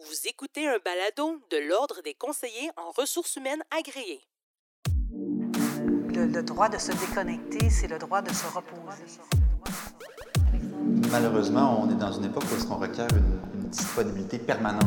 Vous 0.00 0.28
écoutez 0.28 0.68
un 0.68 0.78
balado 0.84 1.40
de 1.50 1.56
l'Ordre 1.56 2.02
des 2.04 2.14
conseillers 2.14 2.70
en 2.76 2.92
ressources 2.92 3.34
humaines 3.34 3.64
agréés. 3.76 4.20
Le, 6.14 6.26
le 6.26 6.42
droit 6.44 6.68
de 6.68 6.78
se 6.78 6.92
déconnecter, 6.92 7.68
c'est 7.68 7.88
le 7.88 7.98
droit 7.98 8.22
de 8.22 8.32
se 8.32 8.46
reposer. 8.46 9.18
Malheureusement, 11.10 11.82
on 11.82 11.90
est 11.90 11.96
dans 11.96 12.12
une 12.12 12.26
époque 12.26 12.44
où 12.44 12.72
on 12.72 12.76
requiert 12.76 13.08
une, 13.10 13.60
une 13.60 13.68
disponibilité 13.70 14.38
permanente. 14.38 14.84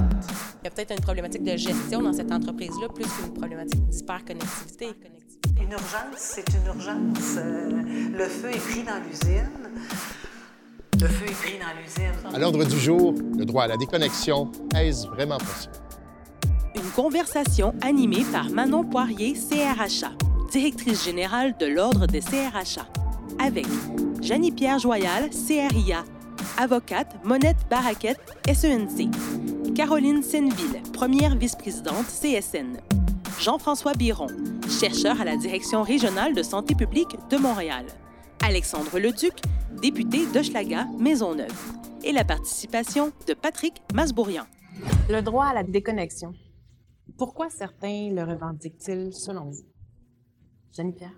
Il 0.61 0.65
y 0.65 0.67
a 0.67 0.71
peut-être 0.71 0.91
une 0.93 1.01
problématique 1.01 1.43
de 1.43 1.57
gestion 1.57 2.01
dans 2.01 2.13
cette 2.13 2.31
entreprise-là, 2.31 2.87
plus 2.87 3.03
qu'une 3.03 3.33
problématique 3.33 3.85
d'hyperconnectivité. 3.89 4.93
Une 5.57 5.71
urgence, 5.71 6.15
c'est 6.15 6.47
une 6.53 6.65
urgence. 6.67 7.35
Euh, 7.35 7.69
le 8.13 8.27
feu 8.29 8.49
est 8.49 8.59
pris 8.59 8.83
dans 8.83 9.03
l'usine. 9.03 9.71
Le 11.01 11.07
feu 11.07 11.25
est 11.25 11.33
pris 11.33 11.57
dans 11.57 11.81
l'usine. 11.81 12.31
À 12.31 12.37
l'ordre 12.37 12.63
du 12.63 12.79
jour, 12.79 13.15
le 13.35 13.43
droit 13.43 13.63
à 13.63 13.67
la 13.67 13.77
déconnexion, 13.77 14.51
est-ce 14.75 15.07
vraiment 15.07 15.39
possible? 15.39 15.73
Une 16.75 16.91
conversation 16.91 17.73
animée 17.81 18.23
par 18.31 18.51
Manon 18.51 18.83
Poirier, 18.83 19.33
CRHA, 19.33 20.11
directrice 20.51 21.03
générale 21.03 21.55
de 21.59 21.65
l'Ordre 21.65 22.05
des 22.05 22.19
CRHA, 22.19 22.85
avec 23.43 23.65
Janie-Pierre 24.21 24.77
Joyal, 24.77 25.31
CRIA, 25.31 26.03
avocate 26.59 27.15
Monette 27.23 27.67
Baraquette, 27.67 28.37
SENC, 28.53 29.09
Caroline 29.73 30.21
Senneville, 30.21 30.83
première 30.93 31.35
vice-présidente 31.35 32.05
CSN, 32.05 32.77
Jean-François 33.39 33.93
Biron, 33.93 34.27
chercheur 34.69 35.19
à 35.19 35.25
la 35.25 35.35
Direction 35.35 35.81
régionale 35.81 36.35
de 36.35 36.43
santé 36.43 36.75
publique 36.75 37.17
de 37.31 37.37
Montréal, 37.37 37.85
Alexandre 38.43 38.97
Leduc, 38.97 39.39
député 39.81 40.25
d'Hochelaga, 40.33 40.85
Maisonneuve, 40.97 41.53
et 42.03 42.11
la 42.11 42.23
participation 42.23 43.11
de 43.27 43.35
Patrick 43.35 43.83
Masbourian. 43.93 44.45
Le 45.09 45.21
droit 45.21 45.45
à 45.45 45.53
la 45.53 45.63
déconnexion. 45.63 46.33
Pourquoi 47.19 47.51
certains 47.51 48.09
le 48.09 48.23
revendiquent-ils 48.23 49.13
selon 49.13 49.51
vous? 49.51 49.67
Jeanne-Pierre? 50.75 51.13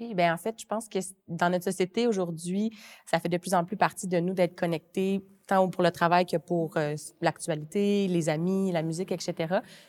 Oui, 0.00 0.14
bien, 0.14 0.32
en 0.32 0.36
fait, 0.36 0.54
je 0.60 0.66
pense 0.66 0.88
que 0.88 1.00
dans 1.26 1.50
notre 1.50 1.64
société 1.64 2.06
aujourd'hui, 2.06 2.70
ça 3.06 3.18
fait 3.18 3.28
de 3.28 3.38
plus 3.38 3.54
en 3.54 3.64
plus 3.64 3.76
partie 3.76 4.06
de 4.06 4.20
nous 4.20 4.34
d'être 4.34 4.56
connectés, 4.56 5.26
tant 5.48 5.68
pour 5.68 5.82
le 5.82 5.90
travail 5.90 6.26
que 6.26 6.36
pour 6.36 6.76
euh, 6.76 6.94
l'actualité, 7.20 8.06
les 8.06 8.28
amis, 8.28 8.70
la 8.70 8.82
musique, 8.82 9.10
etc. 9.10 9.34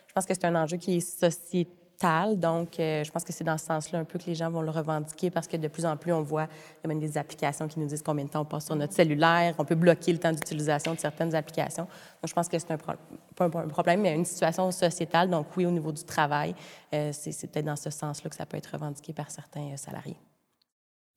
Je 0.07 0.13
pense 0.13 0.25
que 0.25 0.33
c'est 0.33 0.45
un 0.45 0.55
enjeu 0.55 0.77
qui 0.77 0.97
est 0.97 0.99
sociétal. 1.01 1.78
Donc, 2.01 2.79
euh, 2.79 3.03
je 3.03 3.11
pense 3.11 3.25
que 3.25 3.33
c'est 3.33 3.43
dans 3.43 3.57
ce 3.57 3.65
sens-là 3.65 3.99
un 3.99 4.05
peu 4.05 4.17
que 4.17 4.25
les 4.25 4.35
gens 4.35 4.49
vont 4.49 4.61
le 4.61 4.69
revendiquer 4.69 5.29
parce 5.29 5.47
que 5.47 5.57
de 5.57 5.67
plus 5.67 5.85
en 5.85 5.97
plus, 5.97 6.13
on 6.13 6.21
voit 6.21 6.45
il 6.45 6.77
y 6.83 6.85
a 6.85 6.87
même 6.87 6.99
des 6.99 7.17
applications 7.17 7.67
qui 7.67 7.77
nous 7.77 7.87
disent 7.87 8.01
combien 8.01 8.23
de 8.23 8.29
temps 8.29 8.41
on 8.41 8.45
passe 8.45 8.67
sur 8.67 8.75
notre 8.77 8.93
cellulaire. 8.93 9.53
On 9.57 9.65
peut 9.65 9.75
bloquer 9.75 10.13
le 10.13 10.17
temps 10.17 10.31
d'utilisation 10.31 10.93
de 10.93 10.99
certaines 10.99 11.35
applications. 11.35 11.83
Donc, 11.83 12.29
je 12.29 12.33
pense 12.33 12.47
que 12.47 12.57
c'est 12.57 12.71
un, 12.71 12.77
pro 12.77 12.93
pas 13.35 13.45
un 13.45 13.67
problème, 13.67 14.01
mais 14.01 14.15
une 14.15 14.23
situation 14.23 14.71
sociétale. 14.71 15.29
Donc, 15.29 15.47
oui, 15.57 15.65
au 15.65 15.71
niveau 15.71 15.91
du 15.91 16.03
travail, 16.05 16.55
euh, 16.93 17.11
c'est 17.11 17.51
peut-être 17.51 17.65
dans 17.65 17.75
ce 17.75 17.89
sens-là 17.89 18.29
que 18.29 18.35
ça 18.35 18.45
peut 18.45 18.57
être 18.57 18.71
revendiqué 18.71 19.11
par 19.11 19.29
certains 19.29 19.73
euh, 19.73 19.77
salariés. 19.77 20.17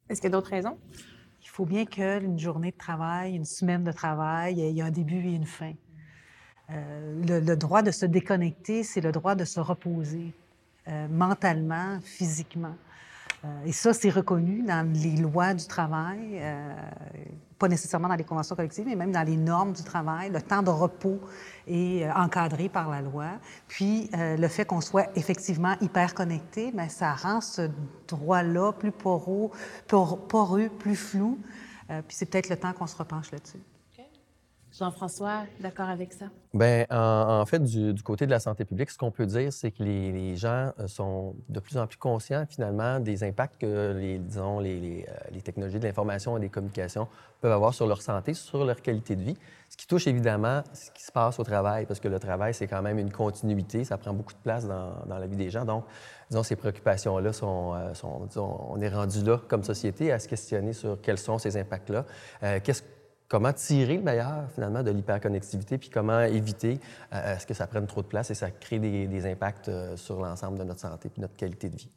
Est-ce 0.08 0.20
qu'il 0.20 0.30
y 0.30 0.32
a 0.32 0.36
d'autres 0.36 0.50
raisons? 0.50 0.78
Il 1.42 1.48
faut 1.48 1.64
bien 1.64 1.84
qu'une 1.84 2.38
journée 2.40 2.72
de 2.72 2.76
travail, 2.76 3.36
une 3.36 3.44
semaine 3.44 3.84
de 3.84 3.92
travail, 3.92 4.54
il 4.54 4.70
y 4.70 4.80
ait 4.80 4.82
un 4.82 4.90
début 4.90 5.28
et 5.28 5.34
une 5.34 5.46
fin. 5.46 5.74
Euh, 6.70 7.22
le, 7.24 7.38
le, 7.38 7.56
droit 7.56 7.82
de 7.82 7.92
se 7.92 8.06
déconnecter, 8.06 8.82
c'est 8.82 9.00
le 9.00 9.12
droit 9.12 9.36
de 9.36 9.44
se 9.44 9.60
reposer 9.60 10.32
euh, 10.88 11.06
mentalement, 11.08 12.00
physiquement. 12.02 12.74
Euh, 13.44 13.48
et 13.66 13.72
ça, 13.72 13.92
c'est 13.92 14.10
reconnu 14.10 14.62
dans 14.62 14.84
les 14.92 15.16
lois 15.16 15.54
du 15.54 15.64
travail, 15.66 16.38
euh, 16.40 16.74
pas 17.56 17.68
nécessairement 17.68 18.08
dans 18.08 18.16
les 18.16 18.24
conventions 18.24 18.56
collectives, 18.56 18.86
mais 18.86 18.96
même 18.96 19.12
dans 19.12 19.22
les 19.22 19.36
normes 19.36 19.72
du 19.72 19.84
travail. 19.84 20.30
Le 20.30 20.42
temps 20.42 20.62
de 20.62 20.70
repos 20.70 21.20
est 21.68 22.10
encadré 22.10 22.68
par 22.68 22.90
la 22.90 23.00
loi. 23.00 23.26
Puis, 23.68 24.10
le 24.12 24.48
fait 24.48 24.64
qu'on 24.64 24.80
soit 24.80 25.06
effectivement 25.16 25.76
hyper 25.80 26.14
connecté, 26.14 26.72
mais 26.74 26.88
ça 26.88 27.12
rend 27.12 27.40
ce 27.40 27.70
droit-là 28.08 28.72
plus 28.72 28.90
poreux, 28.90 29.50
poreux, 29.86 30.68
plus 30.68 30.96
flou. 30.96 31.38
puis 31.86 32.16
c'est 32.16 32.26
peut-être 32.26 32.48
le 32.48 32.56
temps 32.56 32.72
qu'on 32.72 32.88
se 32.88 32.96
repenche 32.96 33.30
là-dessus. 33.30 33.60
Jean-François, 34.78 35.44
d'accord 35.60 35.90
avec 35.90 36.14
ça? 36.14 36.26
Bien, 36.54 36.86
en, 36.90 37.44
fait, 37.44 37.62
du, 37.62 38.02
côté 38.02 38.24
de 38.24 38.30
la 38.30 38.40
santé 38.40 38.64
publique, 38.64 38.90
ce 38.90 38.96
qu'on 38.96 39.10
peut 39.10 39.26
dire, 39.26 39.52
c'est 39.52 39.70
que 39.70 39.82
les, 39.82 40.34
gens 40.36 40.72
euh, 40.78 40.86
sont 40.86 41.34
de 41.50 41.60
plus 41.60 41.76
en 41.76 41.86
plus 41.86 41.98
conscients, 41.98 42.46
finalement, 42.48 42.98
des 42.98 43.22
impacts 43.22 43.60
que, 43.60 43.92
les, 43.92 44.18
disons, 44.18 44.60
euh, 44.60 44.62
les 44.62 45.42
technologies 45.42 45.78
de 45.78 45.86
l'information 45.86 46.38
et 46.38 46.40
des 46.40 46.48
communications 46.48 47.06
peuvent 47.42 47.52
avoir 47.52 47.74
sur 47.74 47.86
leur 47.86 48.00
santé, 48.00 48.32
sur 48.32 48.64
leur 48.64 48.80
qualité 48.80 49.14
de 49.14 49.22
vie. 49.22 49.36
Ce 49.68 49.76
qui 49.76 49.86
touche 49.86 50.06
évidemment 50.06 50.62
ce 50.72 50.90
qui 50.90 51.02
se 51.02 51.12
passe 51.12 51.38
au 51.38 51.44
travail, 51.44 51.84
parce 51.84 52.00
que 52.00 52.08
le 52.08 52.18
travail, 52.18 52.54
c'est 52.54 52.66
quand 52.66 52.82
même 52.82 52.98
une 52.98 53.12
continuité, 53.12 53.84
ça 53.84 53.98
prend 53.98 54.14
beaucoup 54.14 54.34
de 54.34 54.42
place 54.42 54.66
dans, 54.66 55.04
la 55.06 55.26
vie 55.26 55.36
des 55.36 55.50
gens. 55.50 55.66
Donc, 55.66 55.84
disons, 56.30 56.42
ces 56.42 56.56
préoccupations-là 56.56 57.30
euh, 57.30 57.94
sont 57.94 58.26
disons, 58.26 58.58
on 58.70 58.80
est 58.80 58.88
rendu 58.88 59.22
là 59.22 59.38
comme 59.48 59.64
société 59.64 60.12
à 60.12 60.18
se 60.18 60.28
questionner 60.28 60.72
sur 60.72 60.98
quels 61.02 61.18
sont 61.18 61.36
ces 61.36 61.58
impacts-là. 61.58 62.06
Qu'est-ce 62.60 62.82
comment 63.32 63.54
tirer 63.54 63.96
le 63.96 64.02
meilleur 64.02 64.50
finalement 64.54 64.82
de 64.82 64.90
l'hyperconnectivité, 64.90 65.78
puis 65.78 65.88
comment 65.88 66.20
éviter 66.20 66.78
euh, 67.14 67.34
à 67.34 67.38
ce 67.38 67.46
que 67.46 67.54
ça 67.54 67.66
prenne 67.66 67.86
trop 67.86 68.02
de 68.02 68.06
place 68.06 68.30
et 68.30 68.34
ça 68.34 68.50
crée 68.50 68.78
des, 68.78 69.06
des 69.06 69.24
impacts 69.24 69.70
euh, 69.70 69.96
sur 69.96 70.20
l'ensemble 70.20 70.58
de 70.58 70.64
notre 70.64 70.80
santé 70.80 71.08
puis 71.08 71.22
notre 71.22 71.34
qualité 71.34 71.70
de 71.70 71.76
vie. 71.76 71.88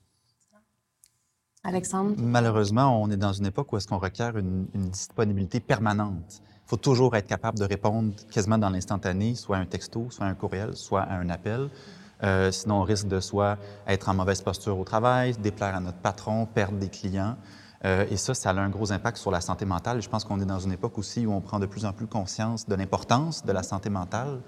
Alexandre? 1.65 2.15
Malheureusement, 2.17 3.01
on 3.01 3.11
est 3.11 3.17
dans 3.17 3.33
une 3.33 3.47
époque 3.47 3.73
où 3.73 3.75
est-ce 3.75 3.87
qu'on 3.87 3.97
requiert 3.97 4.37
une, 4.37 4.67
une, 4.73 4.89
disponibilité 4.89 5.59
permanente. 5.59 6.41
Il 6.41 6.69
faut 6.69 6.77
toujours 6.77 7.13
être 7.17 7.27
capable 7.27 7.59
de 7.59 7.65
répondre 7.65 8.13
quasiment 8.31 8.57
dans 8.57 8.69
l'instantané, 8.69 9.35
soit 9.35 9.57
un 9.57 9.65
texto, 9.65 10.07
soit 10.11 10.27
un 10.27 10.35
courriel, 10.35 10.73
soit 10.77 11.05
un 11.09 11.27
appel. 11.27 11.69
Euh, 12.23 12.49
sinon, 12.49 12.75
on 12.75 12.83
risque 12.83 13.09
de 13.09 13.19
soit 13.19 13.57
être 13.87 14.07
en 14.07 14.13
mauvaise 14.13 14.41
posture 14.41 14.79
au 14.79 14.85
travail, 14.85 15.33
déplaire 15.33 15.75
à 15.75 15.81
notre 15.81 15.97
patron, 15.97 16.45
perdre 16.45 16.77
des 16.77 16.89
clients. 16.89 17.35
Euh, 17.83 18.05
et 18.09 18.17
ça, 18.17 18.33
ça 18.33 18.51
a 18.51 18.53
un 18.53 18.69
gros 18.69 18.91
impact 18.91 19.17
sur 19.17 19.31
la 19.31 19.41
santé 19.41 19.65
mentale. 19.65 20.01
Je 20.01 20.09
pense 20.09 20.23
qu'on 20.23 20.39
est 20.39 20.45
dans 20.45 20.59
une 20.59 20.71
époque 20.71 20.97
aussi 20.97 21.25
où 21.25 21.33
on 21.33 21.41
prend 21.41 21.59
de 21.59 21.65
plus 21.65 21.85
en 21.85 21.93
plus 21.93 22.07
conscience 22.07 22.67
de 22.67 22.75
l'importance 22.75 23.45
de 23.45 23.51
la 23.51 23.63
santé 23.63 23.89
mentale 23.89 24.39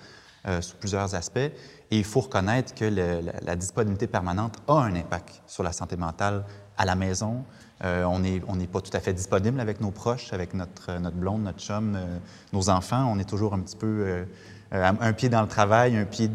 euh, 0.47 0.61
sous 0.61 0.77
plusieurs 0.77 1.13
aspects. 1.13 1.37
Et 1.37 1.97
il 1.97 2.03
faut 2.03 2.21
reconnaître 2.21 2.73
que 2.73 2.85
la, 2.85 3.55
disponibilité 3.55 4.07
permanente 4.07 4.57
a 4.67 4.73
un 4.73 4.95
impact 4.95 5.41
sur 5.45 5.63
la 5.63 5.71
santé 5.71 5.97
mentale 5.97 6.45
à 6.77 6.85
la 6.85 6.95
maison. 6.95 7.43
Euh, 7.83 8.03
on 8.05 8.19
n'est 8.19 8.67
pas 8.67 8.81
tout 8.81 8.95
à 8.95 8.99
fait 8.99 9.13
disponible 9.13 9.59
avec 9.59 9.81
nos 9.81 9.91
proches, 9.91 10.33
avec 10.33 10.53
notre, 10.53 10.99
notre 10.99 11.16
blonde, 11.16 11.43
notre 11.43 11.59
chum, 11.59 11.97
nos 12.53 12.69
enfants. 12.69 13.11
On 13.11 13.19
est 13.19 13.29
toujours 13.29 13.53
un 13.53 13.59
petit 13.59 13.75
peu 13.75 14.25
un 14.71 15.13
pied 15.13 15.29
dans 15.29 15.41
le 15.41 15.47
travail, 15.47 15.95
un 15.95 16.05
pied 16.05 16.29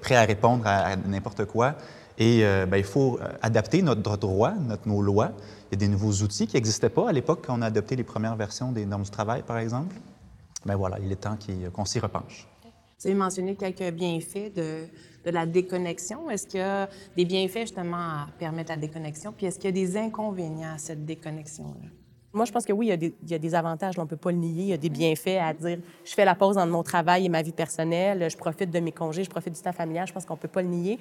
prêt 0.00 0.16
à 0.16 0.24
répondre 0.24 0.66
à, 0.66 0.96
n'importe 0.96 1.46
quoi. 1.46 1.74
Et 2.18 2.42
ben, 2.42 2.76
il 2.76 2.84
faut 2.84 3.18
adapter 3.42 3.82
notre 3.82 4.16
droit, 4.16 4.52
nos 4.84 5.02
lois. 5.02 5.32
Il 5.74 5.82
y 5.82 5.84
a 5.84 5.88
des 5.88 5.92
nouveaux 5.92 6.22
outils 6.22 6.46
qui 6.46 6.54
n'existaient 6.54 6.88
pas 6.88 7.08
à 7.08 7.12
l'époque 7.12 7.42
quand 7.44 7.58
on 7.58 7.60
a 7.60 7.66
adopté 7.66 7.96
les 7.96 8.04
premières 8.04 8.36
versions 8.36 8.70
des 8.70 8.86
normes 8.86 9.02
du 9.02 9.10
travail, 9.10 9.42
par 9.42 9.58
exemple? 9.58 9.96
Ben 10.64 10.76
voilà, 10.76 11.00
il 11.00 11.10
est 11.10 11.16
temps 11.16 11.36
qu'on 11.72 11.84
s'y 11.84 11.98
repenche. 11.98 12.46
Vous 13.00 13.08
avez 13.08 13.16
mentionné 13.16 13.56
quelques 13.56 13.92
bienfaits 13.92 14.54
de, 14.54 14.86
de 15.24 15.30
la 15.32 15.46
déconnexion. 15.46 16.30
Est-ce 16.30 16.46
qu'il 16.46 16.60
y 16.60 16.62
a 16.62 16.88
des 17.16 17.24
bienfaits 17.24 17.62
justement 17.62 17.96
à 17.96 18.28
permettre 18.38 18.70
la 18.70 18.76
déconnexion? 18.76 19.32
Puis 19.36 19.46
est-ce 19.46 19.58
qu'il 19.58 19.64
y 19.64 19.68
a 19.68 19.72
des 19.72 19.96
inconvénients 19.96 20.74
à 20.74 20.78
cette 20.78 21.04
déconnexion-là? 21.04 21.88
Moi, 22.32 22.44
je 22.44 22.52
pense 22.52 22.64
que 22.64 22.72
oui, 22.72 22.86
il 22.86 22.90
y 22.90 22.92
a 22.92 22.96
des, 22.96 23.12
il 23.24 23.30
y 23.30 23.34
a 23.34 23.38
des 23.40 23.54
avantages, 23.56 23.98
on 23.98 24.02
ne 24.02 24.08
peut 24.08 24.16
pas 24.16 24.30
le 24.30 24.38
nier. 24.38 24.62
Il 24.62 24.68
y 24.68 24.72
a 24.72 24.76
des 24.76 24.90
bienfaits 24.90 25.40
à 25.40 25.52
dire 25.54 25.78
je 26.04 26.14
fais 26.14 26.24
la 26.24 26.36
pause 26.36 26.56
entre 26.56 26.70
mon 26.70 26.84
travail 26.84 27.26
et 27.26 27.28
ma 27.28 27.42
vie 27.42 27.50
personnelle, 27.50 28.30
je 28.30 28.36
profite 28.36 28.70
de 28.70 28.78
mes 28.78 28.92
congés, 28.92 29.24
je 29.24 29.30
profite 29.30 29.54
du 29.54 29.60
temps 29.60 29.72
familial. 29.72 30.06
Je 30.06 30.12
pense 30.12 30.24
qu'on 30.24 30.34
ne 30.34 30.38
peut 30.38 30.46
pas 30.46 30.62
le 30.62 30.68
nier. 30.68 31.00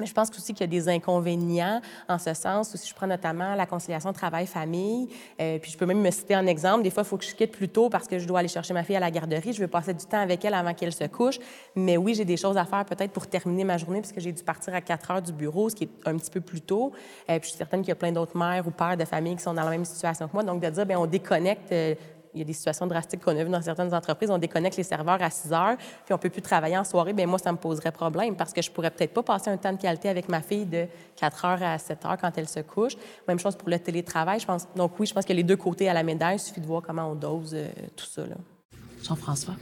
Mais 0.00 0.06
je 0.06 0.12
pense 0.12 0.28
aussi 0.30 0.52
qu'il 0.54 0.62
y 0.62 0.64
a 0.64 0.66
des 0.66 0.88
inconvénients 0.88 1.80
en 2.08 2.18
ce 2.18 2.34
sens, 2.34 2.74
si 2.74 2.88
je 2.88 2.92
prends 2.96 3.06
notamment 3.06 3.54
la 3.54 3.64
conciliation 3.64 4.12
travail-famille, 4.12 5.08
euh, 5.40 5.60
puis 5.60 5.70
je 5.70 5.78
peux 5.78 5.86
même 5.86 6.00
me 6.00 6.10
citer 6.10 6.34
un 6.34 6.48
exemple, 6.48 6.82
des 6.82 6.90
fois, 6.90 7.04
il 7.04 7.06
faut 7.06 7.16
que 7.16 7.24
je 7.24 7.32
quitte 7.32 7.52
plus 7.52 7.68
tôt 7.68 7.88
parce 7.88 8.08
que 8.08 8.18
je 8.18 8.26
dois 8.26 8.40
aller 8.40 8.48
chercher 8.48 8.74
ma 8.74 8.82
fille 8.82 8.96
à 8.96 9.00
la 9.00 9.12
garderie, 9.12 9.52
je 9.52 9.60
veux 9.60 9.68
passer 9.68 9.94
du 9.94 10.04
temps 10.04 10.18
avec 10.18 10.44
elle 10.44 10.54
avant 10.54 10.74
qu'elle 10.74 10.92
se 10.92 11.04
couche, 11.04 11.38
mais 11.76 11.96
oui, 11.96 12.14
j'ai 12.14 12.24
des 12.24 12.36
choses 12.36 12.56
à 12.56 12.64
faire 12.64 12.84
peut-être 12.84 13.12
pour 13.12 13.28
terminer 13.28 13.62
ma 13.62 13.78
journée 13.78 14.00
puisque 14.00 14.18
j'ai 14.18 14.32
dû 14.32 14.42
partir 14.42 14.74
à 14.74 14.80
4 14.80 15.10
heures 15.12 15.22
du 15.22 15.32
bureau, 15.32 15.68
ce 15.68 15.76
qui 15.76 15.84
est 15.84 15.90
un 16.06 16.16
petit 16.16 16.30
peu 16.32 16.40
plus 16.40 16.60
tôt. 16.60 16.90
Euh, 17.30 17.38
puis 17.38 17.44
je 17.44 17.48
suis 17.50 17.58
certaine 17.58 17.82
qu'il 17.82 17.90
y 17.90 17.92
a 17.92 17.94
plein 17.94 18.10
d'autres 18.10 18.36
mères 18.36 18.66
ou 18.66 18.72
pères 18.72 18.96
de 18.96 19.04
famille 19.04 19.36
qui 19.36 19.44
sont 19.44 19.54
dans 19.54 19.62
la 19.62 19.70
même 19.70 19.84
situation 19.84 20.26
que 20.26 20.32
moi, 20.32 20.42
donc 20.42 20.60
de 20.60 20.70
dire, 20.70 20.86
bien, 20.86 20.98
on 20.98 21.06
déconnecte 21.06 21.70
euh, 21.70 21.94
il 22.34 22.38
y 22.38 22.42
a 22.42 22.44
des 22.44 22.52
situations 22.52 22.86
drastiques 22.86 23.22
qu'on 23.22 23.36
a 23.38 23.44
vues 23.44 23.50
dans 23.50 23.62
certaines 23.62 23.94
entreprises. 23.94 24.30
On 24.30 24.38
déconnecte 24.38 24.76
les 24.76 24.82
serveurs 24.82 25.22
à 25.22 25.30
6 25.30 25.52
heures, 25.52 25.76
puis 26.04 26.12
on 26.12 26.18
peut 26.18 26.30
plus 26.30 26.42
travailler 26.42 26.76
en 26.76 26.84
soirée. 26.84 27.12
Bien, 27.12 27.26
moi, 27.26 27.38
ça 27.38 27.52
me 27.52 27.56
poserait 27.56 27.92
problème 27.92 28.36
parce 28.36 28.52
que 28.52 28.60
je 28.60 28.70
pourrais 28.70 28.90
peut-être 28.90 29.14
pas 29.14 29.22
passer 29.22 29.50
un 29.50 29.56
temps 29.56 29.72
de 29.72 29.80
qualité 29.80 30.08
avec 30.08 30.28
ma 30.28 30.40
fille 30.40 30.66
de 30.66 30.86
4 31.16 31.44
heures 31.44 31.62
à 31.62 31.78
7 31.78 32.04
heures 32.04 32.18
quand 32.20 32.36
elle 32.36 32.48
se 32.48 32.60
couche. 32.60 32.94
Même 33.28 33.38
chose 33.38 33.56
pour 33.56 33.68
le 33.68 33.78
télétravail, 33.78 34.40
je 34.40 34.46
pense. 34.46 34.66
Donc 34.74 34.98
oui, 34.98 35.06
je 35.06 35.14
pense 35.14 35.24
qu'il 35.24 35.36
y 35.36 35.38
a 35.38 35.42
les 35.42 35.48
deux 35.48 35.56
côtés 35.56 35.88
à 35.88 35.94
la 35.94 36.02
médaille. 36.02 36.36
Il 36.36 36.40
suffit 36.40 36.60
de 36.60 36.66
voir 36.66 36.82
comment 36.82 37.10
on 37.10 37.14
dose 37.14 37.52
euh, 37.54 37.68
tout 37.96 38.06
ça. 38.06 38.22
Jean-François? 39.02 39.54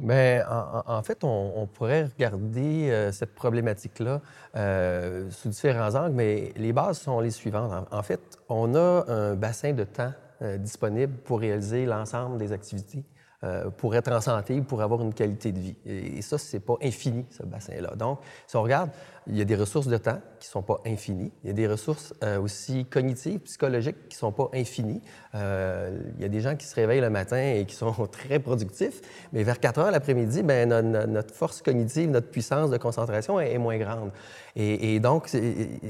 Bien, 0.00 0.44
en, 0.50 0.82
en, 0.86 1.02
fait, 1.02 1.22
on, 1.22 1.52
on 1.56 1.66
pourrait 1.66 2.04
regarder 2.04 2.90
euh, 2.90 3.12
cette 3.12 3.34
problématique-là 3.34 4.20
euh, 4.56 5.30
sous 5.30 5.50
différents 5.50 5.94
angles, 5.94 6.14
mais 6.14 6.52
les 6.56 6.72
bases 6.72 7.00
sont 7.00 7.20
les 7.20 7.30
suivantes. 7.30 7.72
En, 7.72 7.98
en 7.98 8.02
fait, 8.02 8.20
on 8.48 8.74
a 8.74 9.04
un 9.08 9.34
bassin 9.34 9.72
de 9.72 9.84
temps 9.84 10.12
euh, 10.42 10.58
disponible 10.58 11.14
pour 11.24 11.40
réaliser 11.40 11.86
l'ensemble 11.86 12.38
des 12.38 12.52
activités 12.52 13.04
euh, 13.44 13.70
pour 13.70 13.96
être 13.96 14.12
en 14.12 14.20
santé, 14.20 14.60
pour 14.60 14.82
avoir 14.82 15.02
une 15.02 15.12
qualité 15.12 15.50
de 15.50 15.58
vie. 15.58 15.74
Et, 15.84 16.22
ça, 16.22 16.38
c'est 16.38 16.60
pas 16.60 16.76
infini, 16.80 17.26
ce 17.28 17.42
bassin-là. 17.42 17.96
Donc, 17.96 18.20
si 18.46 18.56
on 18.56 18.62
regarde, 18.62 18.90
il 19.26 19.36
y 19.36 19.40
a 19.40 19.44
des 19.44 19.56
ressources 19.56 19.88
de 19.88 19.96
temps 19.96 20.20
qui 20.38 20.46
sont 20.48 20.62
pas 20.62 20.80
infinies. 20.86 21.32
Il 21.42 21.48
y 21.48 21.50
a 21.50 21.52
des 21.52 21.66
ressources 21.66 22.14
euh, 22.22 22.40
aussi 22.40 22.84
cognitives, 22.84 23.40
psychologiques 23.40 24.08
qui 24.08 24.16
sont 24.16 24.30
pas 24.30 24.48
infinies. 24.54 25.00
Euh, 25.34 26.02
il 26.16 26.22
y 26.22 26.24
a 26.24 26.28
des 26.28 26.40
gens 26.40 26.54
qui 26.54 26.66
se 26.66 26.74
réveillent 26.76 27.00
le 27.00 27.10
matin 27.10 27.36
et 27.36 27.64
qui 27.64 27.74
sont 27.74 27.92
très 28.12 28.38
productifs, 28.38 29.00
mais 29.32 29.42
vers 29.42 29.58
4 29.58 29.78
heures 29.80 29.90
l'après-midi, 29.90 30.44
ben, 30.44 30.68
notre, 30.68 31.34
force 31.34 31.62
cognitive, 31.62 32.10
notre 32.10 32.28
puissance 32.28 32.70
de 32.70 32.76
concentration 32.76 33.40
est, 33.40 33.58
moins 33.58 33.78
grande. 33.78 34.12
Et, 34.54 35.00
donc, 35.00 35.34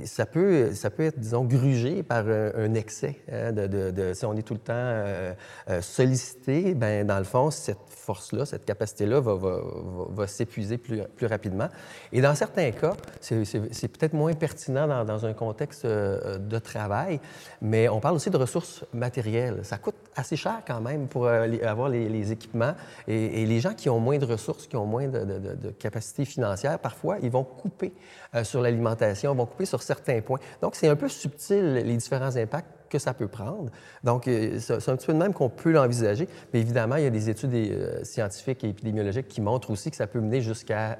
ça 0.04 0.24
peut, 0.24 0.72
ça 0.72 0.88
peut 0.88 1.04
être, 1.04 1.18
disons, 1.18 1.44
grugé 1.44 2.02
par 2.04 2.26
un, 2.28 2.74
excès. 2.74 3.16
Hein, 3.30 3.52
si 4.14 4.24
on 4.24 4.36
est 4.36 4.42
tout 4.42 4.54
le 4.54 4.60
temps 4.60 5.80
sollicité, 5.80 6.74
ben, 6.74 7.04
dans 7.04 7.18
le 7.18 7.24
fond, 7.24 7.41
cette 7.50 7.78
force-là, 7.88 8.44
cette 8.46 8.64
capacité-là 8.64 9.20
va, 9.20 10.26
s'épuiser 10.26 10.78
plus, 10.78 11.02
rapidement. 11.22 11.68
Et 12.12 12.20
dans 12.20 12.34
certains 12.34 12.70
cas, 12.70 12.94
c'est 13.20 13.88
peut-être 13.88 14.12
moins 14.12 14.34
pertinent 14.34 15.04
dans, 15.04 15.26
un 15.26 15.32
contexte 15.32 15.84
euh, 15.84 16.38
de 16.38 16.58
travail, 16.58 17.20
mais 17.60 17.88
on 17.88 18.00
parle 18.00 18.16
aussi 18.16 18.30
de 18.30 18.36
ressources 18.36 18.84
matérielles. 18.92 19.60
Ça 19.62 19.78
coûte 19.78 19.94
assez 20.16 20.36
cher 20.36 20.62
quand 20.66 20.80
même 20.80 21.06
pour 21.06 21.26
euh, 21.26 21.48
avoir 21.64 21.88
les, 21.88 22.32
équipements. 22.32 22.74
Et, 23.06 23.46
les 23.46 23.60
gens 23.60 23.74
qui 23.74 23.88
ont 23.88 24.00
moins 24.00 24.18
de 24.18 24.24
ressources, 24.24 24.66
qui 24.66 24.76
ont 24.76 24.86
moins 24.86 25.08
de, 25.08 25.24
de, 25.24 25.54
de 25.54 25.70
capacités 25.70 26.24
financières, 26.24 26.78
parfois, 26.78 27.18
ils 27.22 27.30
vont 27.30 27.44
couper 27.44 27.92
euh, 28.34 28.44
sur 28.44 28.60
l'alimentation, 28.62 29.34
vont 29.34 29.46
couper 29.46 29.66
sur 29.66 29.82
certains 29.82 30.20
points. 30.20 30.38
Donc, 30.60 30.74
c'est 30.74 30.88
un 30.88 30.96
peu 30.96 31.08
subtil, 31.08 31.74
les 31.74 31.96
différents 31.96 32.36
impacts 32.36 32.81
que 32.92 32.98
ça 32.98 33.14
peut 33.14 33.28
prendre. 33.28 33.70
Donc, 34.04 34.28
euh, 34.28 34.58
c'est 34.60 34.88
un 34.88 34.96
petit 34.96 35.06
peu 35.06 35.14
de 35.14 35.18
même 35.18 35.32
qu'on 35.32 35.48
peut 35.48 35.72
l'envisager. 35.72 36.28
Mais 36.52 36.60
évidemment, 36.60 36.96
il 36.96 37.04
y 37.04 37.06
a 37.06 37.10
des 37.10 37.30
études 37.30 37.54
euh, 37.54 38.04
scientifiques 38.04 38.62
et 38.64 38.68
épidémiologiques 38.68 39.28
qui 39.28 39.40
montrent 39.40 39.70
aussi 39.70 39.90
que 39.90 39.96
ça 39.96 40.06
peut 40.06 40.20
mener 40.20 40.40
jusqu'à, 40.42 40.98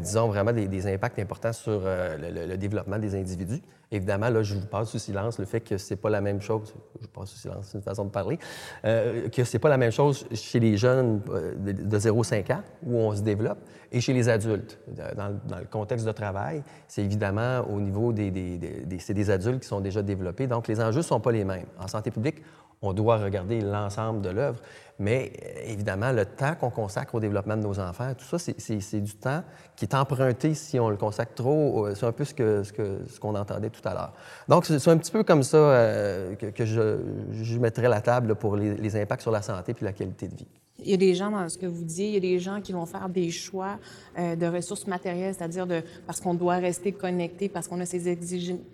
disons, 0.00 0.28
vraiment 0.28 0.52
des, 0.52 0.86
impacts 0.86 1.18
importants 1.18 1.52
sur 1.52 1.82
le, 1.84 2.56
développement 2.56 2.98
des 2.98 3.14
individus. 3.14 3.62
Évidemment, 3.94 4.28
là, 4.28 4.42
je 4.42 4.56
vous 4.56 4.66
passe 4.66 4.90
sous 4.90 4.98
silence 4.98 5.38
le 5.38 5.44
fait 5.44 5.60
que 5.60 5.78
c'est 5.78 5.94
pas 5.94 6.10
la 6.10 6.20
même 6.20 6.40
chose. 6.40 6.74
Je 7.00 7.06
passe 7.06 7.30
sous 7.30 7.38
silence, 7.38 7.68
c'est 7.70 7.78
une 7.78 7.84
façon 7.84 8.04
de 8.04 8.10
parler. 8.10 8.40
Euh, 8.84 9.28
que 9.28 9.44
c'est 9.44 9.60
pas 9.60 9.68
la 9.68 9.76
même 9.76 9.92
chose 9.92 10.26
chez 10.32 10.58
les 10.58 10.76
jeunes 10.76 11.20
euh, 11.30 11.54
de, 11.54 11.98
0-5 11.98 12.52
ans 12.54 12.62
où 12.84 12.96
on 12.96 13.14
se 13.14 13.22
développe 13.22 13.58
et 13.92 14.00
chez 14.00 14.12
les 14.12 14.28
adultes. 14.28 14.80
Dans, 15.16 15.58
le 15.60 15.66
contexte 15.66 16.04
de 16.04 16.10
travail, 16.10 16.64
c'est 16.88 17.04
évidemment 17.04 17.60
au 17.72 17.80
niveau 17.80 18.12
des, 18.12 18.32
des, 18.32 18.58
des, 18.58 19.14
des 19.14 19.30
adultes 19.30 19.60
qui 19.60 19.68
sont 19.68 19.80
déjà 19.80 20.02
développés. 20.02 20.48
Donc, 20.48 20.66
les 20.66 20.80
enjeux 20.80 21.02
sont 21.02 21.20
pas 21.20 21.30
les 21.30 21.44
mêmes. 21.44 21.66
En 21.78 21.86
santé 21.86 22.10
publique, 22.10 22.42
on 22.84 22.92
doit 22.92 23.18
regarder 23.18 23.60
l'ensemble 23.60 24.20
de 24.20 24.30
l'œuvre. 24.30 24.60
Mais 24.98 25.32
euh, 25.42 25.72
évidemment, 25.72 26.12
le 26.12 26.24
temps 26.24 26.54
qu'on 26.54 26.70
consacre 26.70 27.14
au 27.14 27.20
développement 27.20 27.56
de 27.56 27.62
nos 27.62 27.80
enfants, 27.80 28.12
tout 28.14 28.24
ça, 28.24 28.38
c'est 28.38 29.00
du 29.00 29.14
temps 29.14 29.42
qui 29.74 29.84
est 29.84 29.94
emprunté 29.94 30.54
si 30.54 30.78
on 30.78 30.88
le 30.88 30.96
consacre 30.96 31.34
trop. 31.34 31.88
C'est 31.94 32.06
un 32.06 32.12
peu 32.12 32.24
ce 32.24 32.34
qu'on 32.34 32.62
que, 32.76 33.00
ce 33.08 33.20
entendait 33.20 33.70
tout 33.70 33.86
à 33.88 33.94
l'heure. 33.94 34.12
Donc, 34.48 34.66
c'est 34.66 34.88
un 34.88 34.98
petit 34.98 35.10
peu 35.10 35.24
comme 35.24 35.42
ça 35.42 35.56
euh, 35.56 36.34
que, 36.36 36.64
je, 36.64 36.98
je, 37.32 37.58
mettrais 37.58 37.88
la 37.88 38.00
table 38.00 38.36
pour 38.36 38.56
les, 38.56 38.74
les 38.74 38.96
impacts 38.96 39.22
sur 39.22 39.32
la 39.32 39.42
santé 39.42 39.74
puis 39.74 39.84
la 39.84 39.92
qualité 39.92 40.28
de 40.28 40.36
vie. 40.36 40.46
Il 40.80 40.90
y 40.90 40.94
a 40.94 40.96
des 40.96 41.14
gens, 41.14 41.30
dans 41.30 41.48
ce 41.48 41.56
que 41.56 41.66
vous 41.66 41.84
disiez, 41.84 42.08
il 42.08 42.14
y 42.14 42.16
a 42.16 42.20
des 42.20 42.40
gens 42.40 42.60
qui 42.60 42.72
vont 42.72 42.84
faire 42.84 43.08
des 43.08 43.30
choix 43.30 43.78
euh, 44.18 44.34
de 44.34 44.46
ressources 44.46 44.88
matérielles, 44.88 45.32
c'est-à-dire 45.32 45.68
de, 45.68 45.82
parce 46.04 46.20
qu'on 46.20 46.34
doit 46.34 46.56
rester 46.56 46.90
connecté, 46.90 47.48
parce 47.48 47.68
qu'on 47.68 47.78
a 47.80 47.86
ces 47.86 48.08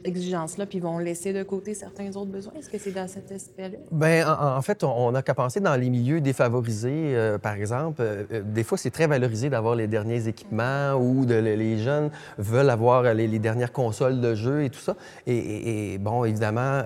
exigences-là, 0.05 0.65
puis 0.65 0.79
ils 0.79 0.83
vont 0.83 0.99
laisser 0.99 1.35
de 1.35 1.43
côté 1.43 1.75
certains 1.75 2.09
autres 2.17 2.31
besoins. 2.31 2.55
Est-ce 2.59 2.71
que 2.71 2.79
c'est 2.79 2.93
dans 2.93 3.07
cet 3.07 3.31
aspect-là? 3.31 3.77
Bien, 3.93 4.35
en, 4.35 4.63
fait, 4.63 4.83
on 4.83 5.13
n'a 5.13 5.21
qu'à 5.21 5.35
penser 5.35 5.61
dans 5.61 5.77
les 5.77 5.91
milieux 5.91 6.23
défavorisés, 6.23 7.15
euh, 7.15 7.37
par 7.37 7.53
exemple. 7.53 8.01
Euh, 8.01 8.43
des 8.45 8.65
fois, 8.65 8.79
c'est 8.79 8.91
très 8.91 9.07
valorisé 9.07 9.51
d'avoir 9.51 9.75
les 9.75 9.87
derniers 9.87 10.27
équipements 10.27 10.95
ou 10.95 11.27
les 11.27 11.79
jeunes 11.79 12.11
veulent 12.39 12.71
avoir 12.71 13.13
les, 13.13 13.39
dernières 13.39 13.73
consoles 13.73 14.23
de 14.23 14.35
jeux 14.35 14.65
et 14.65 14.71
tout 14.71 14.81
ça. 14.81 14.97
Et, 15.27 15.99
bon, 15.99 16.25
évidemment, 16.25 16.83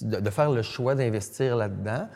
de, 0.00 0.30
faire 0.30 0.50
le 0.50 0.62
choix 0.62 0.94
d'investir 0.94 1.56
là-dedans, 1.56 2.08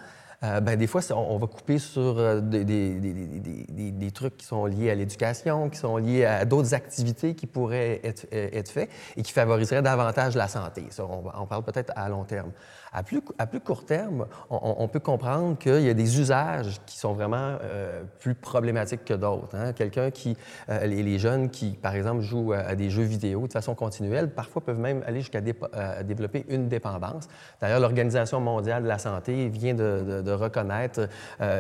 euh, 0.44 0.60
ben, 0.60 0.78
des 0.78 0.86
fois, 0.86 1.00
on, 1.16 1.36
va 1.36 1.48
couper 1.48 1.78
sur 1.80 2.18
euh, 2.18 2.40
des, 2.40 2.64
des, 2.64 3.00
des, 3.00 3.90
des, 3.90 4.10
trucs 4.12 4.36
qui 4.36 4.46
sont 4.46 4.66
liés 4.66 4.88
à 4.88 4.94
l'éducation, 4.94 5.68
qui 5.68 5.78
sont 5.78 5.96
liés 5.96 6.24
à 6.24 6.44
d'autres 6.44 6.74
activités 6.74 7.34
qui 7.34 7.48
pourraient 7.48 8.00
être, 8.04 8.26
euh, 8.32 8.48
être 8.52 8.68
faites 8.68 8.88
et 9.16 9.22
qui 9.22 9.32
favoriseraient 9.32 9.82
davantage 9.82 10.36
la 10.36 10.46
santé. 10.46 10.84
Ça, 10.90 11.04
on, 11.04 11.24
on 11.34 11.46
parle 11.46 11.64
peut-être 11.64 11.92
à 11.96 12.08
long 12.08 12.22
terme. 12.22 12.52
À 12.92 13.02
plus, 13.02 13.20
à 13.38 13.46
plus 13.46 13.60
court 13.60 13.84
terme, 13.84 14.26
on, 14.50 14.88
peut 14.88 15.00
comprendre 15.00 15.58
qu'il 15.58 15.82
y 15.82 15.90
a 15.90 15.94
des 15.94 16.20
usages 16.20 16.80
qui 16.86 16.98
sont 16.98 17.12
vraiment 17.12 17.56
euh, 17.62 18.02
plus 18.18 18.34
problématiques 18.34 19.04
que 19.04 19.14
d'autres. 19.14 19.54
Hein. 19.54 19.72
Quelqu'un 19.72 20.10
qui, 20.10 20.36
euh, 20.68 20.86
les, 20.86 21.18
jeunes 21.18 21.50
qui, 21.50 21.70
par 21.70 21.94
exemple, 21.94 22.22
jouent 22.22 22.52
à, 22.52 22.74
des 22.74 22.90
jeux 22.90 23.02
vidéo 23.02 23.46
de 23.46 23.52
façon 23.52 23.74
continuelle, 23.74 24.30
parfois 24.30 24.62
peuvent 24.62 24.78
même 24.78 25.02
aller 25.06 25.20
jusqu'à 25.20 25.40
euh, 25.40 26.02
développer 26.02 26.46
une 26.48 26.68
dépendance. 26.68 27.28
D'ailleurs, 27.60 27.80
l'Organisation 27.80 28.40
mondiale 28.40 28.82
de 28.82 28.88
la 28.88 28.98
santé 28.98 29.48
vient 29.48 29.74
de, 29.74 30.32
reconnaître 30.38 31.08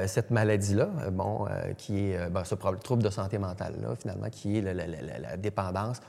cette 0.06 0.30
maladie-là, 0.30 0.88
bon, 1.10 1.46
qui 1.76 2.10
est 2.10 2.30
ben, 2.30 2.44
ce 2.44 2.54
trouble 2.54 3.02
de 3.02 3.10
santé 3.10 3.38
mentale-là, 3.38 3.96
finalement, 3.96 4.28
qui 4.30 4.58
est 4.58 4.60
la, 4.60 4.72
la 4.74 5.36
dépendance 5.36 6.00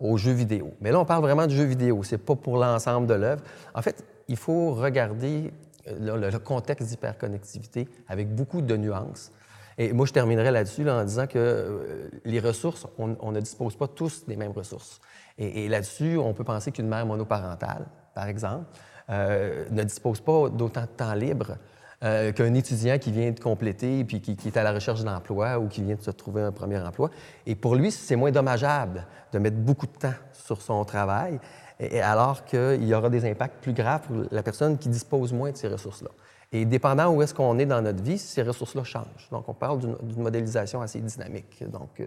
aux 0.00 0.16
jeux 0.16 0.32
vidéo. 0.32 0.74
Mais 0.80 0.92
là, 0.92 1.00
on 1.00 1.04
parle 1.04 1.22
vraiment 1.22 1.46
de 1.46 1.52
jeux 1.52 1.64
vidéo. 1.64 2.02
C'est 2.02 2.18
pas 2.18 2.36
pour 2.36 2.56
l'ensemble 2.56 3.06
de 3.06 3.14
l'œuvre. 3.14 3.42
En 3.74 3.82
fait, 3.82 4.04
il 4.28 4.36
faut 4.36 4.74
regarder 4.74 5.52
euh, 5.88 6.30
le, 6.30 6.38
contexte 6.38 6.88
d'hyperconnectivité 6.88 7.88
avec 8.08 8.34
beaucoup 8.34 8.62
de 8.62 8.76
nuances. 8.76 9.32
Et 9.78 9.92
moi, 9.92 10.06
je 10.06 10.12
terminerai 10.12 10.50
là-dessus 10.50 10.88
en 10.88 11.04
disant 11.04 11.26
que 11.26 11.38
euh, 11.38 12.08
les 12.24 12.40
ressources, 12.40 12.86
on, 12.98 13.32
ne 13.32 13.40
dispose 13.40 13.76
pas 13.76 13.88
tous 13.88 14.26
des 14.26 14.36
mêmes 14.36 14.52
ressources. 14.52 15.00
Et, 15.38 15.68
là-dessus, 15.68 16.16
on 16.18 16.34
peut 16.34 16.44
penser 16.44 16.72
qu'une 16.72 16.88
mère 16.88 17.06
monoparentale, 17.06 17.86
par 18.12 18.26
exemple, 18.26 18.66
euh, 19.10 19.64
ne 19.70 19.82
dispose 19.84 20.20
pas 20.20 20.48
d'autant 20.50 20.82
de 20.82 20.86
temps 20.86 21.14
libre 21.14 21.56
qu'un 22.00 22.54
étudiant 22.54 22.98
qui 22.98 23.10
vient 23.10 23.32
de 23.32 23.40
compléter 23.40 24.04
puis 24.04 24.20
qui, 24.20 24.36
qui, 24.36 24.48
est 24.48 24.56
à 24.56 24.62
la 24.62 24.72
recherche 24.72 25.02
d'emploi 25.02 25.58
ou 25.58 25.66
qui 25.66 25.82
vient 25.82 25.96
de 25.96 26.02
se 26.02 26.12
trouver 26.12 26.42
un 26.42 26.52
premier 26.52 26.78
emploi. 26.78 27.10
Et 27.44 27.54
pour 27.54 27.74
lui, 27.74 27.90
c'est 27.90 28.14
moins 28.14 28.30
dommageable 28.30 29.06
de 29.32 29.38
mettre 29.38 29.56
beaucoup 29.56 29.86
de 29.86 29.98
temps 29.98 30.14
sur 30.32 30.62
son 30.62 30.84
travail 30.84 31.40
et 31.80 32.00
alors 32.00 32.44
qu'il 32.44 32.84
y 32.84 32.94
aura 32.94 33.08
des 33.10 33.28
impacts 33.28 33.62
plus 33.62 33.72
graves 33.72 34.02
pour 34.02 34.24
la 34.30 34.42
personne 34.42 34.78
qui 34.78 34.88
dispose 34.88 35.32
moins 35.32 35.50
de 35.50 35.56
ces 35.56 35.68
ressources-là. 35.68 36.10
Et 36.50 36.64
dépendant 36.64 37.12
où 37.12 37.22
est-ce 37.22 37.34
qu'on 37.34 37.58
est 37.58 37.66
dans 37.66 37.82
notre 37.82 38.02
vie, 38.02 38.18
ces 38.18 38.42
ressources-là 38.42 38.82
changent. 38.82 39.28
Donc, 39.30 39.48
on 39.48 39.54
parle 39.54 39.80
d'une 39.80 40.22
modélisation 40.22 40.80
assez 40.80 41.00
dynamique. 41.00 41.62
Donc, 41.70 42.00
euh, 42.00 42.06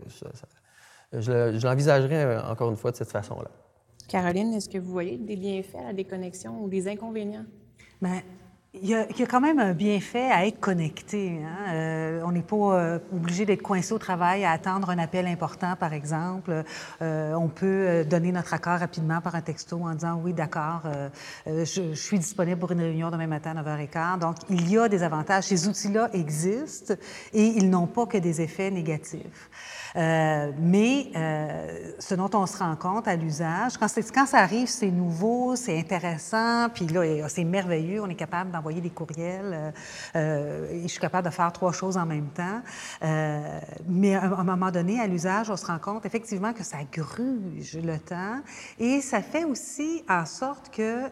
je, 1.13 1.63
l'envisagerais 1.63 2.25
euh, 2.25 2.43
encore 2.43 2.71
une 2.71 2.75
fois 2.75 2.91
de 2.91 2.95
cette 2.95 3.11
façon-là. 3.11 3.51
Caroline, 4.07 4.53
est-ce 4.53 4.67
que 4.67 4.79
vous 4.79 4.91
voyez 4.91 5.17
des 5.17 5.35
bienfaits 5.35 5.75
à 5.75 5.83
la 5.83 5.93
déconnexion 5.93 6.63
ou 6.63 6.67
des 6.67 6.87
inconvénients? 6.87 7.45
Bien, 8.01 8.21
il 8.73 8.87
y, 8.87 8.95
a, 8.95 9.05
quand 9.29 9.41
même 9.41 9.59
un 9.59 9.73
bienfait 9.73 10.31
à 10.31 10.47
être 10.47 10.61
connecté. 10.61 11.41
Hein. 11.43 11.73
Euh, 11.73 12.21
on 12.23 12.31
n'est 12.31 12.41
pas 12.41 12.55
euh, 12.55 12.99
obligé 13.13 13.45
d'être 13.45 13.61
coincé 13.61 13.91
au 13.91 13.97
travail 13.97 14.45
à 14.45 14.51
attendre 14.51 14.89
un 14.91 14.97
appel 14.97 15.27
important, 15.27 15.75
par 15.77 15.91
exemple. 15.91 16.63
Euh, 17.01 17.33
on 17.33 17.49
peut 17.49 18.05
donner 18.05 18.31
notre 18.31 18.53
accord 18.53 18.79
rapidement 18.79 19.19
par 19.19 19.35
un 19.35 19.41
texto 19.41 19.77
en 19.83 19.93
disant 19.93 20.21
oui, 20.23 20.31
d'accord, 20.31 20.83
je, 21.45 21.65
je, 21.65 21.93
suis 21.93 22.17
disponible 22.17 22.59
pour 22.61 22.71
une 22.71 22.79
réunion 22.79 23.11
demain 23.11 23.27
matin 23.27 23.57
à 23.57 23.61
9h15. 23.61 24.19
Donc, 24.19 24.37
il 24.49 24.69
y 24.69 24.77
a 24.77 24.87
des 24.87 25.03
avantages. 25.03 25.45
Ces 25.45 25.67
outils-là 25.67 26.09
existent 26.13 26.93
et 27.33 27.45
ils 27.45 27.69
n'ont 27.69 27.87
pas 27.87 28.05
que 28.05 28.19
des 28.19 28.39
effets 28.39 28.71
négatifs. 28.71 29.49
Euh, 29.95 30.51
mais 30.57 31.07
euh, 31.15 31.91
ce 31.99 32.15
dont 32.15 32.29
on 32.33 32.45
se 32.45 32.57
rend 32.57 32.75
compte 32.75 33.07
à 33.07 33.15
l'usage, 33.15 33.77
quand, 33.77 33.87
quand 34.13 34.25
ça 34.25 34.39
arrive, 34.39 34.67
c'est 34.67 34.91
nouveau, 34.91 35.55
c'est 35.55 35.77
intéressant, 35.77 36.69
puis 36.73 36.87
là, 36.87 37.27
c'est 37.27 37.43
merveilleux, 37.43 38.01
on 38.01 38.09
est 38.09 38.15
capable 38.15 38.51
d'envoyer 38.51 38.81
des 38.81 38.89
courriels, 38.89 39.73
euh, 40.15 40.71
et 40.71 40.83
je 40.83 40.87
suis 40.87 40.99
capable 40.99 41.27
de 41.27 41.33
faire 41.33 41.51
trois 41.51 41.71
choses 41.71 41.97
en 41.97 42.05
même 42.05 42.29
temps. 42.29 42.61
mais 43.01 44.15
à 44.15 44.23
un 44.23 44.43
moment 44.43 44.71
donné, 44.71 44.99
à 44.99 45.07
l'usage, 45.07 45.49
on 45.49 45.57
se 45.57 45.65
rend 45.65 45.79
compte 45.79 46.05
effectivement 46.05 46.53
que 46.53 46.63
ça 46.63 46.77
gruge 46.91 47.77
le 47.77 47.97
temps 47.97 48.39
et 48.79 49.01
ça 49.01 49.21
fait 49.21 49.43
aussi 49.43 50.03
en 50.09 50.25
sorte 50.25 50.69
que 50.69 51.09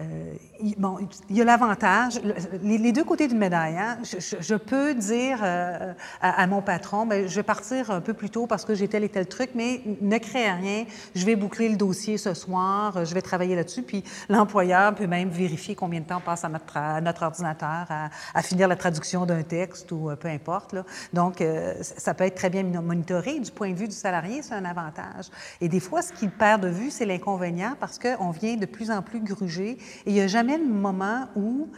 euh, 0.00 0.34
bon, 0.76 0.98
il 1.28 1.36
y 1.36 1.40
a 1.40 1.44
l'avantage, 1.44 2.20
les, 2.62 2.92
deux 2.92 3.04
côtés 3.04 3.26
d'une 3.26 3.38
médaille. 3.38 3.76
Hein. 3.76 3.98
Je, 4.02 4.54
peux 4.54 4.94
dire 4.94 5.40
euh, 5.42 5.92
à, 6.20 6.46
mon 6.46 6.62
patron, 6.62 7.06
ben, 7.06 7.26
je 7.26 7.34
vais 7.34 7.42
partir 7.42 7.90
un 7.90 8.00
peu 8.00 8.14
plus 8.14 8.30
tôt 8.30 8.46
parce 8.46 8.64
que 8.64 8.74
j'ai 8.74 8.86
tel 8.86 9.02
et 9.04 9.08
tel 9.08 9.26
truc, 9.26 9.50
mais 9.54 9.82
ne 10.00 10.18
crée 10.18 10.50
rien, 10.50 10.84
je 11.14 11.24
vais 11.24 11.36
boucler 11.36 11.68
le 11.68 11.76
dossier 11.76 12.16
ce 12.16 12.34
soir, 12.34 13.04
je 13.04 13.12
vais 13.12 13.22
travailler 13.22 13.56
là-dessus, 13.56 13.82
puis 13.82 14.04
l'employeur 14.28 14.94
peut 14.94 15.06
même 15.06 15.30
vérifier 15.30 15.74
combien 15.74 16.00
de 16.00 16.06
temps 16.06 16.20
passe 16.20 16.44
à 16.44 16.48
notre, 16.48 17.22
ordinateur 17.22 17.86
à, 18.34 18.42
finir 18.42 18.68
la 18.68 18.76
traduction 18.76 19.26
d'un 19.26 19.42
texte 19.42 19.90
ou 19.92 20.10
euh, 20.10 20.16
peu 20.16 20.28
importe. 20.28 20.76
Donc, 21.12 21.42
ça 21.82 22.14
peut 22.14 22.24
être 22.24 22.34
très 22.34 22.50
bien 22.50 22.62
monitoré. 22.62 23.40
Du 23.40 23.50
point 23.50 23.70
de 23.70 23.76
vue 23.76 23.88
du 23.88 23.94
salarié, 23.94 24.42
c'est 24.42 24.54
un 24.54 24.64
avantage. 24.64 25.26
Et 25.60 25.68
des 25.68 25.80
fois, 25.80 26.02
ce 26.02 26.12
qu'il 26.12 26.30
perd 26.30 26.62
de 26.62 26.68
vue, 26.68 26.90
c'est 26.90 27.04
l'inconvénient 27.04 27.74
parce 27.78 27.98
qu'on 27.98 28.30
vient 28.30 28.56
de 28.56 28.66
plus 28.66 28.90
en 28.90 29.02
plus 29.02 29.20
gruger 29.20 29.78
et 30.06 30.10
il 30.10 30.12
n'y 30.14 30.20
a 30.20 30.26
jamais 30.26 30.58
de 30.58 30.64
moment 30.64 31.28
où 31.36 31.68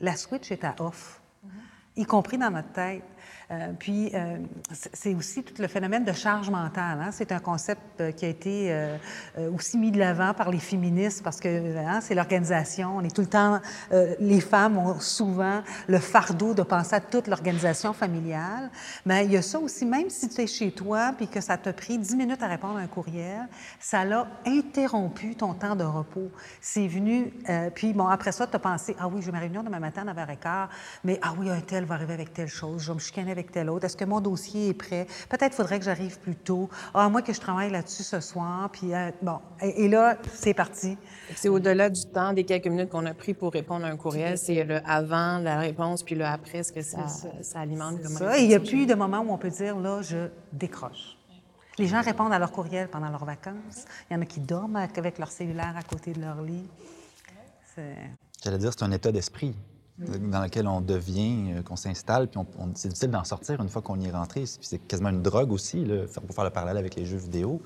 la 0.00 0.16
switch 0.16 0.50
est 0.50 0.64
à 0.64 0.74
off. 0.80 1.20
y 1.96 2.04
compris 2.04 2.38
dans 2.38 2.50
notre 2.50 2.72
tête. 2.72 3.04
Euh, 3.52 3.72
puis, 3.78 4.10
euh, 4.14 4.38
c'est 4.72 5.14
aussi 5.14 5.42
tout 5.42 5.60
le 5.60 5.68
phénomène 5.68 6.04
de 6.04 6.12
charge 6.12 6.48
mentale. 6.48 6.98
Hein. 7.00 7.10
C'est 7.12 7.32
un 7.32 7.38
concept 7.38 8.00
euh, 8.00 8.12
qui 8.12 8.24
a 8.24 8.28
été 8.28 8.52
aussi 9.54 9.78
mis 9.78 9.90
de 9.90 9.98
l'avant 9.98 10.34
par 10.34 10.50
les 10.50 10.58
féministes 10.58 11.22
parce 11.22 11.40
que 11.40 11.76
hein, 11.78 12.00
c'est 12.00 12.14
l'organisation. 12.14 12.96
On 12.96 13.02
est 13.02 13.14
tout 13.14 13.22
le 13.22 13.28
temps, 13.28 13.60
les 14.20 14.40
femmes 14.40 14.78
ont 14.78 14.98
souvent 15.00 15.62
le 15.86 15.98
fardeau 15.98 16.54
de 16.54 16.62
penser 16.62 16.94
à 16.94 17.00
toute 17.00 17.26
l'organisation 17.26 17.92
familiale. 17.92 18.70
Mais 19.06 19.24
il 19.24 19.32
y 19.32 19.36
a 19.36 19.42
ça 19.42 19.58
aussi, 19.58 19.84
même 19.84 20.10
si 20.10 20.28
tu 20.28 20.40
es 20.42 20.46
chez 20.46 20.72
toi 20.72 21.12
puis 21.16 21.28
que 21.28 21.40
ça 21.40 21.56
t'a 21.56 21.72
pris 21.72 21.98
10 21.98 22.16
minutes 22.16 22.42
à 22.42 22.46
répondre 22.46 22.78
à 22.78 22.80
un 22.80 22.86
courriel, 22.86 23.48
ça 23.80 24.04
l'a 24.04 24.26
interrompu 24.46 25.34
ton 25.34 25.54
temps 25.54 25.76
de 25.76 25.84
repos. 25.84 26.30
C'est 26.60 26.86
venu, 26.86 27.32
puis 27.74 27.92
bon, 27.92 28.06
après 28.06 28.32
ça, 28.32 28.46
tu 28.46 28.56
as 28.56 28.60
pensé, 28.60 28.96
ah 28.98 29.08
oui, 29.08 29.22
j'ai 29.22 29.32
ma 29.32 29.38
réunion 29.38 29.62
demain 29.62 29.80
matin 29.80 30.06
à 30.06 30.14
9h15, 30.14 30.68
mais 31.04 31.18
ah 31.22 31.34
oui, 31.38 31.50
un 31.50 31.60
tel 31.60 31.84
va 31.84 31.94
arriver 31.94 32.14
avec 32.14 32.32
telle 32.32 32.48
chose, 32.48 32.82
je 32.82 32.88
vais 32.88 32.94
me 32.94 33.00
chicaner 33.00 33.32
avec 33.32 33.41
tel 33.50 33.68
autre? 33.70 33.84
Est-ce 33.84 33.96
que 33.96 34.04
mon 34.04 34.20
dossier 34.20 34.68
est 34.68 34.74
prêt? 34.74 35.06
Peut-être 35.28 35.54
faudrait 35.54 35.78
que 35.78 35.84
j'arrive 35.84 36.18
plus 36.20 36.36
tôt. 36.36 36.68
Ah, 36.94 37.08
moi 37.08 37.22
que 37.22 37.32
je 37.32 37.40
travaille 37.40 37.70
là-dessus 37.70 38.02
ce 38.02 38.20
soir. 38.20 38.70
Puis, 38.70 38.94
euh, 38.94 39.10
bon. 39.20 39.38
Et, 39.60 39.88
là, 39.88 40.16
c'est 40.32 40.54
parti. 40.54 40.96
C'est 41.34 41.48
au-delà 41.48 41.90
du 41.90 42.04
temps 42.06 42.32
des 42.32 42.44
quelques 42.44 42.66
minutes 42.66 42.90
qu'on 42.90 43.06
a 43.06 43.14
pris 43.14 43.34
pour 43.34 43.52
répondre 43.52 43.84
à 43.84 43.88
un 43.88 43.96
courriel. 43.96 44.38
C'est 44.38 44.64
le 44.64 44.80
avant, 44.86 45.38
la 45.38 45.58
réponse, 45.58 46.02
puis 46.02 46.14
le 46.14 46.24
après, 46.24 46.62
ce 46.62 46.72
que 46.72 46.82
ça, 46.82 47.06
ça. 47.08 47.60
alimente. 47.60 48.02
Ça. 48.02 48.38
il 48.38 48.48
n'y 48.48 48.54
a 48.54 48.60
plus 48.60 48.86
de 48.86 48.94
moment 48.94 49.20
où 49.20 49.32
on 49.32 49.38
peut 49.38 49.50
dire, 49.50 49.78
là, 49.78 50.02
je 50.02 50.28
décroche. 50.52 51.16
Les 51.78 51.86
gens 51.86 52.02
répondent 52.02 52.32
à 52.32 52.38
leur 52.38 52.52
courriel 52.52 52.88
pendant 52.88 53.08
leurs 53.08 53.24
vacances. 53.24 53.86
Il 54.10 54.14
y 54.14 54.16
en 54.16 54.22
a 54.22 54.26
qui 54.26 54.40
dorment 54.40 54.76
avec 54.76 55.18
leur 55.18 55.30
cellulaire 55.30 55.74
à 55.76 55.82
côté 55.82 56.12
de 56.12 56.20
leur 56.20 56.42
lit. 56.42 56.68
J'allais 58.44 58.58
dire, 58.58 58.72
c'est 58.72 58.84
un 58.84 58.92
état 58.92 59.10
d'esprit 59.10 59.54
dans 60.30 60.42
lequel 60.42 60.66
on 60.66 60.80
devient, 60.80 61.52
euh, 61.52 61.62
qu'on 61.62 61.76
s'installe, 61.76 62.28
puis 62.28 62.40
c'est 62.74 62.88
difficile 62.88 63.10
d'en 63.10 63.24
sortir 63.24 63.60
une 63.60 63.68
fois 63.68 63.82
qu'on 63.82 63.98
y 64.00 64.06
est 64.06 64.10
rentré. 64.10 64.44
c'est 64.46 64.78
quasiment 64.78 65.10
une 65.10 65.22
drogue 65.22 65.52
aussi, 65.52 65.84
là, 65.84 66.04
pour 66.26 66.34
faire 66.34 66.44
le 66.44 66.50
parallèle 66.50 66.76
avec 66.76 66.94
les 66.94 67.04
jeux 67.04 67.18
vidéo. 67.18 67.60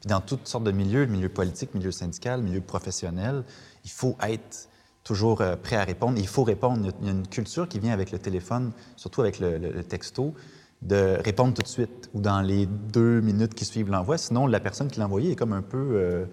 Puis 0.00 0.08
dans 0.08 0.20
toutes 0.20 0.48
sortes 0.48 0.64
de 0.64 0.72
milieux, 0.72 1.06
milieu 1.06 1.28
politique, 1.28 1.74
milieu 1.74 1.90
syndical, 1.90 2.42
milieu 2.42 2.60
professionnel, 2.60 3.44
il 3.84 3.90
faut 3.90 4.16
être 4.22 4.68
toujours 5.04 5.40
euh, 5.40 5.56
prêt 5.56 5.76
à 5.76 5.84
répondre. 5.84 6.18
Il 6.18 6.28
faut 6.28 6.44
répondre. 6.44 6.90
Il 7.00 7.06
y 7.06 7.08
a 7.10 7.12
une 7.12 7.26
culture 7.26 7.68
qui 7.68 7.78
vient 7.78 7.92
avec 7.92 8.10
le 8.10 8.18
téléphone, 8.18 8.72
surtout 8.96 9.20
avec 9.20 9.38
le, 9.40 9.82
texto, 9.82 10.34
de 10.82 11.18
répondre 11.22 11.52
tout 11.52 11.62
de 11.62 11.68
suite 11.68 12.08
ou 12.14 12.20
dans 12.20 12.40
les 12.40 12.66
deux 12.66 13.20
minutes 13.20 13.54
qui 13.54 13.64
suivent 13.64 13.90
l'envoi. 13.90 14.16
Sinon, 14.16 14.46
la 14.46 14.60
personne 14.60 14.88
qui 14.88 14.98
l'a 14.98 15.06
envoyé 15.06 15.32
est 15.32 15.36
comme 15.36 15.52
un 15.52 15.62
peu... 15.62 15.90
Euh, 15.94 16.24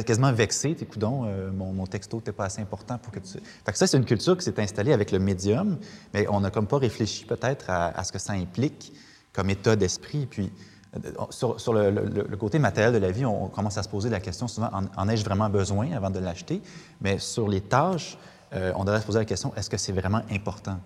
quasiment 0.00 0.32
vexé. 0.32 0.74
T'es 0.74 0.86
coudon, 0.86 1.24
euh, 1.26 1.50
mon, 1.52 1.72
mon, 1.72 1.86
texto 1.86 2.16
n'était 2.16 2.32
pas 2.32 2.46
assez 2.46 2.62
important 2.62 2.96
pour 2.98 3.12
que 3.12 3.18
tu. 3.18 3.38
Fait 3.64 3.72
que 3.72 3.78
ça, 3.78 3.86
c'est 3.86 3.98
une 3.98 4.06
culture 4.06 4.36
qui 4.36 4.44
s'est 4.44 4.58
installée 4.60 4.92
avec 4.92 5.12
le 5.12 5.18
médium, 5.18 5.78
mais 6.14 6.26
on 6.28 6.40
n'a 6.40 6.50
comme 6.50 6.66
pas 6.66 6.78
réfléchi 6.78 7.26
peut-être 7.26 7.68
à, 7.68 8.02
ce 8.02 8.10
que 8.10 8.18
ça 8.18 8.32
implique 8.32 8.92
comme 9.32 9.50
état 9.50 9.76
d'esprit. 9.76 10.26
Puis, 10.26 10.50
euh, 10.96 11.10
sur, 11.30 11.74
le, 11.74 12.36
côté 12.36 12.58
matériel 12.58 12.94
de 12.94 12.98
la 12.98 13.10
vie, 13.10 13.26
on, 13.26 13.48
commence 13.48 13.76
à 13.76 13.82
se 13.82 13.88
poser 13.88 14.08
la 14.08 14.20
question 14.20 14.48
souvent 14.48 14.70
en, 14.96 15.08
ai-je 15.08 15.24
vraiment 15.24 15.50
besoin 15.50 15.92
avant 15.92 16.10
de 16.10 16.18
l'acheter? 16.18 16.62
Mais 17.02 17.18
sur 17.18 17.46
les 17.46 17.60
tâches, 17.60 18.16
euh, 18.54 18.72
on 18.76 18.84
devrait 18.84 19.00
se 19.00 19.06
poser 19.06 19.18
la 19.18 19.24
question 19.26 19.52
est-ce 19.56 19.68
que 19.68 19.76
c'est 19.76 19.92
vraiment 19.92 20.22
important? 20.30 20.78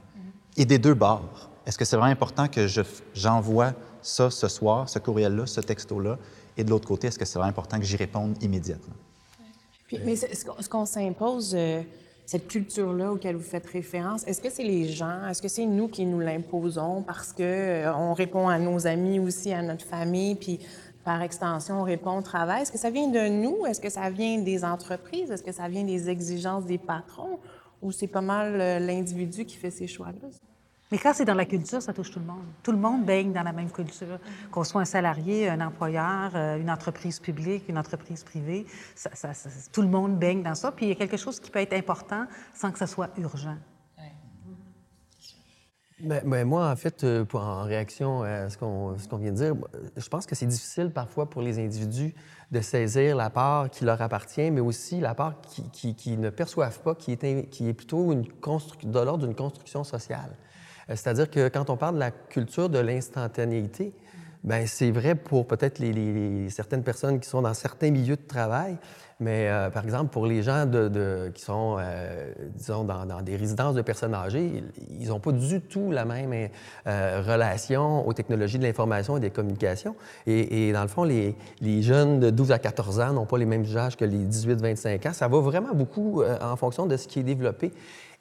Et 0.57 0.65
des 0.65 0.79
deux 0.79 0.95
bords. 0.95 1.51
Est-ce 1.65 1.79
que 1.79 1.85
c'est 1.85 1.97
vraiment 1.97 2.13
important 2.13 2.49
que 2.49 2.67
j'envoie 3.15 3.73
ça 4.03 4.31
ce 4.31 4.49
soir, 4.49 4.89
ce 4.89 4.99
courriel-là, 4.99 5.47
ce 5.47 5.61
texto-là 5.61 6.19
et 6.57 6.65
de 6.65 6.71
l'autre 6.71 6.89
côté, 6.89 7.09
est-ce 7.09 7.19
que 7.19 7.25
c'est 7.25 7.39
vraiment 7.39 7.51
important 7.51 7.79
que 7.79 7.85
j'y 7.85 7.97
réponde 7.97 8.43
immédiatement? 8.43 8.95
mais 10.05 10.17
ce 10.17 10.69
qu'on 10.69 10.85
s'impose, 10.85 11.55
euh, 11.55 11.81
cette 12.25 12.49
culture-là 12.49 13.13
auquel 13.13 13.37
vous 13.37 13.43
faites 13.43 13.67
référence, 13.67 14.27
est-ce 14.27 14.41
que 14.41 14.51
c'est 14.51 14.65
les 14.65 14.89
gens, 14.89 15.29
est-ce 15.29 15.41
que 15.41 15.49
c'est 15.49 15.65
nous 15.65 15.87
qui 15.87 16.05
nous 16.05 16.19
l'imposons 16.19 17.03
parce 17.03 17.33
qu'on 17.33 17.43
euh, 17.43 18.13
répond 18.13 18.49
à 18.49 18.59
nos 18.59 18.87
amis 18.89 19.21
aussi, 19.21 19.53
à 19.53 19.63
notre 19.63 19.85
famille, 19.85 20.35
puis 20.35 20.59
par 21.05 21.23
extension, 21.23 21.83
on 21.83 21.85
répond 21.85 22.19
au 22.19 22.23
travail? 22.23 22.63
Est-ce 22.63 22.73
que 22.73 22.79
ça 22.79 22.91
vient 22.91 23.07
de 23.07 23.29
nous? 23.29 23.65
Est-ce 23.65 23.81
que 23.81 23.91
ça 23.91 24.11
vient 24.11 24.39
des 24.41 24.65
entreprises? 24.65 25.31
Est-ce 25.31 25.45
que 25.45 25.53
ça 25.53 25.69
vient 25.69 25.85
des 25.85 26.11
exigences 26.11 26.65
des 26.65 26.79
patrons? 26.79 27.39
Ou 27.81 27.93
c'est 27.93 28.09
pas 28.09 28.23
mal 28.23 28.61
euh, 28.61 28.79
l'individu 28.81 29.45
qui 29.45 29.57
fait 29.57 29.71
ces 29.71 29.87
choix-là? 29.87 30.29
Mais 30.93 30.99
quand 30.99 31.13
c'est 31.15 31.25
dans 31.25 31.35
la 31.35 31.47
culture, 31.47 31.83
ça 31.83 31.93
touche 31.93 32.13
tout 32.13 32.21
le 32.21 32.27
monde. 32.27 32.45
Tout 32.63 32.71
le 32.71 32.79
monde 32.79 33.05
baigne 33.05 33.33
dans 33.33 33.43
la 33.43 33.53
même 33.53 33.71
culture. 33.71 34.21
Qu'on 34.53 34.63
soit 34.63 34.83
un 34.83 34.85
salarié, 34.85 35.49
un 35.49 35.61
employeur, 35.61 36.31
euh, 36.35 36.59
une 36.59 36.71
entreprise 36.71 37.19
publique, 37.19 37.69
une 37.69 37.79
entreprise 37.79 38.23
privée, 38.23 38.67
tout 39.73 39.83
le 39.83 39.89
monde 39.89 40.17
baigne 40.17 40.43
dans 40.43 40.55
ça. 40.55 40.71
Puis 40.71 40.87
il 40.87 40.89
y 40.91 40.93
a 40.93 40.95
quelque 40.95 41.17
chose 41.17 41.41
qui 41.41 41.51
peut 41.51 41.59
être 41.59 41.73
important 41.73 42.27
sans 42.55 42.71
que 42.71 42.79
ça 42.79 42.87
soit 42.87 43.11
urgent. 43.19 43.57
Mais, 45.99 46.23
mais 46.27 46.45
moi, 46.45 46.71
en 46.71 46.77
fait, 46.77 47.05
euh, 47.05 47.25
pour, 47.25 47.41
en 47.41 47.63
réaction 47.63 48.23
à 48.23 48.51
ce 48.51 48.59
qu'on 48.59 49.17
vient 49.17 49.33
de 49.33 49.37
dire, 49.37 49.55
je 49.97 50.09
pense 50.09 50.27
que 50.27 50.35
c'est 50.35 50.47
difficile 50.47 50.91
parfois 50.91 51.29
pour 51.29 51.41
les 51.41 51.59
individus 51.59 52.15
de 52.51 52.61
saisir 52.61 53.17
la 53.17 53.31
part 53.31 53.71
qui 53.71 53.85
leur 53.85 54.01
appartient, 54.03 54.51
mais 54.51 54.61
aussi 54.61 55.01
la 55.01 55.15
part 55.15 55.41
qui, 55.73 55.95
qui, 55.95 56.19
ne 56.19 56.29
perçoivent 56.29 56.81
pas, 56.81 56.95
qui 56.95 57.13
est, 57.13 57.49
qui 57.49 57.69
est 57.69 57.73
plutôt 57.73 58.13
une 58.13 58.23
de 58.23 59.01
l'ordre 59.01 59.27
d'une 59.27 59.35
construction 59.35 59.85
sociale. 59.85 60.37
Euh, 60.91 60.95
c'est-à-dire 60.97 61.31
que 61.31 61.49
quand 61.49 61.71
on 61.71 61.77
parle 61.77 61.97
de 61.97 62.01
la 62.01 62.11
culture 62.11 62.69
de 62.69 62.79
l'instantanéité, 62.79 63.93
ben 64.45 64.67
c'est 64.67 64.93
vrai 64.93 65.17
pour 65.17 65.47
peut-être 65.47 65.83
certaines 66.51 66.85
personnes 66.85 67.19
qui 67.19 67.29
sont 67.29 67.43
dans 67.43 67.55
certains 67.55 67.91
milieux 67.91 68.15
de 68.15 68.27
travail, 68.29 68.77
mais 69.19 69.49
euh, 69.49 69.71
par 69.71 69.83
exemple, 69.83 70.13
pour 70.13 70.27
les 70.27 70.43
gens 70.43 70.71
qui 71.35 71.43
sont, 71.43 71.79
euh, 71.81 72.33
disons, 72.55 72.85
dans, 72.85 73.23
des 73.23 73.35
résidences 73.35 73.75
de 73.75 73.83
personnes 73.83 74.15
âgées, 74.15 74.63
ils 75.01 75.09
n'ont 75.09 75.19
pas 75.19 75.33
du 75.33 75.61
tout 75.63 75.91
la 75.91 76.05
même 76.05 76.49
relation 76.85 78.07
aux 78.07 78.13
technologies 78.13 78.59
de 78.59 78.65
l'information 78.65 79.17
et 79.17 79.21
des 79.21 79.31
communications. 79.31 79.97
Et, 80.27 80.71
dans 80.73 80.83
le 80.83 80.89
fond, 80.89 81.03
les, 81.03 81.35
les, 81.61 81.83
jeunes 81.83 82.21
de 82.21 82.31
12 82.31 82.53
à 82.53 82.61
14 82.61 83.01
ans 83.01 83.13
n'ont 83.15 83.27
pas 83.27 83.39
les 83.39 83.47
mêmes 83.47 83.63
usages 83.63 83.97
que 83.97 84.05
les 84.05 84.27
18-25 84.27 85.09
ans. 85.09 85.13
Ça 85.13 85.27
va 85.27 85.41
vraiment 85.41 85.75
beaucoup 85.75 86.23
en 86.23 86.57
fonction 86.57 86.87
de 86.87 86.97
ce 86.97 87.09
qui 87.09 87.19
est 87.19 87.25
développé. 87.25 87.73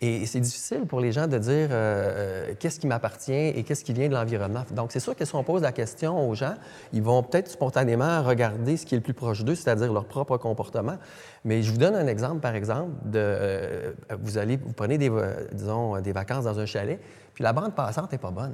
Et 0.01 0.25
c'est 0.25 0.41
difficile 0.41 0.85
pour 0.85 0.99
les 0.99 1.11
gens 1.11 1.27
de 1.27 1.37
dire 1.37 1.69
euh, 1.71 2.49
euh, 2.49 2.53
qu'est-ce 2.59 2.79
qui 2.79 2.87
m'appartient 2.87 3.31
et 3.31 3.63
qu'est-ce 3.63 3.83
qui 3.83 3.93
vient 3.93 4.09
de 4.09 4.13
l'environnement. 4.13 4.65
Donc, 4.71 4.91
c'est 4.91 4.99
sûr 4.99 5.15
que 5.15 5.23
si 5.23 5.33
on 5.35 5.43
pose 5.43 5.61
la 5.61 5.71
question 5.71 6.29
aux 6.29 6.35
gens, 6.35 6.55
ils 6.91 7.01
vont 7.01 7.23
peut-être 7.23 7.49
spontanément 7.49 8.21
regarder 8.21 8.75
ce 8.75 8.85
qui 8.85 8.95
est 8.95 8.97
le 8.97 9.03
plus 9.03 9.13
proche 9.13 9.45
d'eux, 9.45 9.55
c'est-à-dire 9.55 9.93
leur 9.93 10.05
propre 10.05 10.37
comportement. 10.37 10.97
Mais 11.45 11.63
je 11.63 11.71
vous 11.71 11.77
donne 11.77 11.95
un 11.95 12.07
exemple, 12.07 12.41
par 12.41 12.55
exemple, 12.55 12.91
euh, 13.15 13.93
vous 14.21 14.37
allez, 14.37 14.57
vous 14.57 14.73
prenez 14.73 14.97
des, 14.97 15.11
disons, 15.53 15.99
des 16.01 16.11
vacances 16.11 16.43
dans 16.43 16.59
un 16.59 16.65
chalet, 16.65 16.99
puis 17.33 17.43
la 17.43 17.53
bande 17.53 17.73
passante 17.73 18.11
n'est 18.11 18.17
pas 18.17 18.31
bonne. 18.31 18.53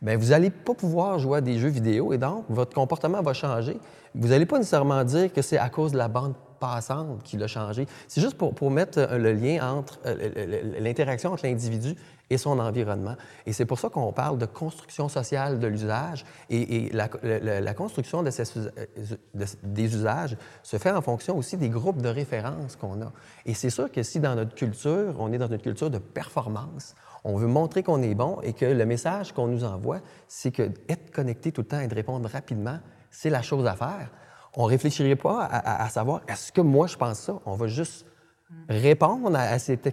Bien, 0.00 0.16
vous 0.16 0.28
n'allez 0.28 0.48
pas 0.48 0.72
pouvoir 0.72 1.18
jouer 1.18 1.38
à 1.38 1.40
des 1.42 1.58
jeux 1.58 1.68
vidéo 1.68 2.14
et 2.14 2.18
donc 2.18 2.46
votre 2.48 2.74
comportement 2.74 3.20
va 3.20 3.34
changer. 3.34 3.78
Vous 4.14 4.28
n'allez 4.28 4.46
pas 4.46 4.56
nécessairement 4.56 5.04
dire 5.04 5.30
que 5.30 5.42
c'est 5.42 5.58
à 5.58 5.68
cause 5.68 5.92
de 5.92 5.98
la 5.98 6.08
bande 6.08 6.32
passante 6.60 7.22
qui 7.24 7.36
l'a 7.36 7.48
changé. 7.48 7.86
C'est 8.06 8.20
juste 8.20 8.36
pour, 8.36 8.70
mettre 8.70 8.98
euh, 8.98 9.18
le 9.18 9.32
lien 9.32 9.72
entre 9.72 9.98
euh, 10.06 10.78
l'interaction 10.78 11.32
entre 11.32 11.46
l'individu 11.46 11.96
et 12.28 12.38
son 12.38 12.60
environnement. 12.60 13.16
Et 13.46 13.52
c'est 13.52 13.64
pour 13.64 13.80
ça 13.80 13.88
qu'on 13.88 14.12
parle 14.12 14.38
de 14.38 14.46
construction 14.46 15.08
sociale 15.08 15.58
de 15.58 15.66
l'usage. 15.66 16.24
Et, 16.48 16.88
la, 16.92 17.08
la, 17.22 17.74
construction 17.74 18.22
de 18.22 18.30
ces, 18.30 18.44
euh, 18.56 19.16
des 19.64 19.94
usages 19.96 20.36
se 20.62 20.76
fait 20.76 20.92
en 20.92 21.02
fonction 21.02 21.36
aussi 21.36 21.56
des 21.56 21.68
groupes 21.68 22.00
de 22.00 22.08
référence 22.08 22.76
qu'on 22.76 23.02
a. 23.02 23.12
Et 23.46 23.54
c'est 23.54 23.70
sûr 23.70 23.90
que 23.90 24.04
si 24.04 24.20
dans 24.20 24.36
notre 24.36 24.54
culture, 24.54 25.16
on 25.18 25.32
est 25.32 25.38
dans 25.38 25.48
une 25.48 25.58
culture 25.58 25.90
de 25.90 25.98
performance, 25.98 26.94
on 27.24 27.36
veut 27.36 27.48
montrer 27.48 27.82
qu'on 27.82 28.02
est 28.02 28.14
bon 28.14 28.38
et 28.42 28.52
que 28.52 28.64
le 28.64 28.86
message 28.86 29.32
qu'on 29.32 29.48
nous 29.48 29.64
envoie, 29.64 30.00
c'est 30.28 30.52
que 30.52 30.70
être 30.88 31.10
connecté 31.10 31.50
tout 31.50 31.62
le 31.62 31.66
temps 31.66 31.80
et 31.80 31.88
de 31.88 31.94
répondre 31.94 32.28
rapidement, 32.28 32.78
c'est 33.10 33.30
la 33.30 33.42
chose 33.42 33.66
à 33.66 33.74
faire 33.74 34.10
on 34.54 34.64
réfléchirait 34.64 35.16
pas 35.16 35.44
à, 35.44 35.88
savoir 35.88 36.22
est-ce 36.28 36.52
que 36.52 36.60
moi 36.60 36.86
je 36.86 36.96
pense 36.96 37.20
ça? 37.20 37.38
On 37.46 37.54
va 37.54 37.66
juste 37.66 38.06
répondre 38.68 39.36
à, 39.36 39.58
cette, 39.58 39.88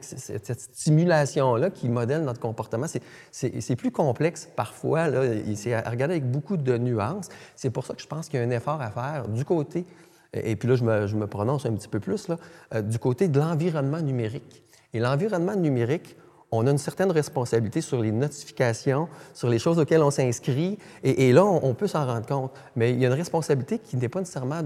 stimulation-là 0.59 1.69
qui 1.69 1.89
modèle 1.89 2.23
notre 2.23 2.39
comportement. 2.39 2.87
C'est 3.31 3.75
plus 3.75 3.91
complexe 3.91 4.49
parfois, 4.55 5.09
là, 5.09 5.21
c'est 5.55 5.73
à 5.73 5.89
regarder 5.89 6.15
avec 6.15 6.29
beaucoup 6.29 6.57
de 6.57 6.77
nuances. 6.77 7.29
C'est 7.55 7.69
pour 7.69 7.85
ça 7.85 7.93
que 7.93 8.01
je 8.01 8.07
pense 8.07 8.29
qu'il 8.29 8.39
y 8.39 8.43
a 8.43 8.45
un 8.45 8.49
effort 8.49 8.81
à 8.81 8.89
faire 8.89 9.27
du 9.27 9.45
côté, 9.45 9.85
et 10.33 10.55
puis 10.55 10.67
là 10.69 10.75
je 10.75 10.83
me, 10.83 11.07
je 11.07 11.15
me 11.15 11.27
prononce 11.27 11.65
un 11.65 11.73
petit 11.73 11.87
peu 11.87 11.99
plus, 11.99 12.27
là, 12.27 12.37
euh, 12.73 12.81
du 12.81 12.99
côté 12.99 13.27
de 13.27 13.39
l'environnement 13.39 14.01
numérique. 14.01 14.63
Et 14.93 14.99
l'environnement 14.99 15.55
numérique, 15.55 16.15
on 16.51 16.65
a 16.65 16.71
une 16.71 16.77
certaine 16.77 17.11
responsabilité 17.11 17.81
sur 17.81 18.01
les 18.01 18.11
notifications, 18.11 19.09
sur 19.33 19.49
les 19.49 19.59
choses 19.59 19.79
auxquelles 19.79 20.03
on 20.03 20.11
s'inscrit, 20.11 20.77
et, 21.03 21.33
là, 21.33 21.43
on, 21.45 21.73
peut 21.73 21.87
s'en 21.87 22.05
rendre 22.05 22.25
compte. 22.25 22.51
Mais 22.75 22.91
il 22.93 22.99
y 22.99 23.05
a 23.05 23.09
une 23.09 23.13
responsabilité 23.13 23.79
qui 23.79 23.97
n'est 23.97 24.09
pas 24.09 24.19
nécessairement 24.19 24.61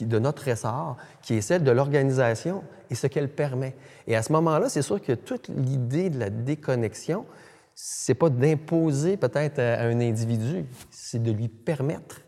de 0.00 0.18
notre 0.18 0.48
ressort, 0.48 0.96
qui 1.22 1.34
est 1.34 1.40
celle 1.40 1.64
de 1.64 1.70
l'organisation 1.70 2.62
et 2.90 2.94
ce 2.94 3.06
qu'elle 3.06 3.28
permet. 3.28 3.74
Et 4.06 4.14
à 4.16 4.22
ce 4.22 4.32
moment-là, 4.32 4.68
c'est 4.68 4.82
sûr 4.82 5.02
que 5.02 5.12
toute 5.12 5.48
l'idée 5.48 6.10
de 6.10 6.18
la 6.18 6.30
déconnexion, 6.30 7.26
c'est 7.74 8.14
pas 8.14 8.30
d'imposer 8.30 9.16
peut-être 9.16 9.58
à 9.58 9.82
un 9.82 10.00
individu, 10.00 10.64
c'est 10.90 11.22
de 11.22 11.32
lui 11.32 11.48
permettre 11.48 12.20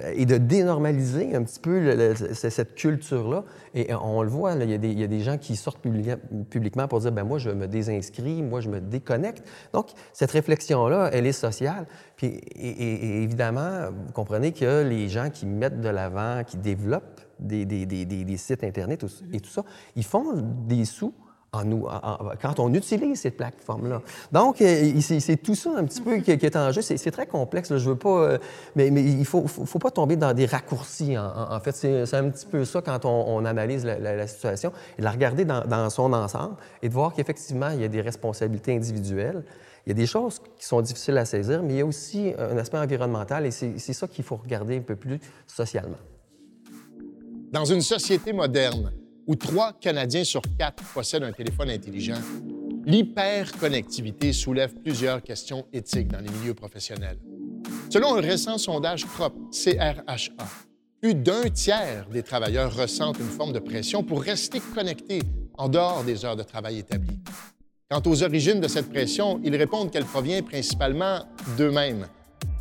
et 0.00 0.26
de 0.26 0.38
dénormaliser 0.38 1.36
un 1.36 1.44
petit 1.44 1.60
peu 1.60 2.14
cette 2.32 2.74
culture-là. 2.74 3.44
Et 3.74 3.94
on 3.94 4.22
le 4.22 4.28
voit, 4.28 4.54
il, 4.54 4.70
y 4.70 5.04
a 5.04 5.06
des, 5.06 5.20
gens 5.20 5.38
qui 5.38 5.54
sortent 5.54 5.84
publi- 5.84 6.18
publiquement 6.50 6.88
pour 6.88 7.00
dire, 7.00 7.12
ben 7.12 7.22
moi, 7.22 7.38
je 7.38 7.50
me 7.50 7.68
désinscris, 7.68 8.42
moi, 8.42 8.60
je 8.60 8.68
me 8.68 8.80
déconnecte. 8.80 9.44
Donc, 9.72 9.90
cette 10.12 10.32
réflexion-là, 10.32 11.10
elle 11.12 11.26
est 11.26 11.32
sociale. 11.32 11.86
Puis, 12.16 12.26
et, 12.26 13.22
évidemment, 13.22 13.90
vous 13.90 14.12
comprenez 14.12 14.52
que 14.52 14.82
les 14.82 15.08
gens 15.08 15.30
qui 15.30 15.46
mettent 15.46 15.80
de 15.80 15.88
l'avant, 15.88 16.42
qui 16.44 16.56
développent 16.56 17.20
des 17.38 18.36
sites 18.36 18.64
Internet 18.64 19.04
et 19.32 19.40
tout 19.40 19.50
ça, 19.50 19.64
ils 19.94 20.04
font 20.04 20.24
des 20.66 20.84
sous 20.84 21.14
quand 22.40 22.58
on 22.58 22.72
utilise 22.72 23.20
ces 23.20 23.30
plateformes-là. 23.30 24.02
Donc, 24.32 24.60
euh, 24.60 25.00
c'est 25.00 25.36
tout 25.36 25.54
ça 25.54 25.70
un 25.76 25.84
petit 25.84 26.00
peu 26.00 26.18
qui, 26.18 26.30
est 26.30 26.56
en 26.56 26.72
jeu. 26.72 26.82
C'est 26.82 27.10
très 27.10 27.26
complexe. 27.26 27.70
là. 27.70 27.78
Je 27.78 27.88
veux 27.88 27.96
pas, 27.96 28.22
euh, 28.22 28.38
mais, 28.76 28.88
il 28.88 29.24
faut, 29.24 29.46
faut, 29.46 29.78
pas 29.78 29.90
tomber 29.90 30.16
dans 30.16 30.32
des 30.32 30.46
raccourcis. 30.46 31.16
En, 31.18 31.60
fait, 31.60 31.74
c'est 31.74 32.14
un 32.14 32.30
petit 32.30 32.46
peu 32.46 32.64
ça 32.64 32.82
quand 32.82 33.04
on, 33.04 33.44
analyse 33.44 33.84
la, 33.84 34.26
situation 34.26 34.72
et 34.96 35.00
de 35.00 35.04
la 35.04 35.10
regarder 35.10 35.44
dans, 35.44 35.90
son 35.90 36.12
ensemble 36.12 36.56
et 36.82 36.88
de 36.88 36.94
voir 36.94 37.14
qu'effectivement, 37.14 37.70
il 37.70 37.80
y 37.80 37.84
a 37.84 37.88
des 37.88 38.00
responsabilités 38.00 38.74
individuelles. 38.74 39.44
Il 39.86 39.90
y 39.90 39.92
a 39.92 39.94
des 39.94 40.06
choses 40.06 40.40
qui 40.56 40.64
sont 40.64 40.80
difficiles 40.80 41.18
à 41.18 41.26
saisir, 41.26 41.62
mais 41.62 41.74
il 41.74 41.78
y 41.78 41.82
a 41.82 41.86
aussi 41.86 42.32
un 42.38 42.56
aspect 42.56 42.78
environnemental 42.78 43.44
et 43.44 43.50
c'est 43.50 43.92
ça 43.92 44.08
qu'il 44.08 44.24
faut 44.24 44.36
regarder 44.36 44.78
un 44.78 44.82
peu 44.82 44.96
plus 44.96 45.20
socialement. 45.46 45.98
Dans 47.52 47.66
une 47.66 47.82
société 47.82 48.32
moderne 48.32 48.90
où 49.26 49.36
trois 49.36 49.72
Canadiens 49.72 50.24
sur 50.24 50.42
quatre 50.58 50.82
possèdent 50.92 51.22
un 51.22 51.32
téléphone 51.32 51.70
intelligent, 51.70 52.20
l'hyperconnectivité 52.84 54.32
soulève 54.32 54.74
plusieurs 54.74 55.22
questions 55.22 55.66
éthiques 55.72 56.08
dans 56.08 56.20
les 56.20 56.30
milieux 56.30 56.54
professionnels. 56.54 57.18
Selon 57.90 58.16
un 58.16 58.20
récent 58.20 58.58
sondage 58.58 59.06
CROP, 59.06 59.34
CRHA, 59.52 60.46
plus 61.00 61.14
d'un 61.14 61.50
tiers 61.50 62.06
des 62.10 62.22
travailleurs 62.22 62.74
ressentent 62.74 63.18
une 63.18 63.28
forme 63.28 63.52
de 63.52 63.58
pression 63.58 64.02
pour 64.02 64.22
rester 64.22 64.60
connectés 64.74 65.22
en 65.56 65.68
dehors 65.68 66.02
des 66.04 66.24
heures 66.24 66.36
de 66.36 66.42
travail 66.42 66.78
établies. 66.78 67.20
Quant 67.90 68.02
aux 68.06 68.22
origines 68.22 68.60
de 68.60 68.68
cette 68.68 68.88
pression, 68.88 69.40
ils 69.44 69.54
répondent 69.54 69.90
qu'elle 69.90 70.06
provient 70.06 70.42
principalement 70.42 71.20
d'eux-mêmes, 71.56 72.06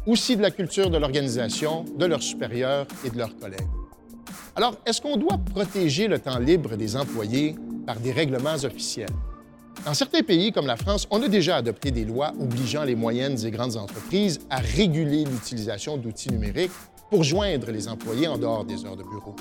aussi 0.05 0.35
de 0.35 0.41
la 0.41 0.51
culture 0.51 0.89
de 0.89 0.97
l'organisation, 0.97 1.85
de 1.97 2.05
leurs 2.05 2.21
supérieurs 2.21 2.85
et 3.05 3.09
de 3.09 3.17
leurs 3.17 3.35
collègues. 3.37 3.61
Alors, 4.55 4.75
est-ce 4.85 5.01
qu'on 5.01 5.17
doit 5.17 5.39
protéger 5.39 6.07
le 6.07 6.19
temps 6.19 6.37
libre 6.37 6.75
des 6.75 6.95
employés 6.95 7.55
par 7.87 7.99
des 7.99 8.11
règlements 8.11 8.53
officiels? 8.53 9.09
Dans 9.83 9.95
certains 9.95 10.21
pays, 10.21 10.51
comme 10.51 10.67
la 10.67 10.77
France, 10.77 11.07
on 11.09 11.23
a 11.23 11.27
déjà 11.27 11.55
adopté 11.55 11.89
des 11.89 12.05
lois 12.05 12.33
obligeant 12.39 12.83
les 12.83 12.93
moyennes 12.93 13.43
et 13.43 13.49
grandes 13.49 13.77
entreprises 13.77 14.39
à 14.51 14.57
réguler 14.57 15.25
l'utilisation 15.25 15.97
d'outils 15.97 16.31
numériques 16.31 16.71
pour 17.09 17.23
joindre 17.23 17.71
les 17.71 17.87
employés 17.87 18.27
en 18.27 18.37
dehors 18.37 18.63
des 18.63 18.85
heures 18.85 18.95
de 18.95 19.01
bureau. 19.01 19.35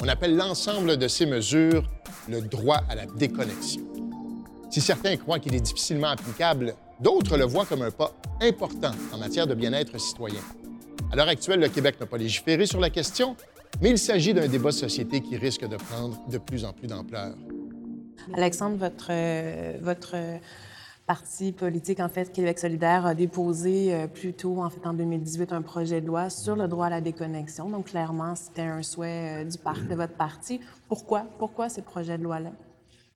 On 0.00 0.06
appelle 0.06 0.36
l'ensemble 0.36 0.96
de 0.96 1.08
ces 1.08 1.26
mesures 1.26 1.82
le 2.28 2.40
droit 2.40 2.82
à 2.88 2.94
la 2.94 3.06
déconnexion. 3.06 3.82
Si 4.70 4.80
certains 4.80 5.16
croient 5.16 5.40
qu'il 5.40 5.56
est 5.56 5.60
difficilement 5.60 6.08
applicable, 6.08 6.74
d'autres 7.00 7.36
le 7.36 7.44
voient 7.44 7.66
comme 7.66 7.82
un 7.82 7.90
pas 7.90 8.14
important 8.40 8.92
en 9.12 9.18
matière 9.18 9.48
de 9.48 9.54
bien-être 9.54 9.98
citoyen. 9.98 10.40
À 11.10 11.16
l'heure 11.16 11.28
actuelle, 11.28 11.60
le 11.60 11.68
Québec 11.68 11.96
n'a 12.00 12.06
pas 12.06 12.18
légiféré 12.18 12.66
sur 12.66 12.80
la 12.80 12.90
question, 12.90 13.36
mais 13.80 13.90
il 13.90 13.98
s'agit 13.98 14.32
d'un 14.34 14.48
débat 14.48 14.70
de 14.70 14.74
société 14.74 15.20
qui 15.20 15.36
risque 15.36 15.66
de 15.66 15.76
prendre 15.76 16.18
de 16.28 16.38
plus 16.38 16.64
en 16.64 16.72
plus 16.72 16.86
d'ampleur. 16.86 17.34
Alexandre, 18.34 18.76
votre, 18.76 19.10
votre 19.82 20.16
parti 21.06 21.52
politique, 21.52 22.00
en 22.00 22.08
fait, 22.08 22.32
Québec 22.32 22.58
solidaire, 22.58 23.06
a 23.06 23.14
déposé 23.14 23.94
euh, 23.94 24.06
plus 24.08 24.32
tôt, 24.32 24.60
en 24.60 24.70
fait, 24.70 24.84
en 24.84 24.92
2018, 24.92 25.52
un 25.52 25.62
projet 25.62 26.00
de 26.00 26.06
loi 26.08 26.30
sur 26.30 26.56
le 26.56 26.66
droit 26.66 26.86
à 26.86 26.90
la 26.90 27.00
déconnexion. 27.00 27.70
Donc, 27.70 27.86
clairement, 27.86 28.34
c'était 28.34 28.62
un 28.62 28.82
souhait 28.82 29.42
euh, 29.42 29.44
du 29.44 29.56
par- 29.58 29.78
de 29.80 29.94
votre 29.94 30.14
parti. 30.14 30.60
Pourquoi? 30.88 31.24
Pourquoi 31.38 31.68
ces 31.68 31.82
projets 31.82 32.18
de 32.18 32.24
loi-là? 32.24 32.50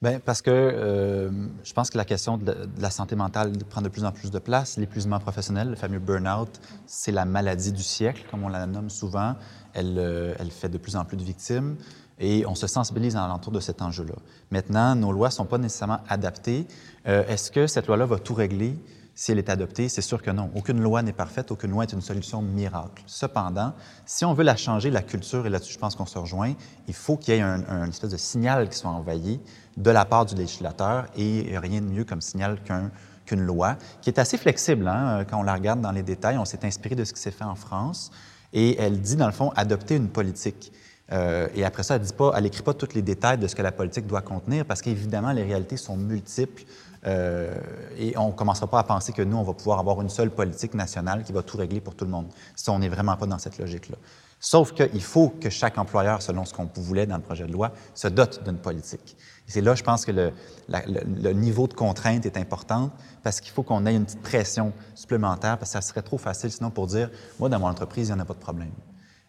Bien, 0.01 0.21
parce 0.21 0.41
que 0.41 0.51
euh, 0.51 1.31
je 1.65 1.73
pense 1.75 1.91
que 1.91 1.99
la 1.99 2.05
question 2.07 2.39
de 2.39 2.47
la, 2.47 2.55
de 2.55 2.81
la 2.81 2.91
santé 2.91 3.17
mentale 3.17 3.53
prend 3.69 3.83
de 3.83 3.89
plus 3.89 4.05
en 4.05 4.13
plus 4.13 4.31
de 4.31 4.39
place. 4.39 4.79
L'épuisement 4.79 5.19
professionnel, 5.19 5.69
le 5.71 5.77
fameux 5.77 5.99
burn-out, 5.99 6.49
c'est 6.87 7.13
la 7.13 7.25
maladie 7.25 7.73
du 7.73 7.83
siècle, 7.83 8.25
comme 8.31 8.45
on 8.45 8.49
la 8.49 8.67
nomme 8.67 8.89
souvent. 8.89 9.35
Elle, 9.75 9.97
euh, 9.99 10.35
elle 10.39 10.51
fait 10.51 10.69
de 10.69 10.79
plus 10.79 10.97
en 10.97 11.05
plus 11.05 11.17
de 11.17 11.25
victimes 11.25 11.77
et 12.19 12.45
on 12.47 12.55
se 12.55 12.67
sensibilise 12.67 13.17
à 13.17 13.27
l'entour 13.27 13.53
de 13.53 13.61
cet 13.61 13.81
enjeu-là. 13.83 14.15
Maintenant, 14.51 14.95
nos 14.95 15.11
lois 15.11 15.29
ne 15.29 15.33
sont 15.33 15.47
pas 15.47 15.59
nécessairement 15.59 16.01
adaptées. 16.09 16.67
Euh, 17.09 17.27
Est-ce 17.27 17.51
que 17.51 17.67
cette 17.67 17.87
loi-là 17.87 18.07
va 18.07 18.19
tout 18.19 18.35
régler? 18.35 18.77
Si 19.15 19.33
elle 19.33 19.39
est 19.39 19.51
adoptée, 19.51 19.89
c'est 19.89 20.03
sûr 20.03 20.23
que 20.23 20.31
non. 20.31 20.51
Aucune 20.55 20.81
loi 20.81 21.03
n'est 21.03 21.13
parfaite, 21.13 21.51
aucune 21.51 21.73
loi 21.73 21.85
est 21.85 21.93
une 21.93 22.01
solution 22.01 22.41
miracle. 22.41 23.03
Cependant, 23.07 23.75
si 24.07 24.25
on 24.25 24.33
veut 24.33 24.45
la 24.45 24.57
changer, 24.57 24.91
la 24.91 25.03
culture, 25.03 25.47
et 25.47 25.51
là-dessus, 25.51 25.75
je 25.75 25.79
pense 25.79 25.95
qu'on 25.95 26.07
se 26.07 26.19
rejoint, 26.19 26.55
il 26.89 26.95
faut 26.95 27.17
qu'il 27.17 27.35
y 27.35 27.39
ait 27.39 27.43
un, 27.43 27.89
espèce 27.89 28.11
de 28.11 28.17
signal 28.17 28.69
qui 28.69 28.79
soit 28.79 28.91
envoyé 28.91 29.41
de 29.77 29.91
la 29.91 30.05
part 30.05 30.25
du 30.27 30.35
législateur 30.37 31.07
et 31.17 31.59
rien 31.59 31.81
de 31.81 31.87
mieux 31.87 32.05
comme 32.05 32.21
signal 32.21 32.63
qu'un 32.63 32.91
qu'une 33.27 33.43
loi 33.43 33.77
qui 34.01 34.11
est 34.11 34.19
assez 34.19 34.39
flexible. 34.39 34.89
hein. 34.89 35.25
Quand 35.29 35.39
on 35.39 35.43
la 35.43 35.55
regarde 35.55 35.81
dans 35.81 35.93
les 35.93 36.03
détails, 36.03 36.39
on 36.39 36.45
s'est 36.45 36.65
inspiré 36.65 36.95
de 36.95 37.05
ce 37.05 37.13
qui 37.13 37.21
s'est 37.21 37.31
fait 37.31 37.45
en 37.45 37.55
France 37.55 38.11
et 38.53 38.79
elle 38.81 39.01
dit, 39.01 39.17
dans 39.17 39.27
le 39.27 39.33
fond, 39.33 39.51
adopter 39.57 39.97
une 39.97 40.09
politique. 40.09 40.73
Euh, 41.13 41.49
et 41.55 41.65
après 41.65 41.83
ça, 41.83 41.97
elle 41.97 42.03
dit 42.03 42.13
pas, 42.13 42.33
elle 42.37 42.47
écrit 42.47 42.63
pas 42.63 42.75
tous 42.75 42.95
les 42.95 43.03
détails 43.03 43.39
de 43.39 43.47
ce 43.47 43.57
que 43.57 43.63
la 43.63 43.73
politique 43.73 44.07
doit 44.07 44.23
contenir 44.23 44.65
parce 44.65 44.81
qu'évidemment, 44.81 45.33
les 45.33 45.43
réalités 45.43 45.77
sont 45.77 45.97
multiples 45.97 46.65
euh, 47.07 47.53
et 47.99 48.17
on 48.17 48.29
ne 48.29 48.33
commencera 48.33 48.69
pas 48.69 48.79
à 48.79 48.85
penser 48.85 49.13
que 49.13 49.23
nous, 49.23 49.37
on 49.37 49.43
va 49.43 49.55
pouvoir 49.55 49.81
avoir 49.81 50.01
une 50.03 50.09
seule 50.09 50.31
politique 50.31 50.75
nationale 50.75 51.25
qui 51.25 51.33
va 51.33 51.43
tout 51.43 51.57
régler 51.57 51.81
pour 51.81 51.95
tout 51.95 52.05
le 52.05 52.11
monde. 52.11 52.27
Ça, 52.55 52.73
on 52.73 52.79
n'est 52.79 52.89
vraiment 52.89 53.17
pas 53.17 53.27
dans 53.27 53.39
cette 53.39 53.59
logique-là. 53.59 53.97
Sauf 54.39 54.73
qu'il 54.73 55.03
faut 55.03 55.31
que 55.31 55.51
chaque 55.51 55.77
employeur, 55.77 56.23
selon 56.23 56.45
ce 56.45 56.55
qu'on 56.55 56.69
voulait 56.77 57.07
dans 57.07 57.17
le 57.17 57.23
projet 57.23 57.47
de 57.47 57.53
loi, 57.53 57.73
se 57.95 58.09
dote 58.09 58.43
d'une 58.45 58.57
politique. 58.57 59.17
Et 59.51 59.53
c'est 59.53 59.63
là, 59.63 59.75
je 59.75 59.83
pense 59.83 60.05
que 60.05 60.13
le, 60.13 61.33
niveau 61.33 61.67
de 61.67 61.75
contrainte 61.75 62.25
est 62.25 62.37
important 62.37 62.93
parce 63.25 63.41
qu'il 63.41 63.51
faut 63.51 63.65
qu'on 63.65 63.85
ait 63.85 63.97
une 63.97 64.05
petite 64.05 64.23
pression 64.23 64.73
supplémentaire 64.95 65.59
parce 65.59 65.73
que 65.73 65.73
ça 65.73 65.81
serait 65.81 66.03
trop 66.03 66.19
facile 66.19 66.53
sinon 66.53 66.71
pour 66.71 66.87
dire, 66.87 67.11
moi, 67.41 67.49
dans 67.49 67.59
mon 67.59 67.67
entreprise, 67.67 68.11
il 68.11 68.15
n'y 68.15 68.21
en 68.21 68.23
a 68.23 68.25
pas 68.25 68.35
de 68.35 68.39
problème. 68.39 68.71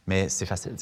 Mais 0.06 0.30
c'est 0.30 0.46
facile. 0.46 0.76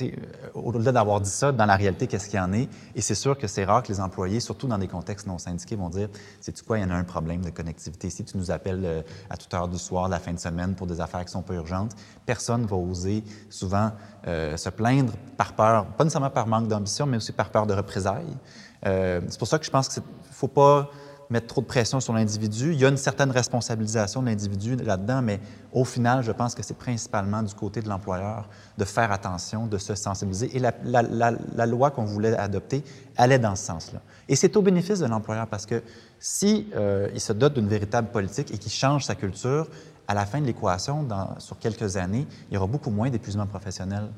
Au-delà 0.53 0.91
d'avoir 0.91 1.21
dit 1.21 1.29
ça, 1.29 1.53
dans 1.53 1.65
la 1.65 1.77
réalité, 1.77 2.07
qu'est-ce 2.07 2.27
qu'il 2.27 2.37
y 2.37 2.41
en 2.41 2.51
est? 2.51 2.67
Et 2.95 3.01
c'est 3.01 3.15
sûr 3.15 3.37
que 3.37 3.47
c'est 3.47 3.63
rare 3.63 3.81
que 3.81 3.87
les 3.89 4.01
employés, 4.01 4.41
surtout 4.41 4.67
dans 4.67 4.77
des 4.77 4.87
contextes 4.89 5.25
non 5.25 5.37
syndiqués, 5.37 5.77
vont 5.77 5.89
dire 5.89 6.09
Sais-tu 6.41 6.63
quoi, 6.63 6.77
il 6.77 6.81
y 6.81 6.85
en 6.85 6.89
a 6.89 6.95
un 6.95 7.05
problème 7.05 7.41
de 7.41 7.49
connectivité. 7.49 8.09
Si 8.09 8.25
tu 8.25 8.37
nous 8.37 8.51
appelles 8.51 8.83
euh, 8.83 9.01
à 9.29 9.37
toute 9.37 9.53
heure 9.53 9.69
du 9.69 9.77
soir, 9.77 10.09
la 10.09 10.19
fin 10.19 10.33
de 10.33 10.39
semaine, 10.39 10.75
pour 10.75 10.87
des 10.87 10.99
affaires 10.99 11.23
qui 11.23 11.31
sont 11.31 11.41
pas 11.41 11.53
urgentes, 11.53 11.95
personne 12.25 12.63
ne 12.63 12.67
va 12.67 12.75
oser 12.75 13.23
souvent 13.49 13.91
euh, 14.27 14.57
se 14.57 14.69
plaindre 14.69 15.13
par 15.37 15.53
peur, 15.53 15.85
pas 15.85 16.03
nécessairement 16.03 16.29
par 16.29 16.47
manque 16.47 16.67
d'ambition, 16.67 17.05
mais 17.05 17.17
aussi 17.17 17.31
par 17.31 17.51
peur 17.51 17.67
de 17.67 17.73
représailles. 17.73 18.37
Euh, 18.85 19.21
c'est 19.27 19.39
pour 19.39 19.47
ça 19.47 19.59
que 19.59 19.65
je 19.65 19.71
pense 19.71 19.89
qu'il 19.89 20.01
ne 20.01 20.33
faut 20.33 20.47
pas 20.47 20.89
mettre 21.29 21.47
trop 21.47 21.61
de 21.61 21.67
pression 21.67 21.99
sur 21.99 22.13
l'individu. 22.13 22.73
Il 22.73 22.79
y 22.79 22.85
a 22.85 22.89
une 22.89 22.97
certaine 22.97 23.29
responsabilisation 23.29 24.21
de 24.21 24.27
l'individu 24.27 24.75
là-dedans, 24.75 25.21
mais 25.21 25.39
au 25.71 25.85
final, 25.85 26.23
je 26.23 26.31
pense 26.31 26.55
que 26.55 26.63
c'est 26.63 26.77
principalement 26.77 27.43
du 27.43 27.53
côté 27.53 27.81
de 27.81 27.89
l'employeur 27.89 28.49
de 28.77 28.83
faire 28.83 29.11
attention, 29.11 29.67
de 29.67 29.77
se 29.77 29.93
sensibiliser. 29.93 30.55
Et 30.55 30.59
la, 30.59 31.65
loi 31.67 31.91
qu'on 31.91 32.05
voulait 32.05 32.35
adopter 32.35 32.83
allait 33.15 33.37
dans 33.37 33.55
ce 33.55 33.65
sens-là. 33.65 34.01
Et 34.27 34.35
c'est 34.35 34.57
au 34.57 34.63
bénéfice 34.63 34.99
de 34.99 35.05
l'employeur 35.05 35.45
parce 35.47 35.67
que 35.67 35.83
si 36.19 36.67
euh, 36.75 37.15
se 37.17 37.33
dote 37.33 37.53
d'une 37.53 37.67
véritable 37.67 38.09
politique 38.09 38.51
et 38.51 38.57
qu'il 38.57 38.71
change 38.71 39.05
sa 39.05 39.13
culture, 39.13 39.67
à 40.07 40.15
la 40.15 40.25
fin 40.25 40.41
de 40.41 40.47
l'équation, 40.47 41.07
sur 41.37 41.59
quelques 41.59 41.95
années, 41.95 42.25
il 42.49 42.55
y 42.55 42.57
aura 42.57 42.65
beaucoup 42.65 42.89
moins 42.89 43.11
d'épuisement 43.11 43.45
professionnel 43.45 44.09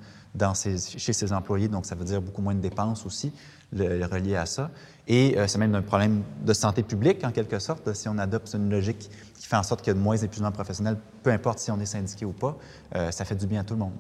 chez 0.56 1.12
ses 1.12 1.34
employés, 1.34 1.68
donc 1.68 1.86
ça 1.86 1.96
veut 1.96 2.06
dire 2.06 2.22
beaucoup 2.22 2.42
moins 2.42 2.56
de 2.56 2.62
dépenses 2.62 3.06
aussi 3.06 3.34
le, 3.74 3.98
le 3.98 4.06
reliées 4.06 4.36
à 4.36 4.46
ça. 4.46 4.72
Et 5.08 5.38
euh, 5.38 5.48
c'est 5.48 5.58
même 5.58 5.76
un 5.76 5.82
problème 5.82 6.24
de 6.46 6.54
santé 6.54 6.84
publique, 6.84 7.24
en 7.24 7.32
quelque 7.32 7.60
sorte, 7.60 7.94
si 7.94 8.08
on 8.08 8.18
adopte 8.18 8.54
une 8.54 8.70
logique 8.70 9.10
qui 9.38 9.48
fait 9.48 9.56
en 9.56 9.64
sorte 9.64 9.82
qu'il 9.82 9.94
y 9.94 9.96
a 9.96 10.00
moins 10.00 10.16
d'épuisement 10.16 10.52
professionnel, 10.52 10.98
peu 11.24 11.32
importe 11.32 11.60
si 11.60 11.72
on 11.72 11.80
est 11.80 11.86
syndiqué 11.86 12.26
ou 12.26 12.34
pas, 12.34 12.58
euh, 12.96 13.12
ça 13.12 13.26
fait 13.26 13.36
du 13.36 13.48
bien 13.48 13.62
à 13.62 13.64
tout 13.64 13.74
le 13.74 13.80
monde. 13.80 13.94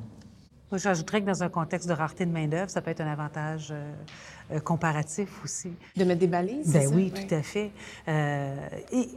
Moi, 0.71 0.77
j'ajouterais 0.77 1.19
que 1.19 1.25
dans 1.25 1.43
un 1.43 1.49
contexte 1.49 1.89
de 1.89 1.93
rareté 1.93 2.25
de 2.25 2.31
main-d'œuvre, 2.31 2.69
ça 2.69 2.81
peut 2.81 2.91
être 2.91 3.01
un 3.01 3.12
avantage 3.12 3.73
euh, 3.73 4.60
comparatif 4.62 5.43
aussi. 5.43 5.73
De 5.97 6.05
mettre 6.05 6.21
des 6.21 6.27
balises? 6.27 6.71
Ben 6.71 6.88
ça? 6.88 6.95
oui, 6.95 7.12
tout 7.12 7.36
à 7.36 7.41
fait. 7.41 7.71
Euh, 8.07 8.55
et 8.93 9.10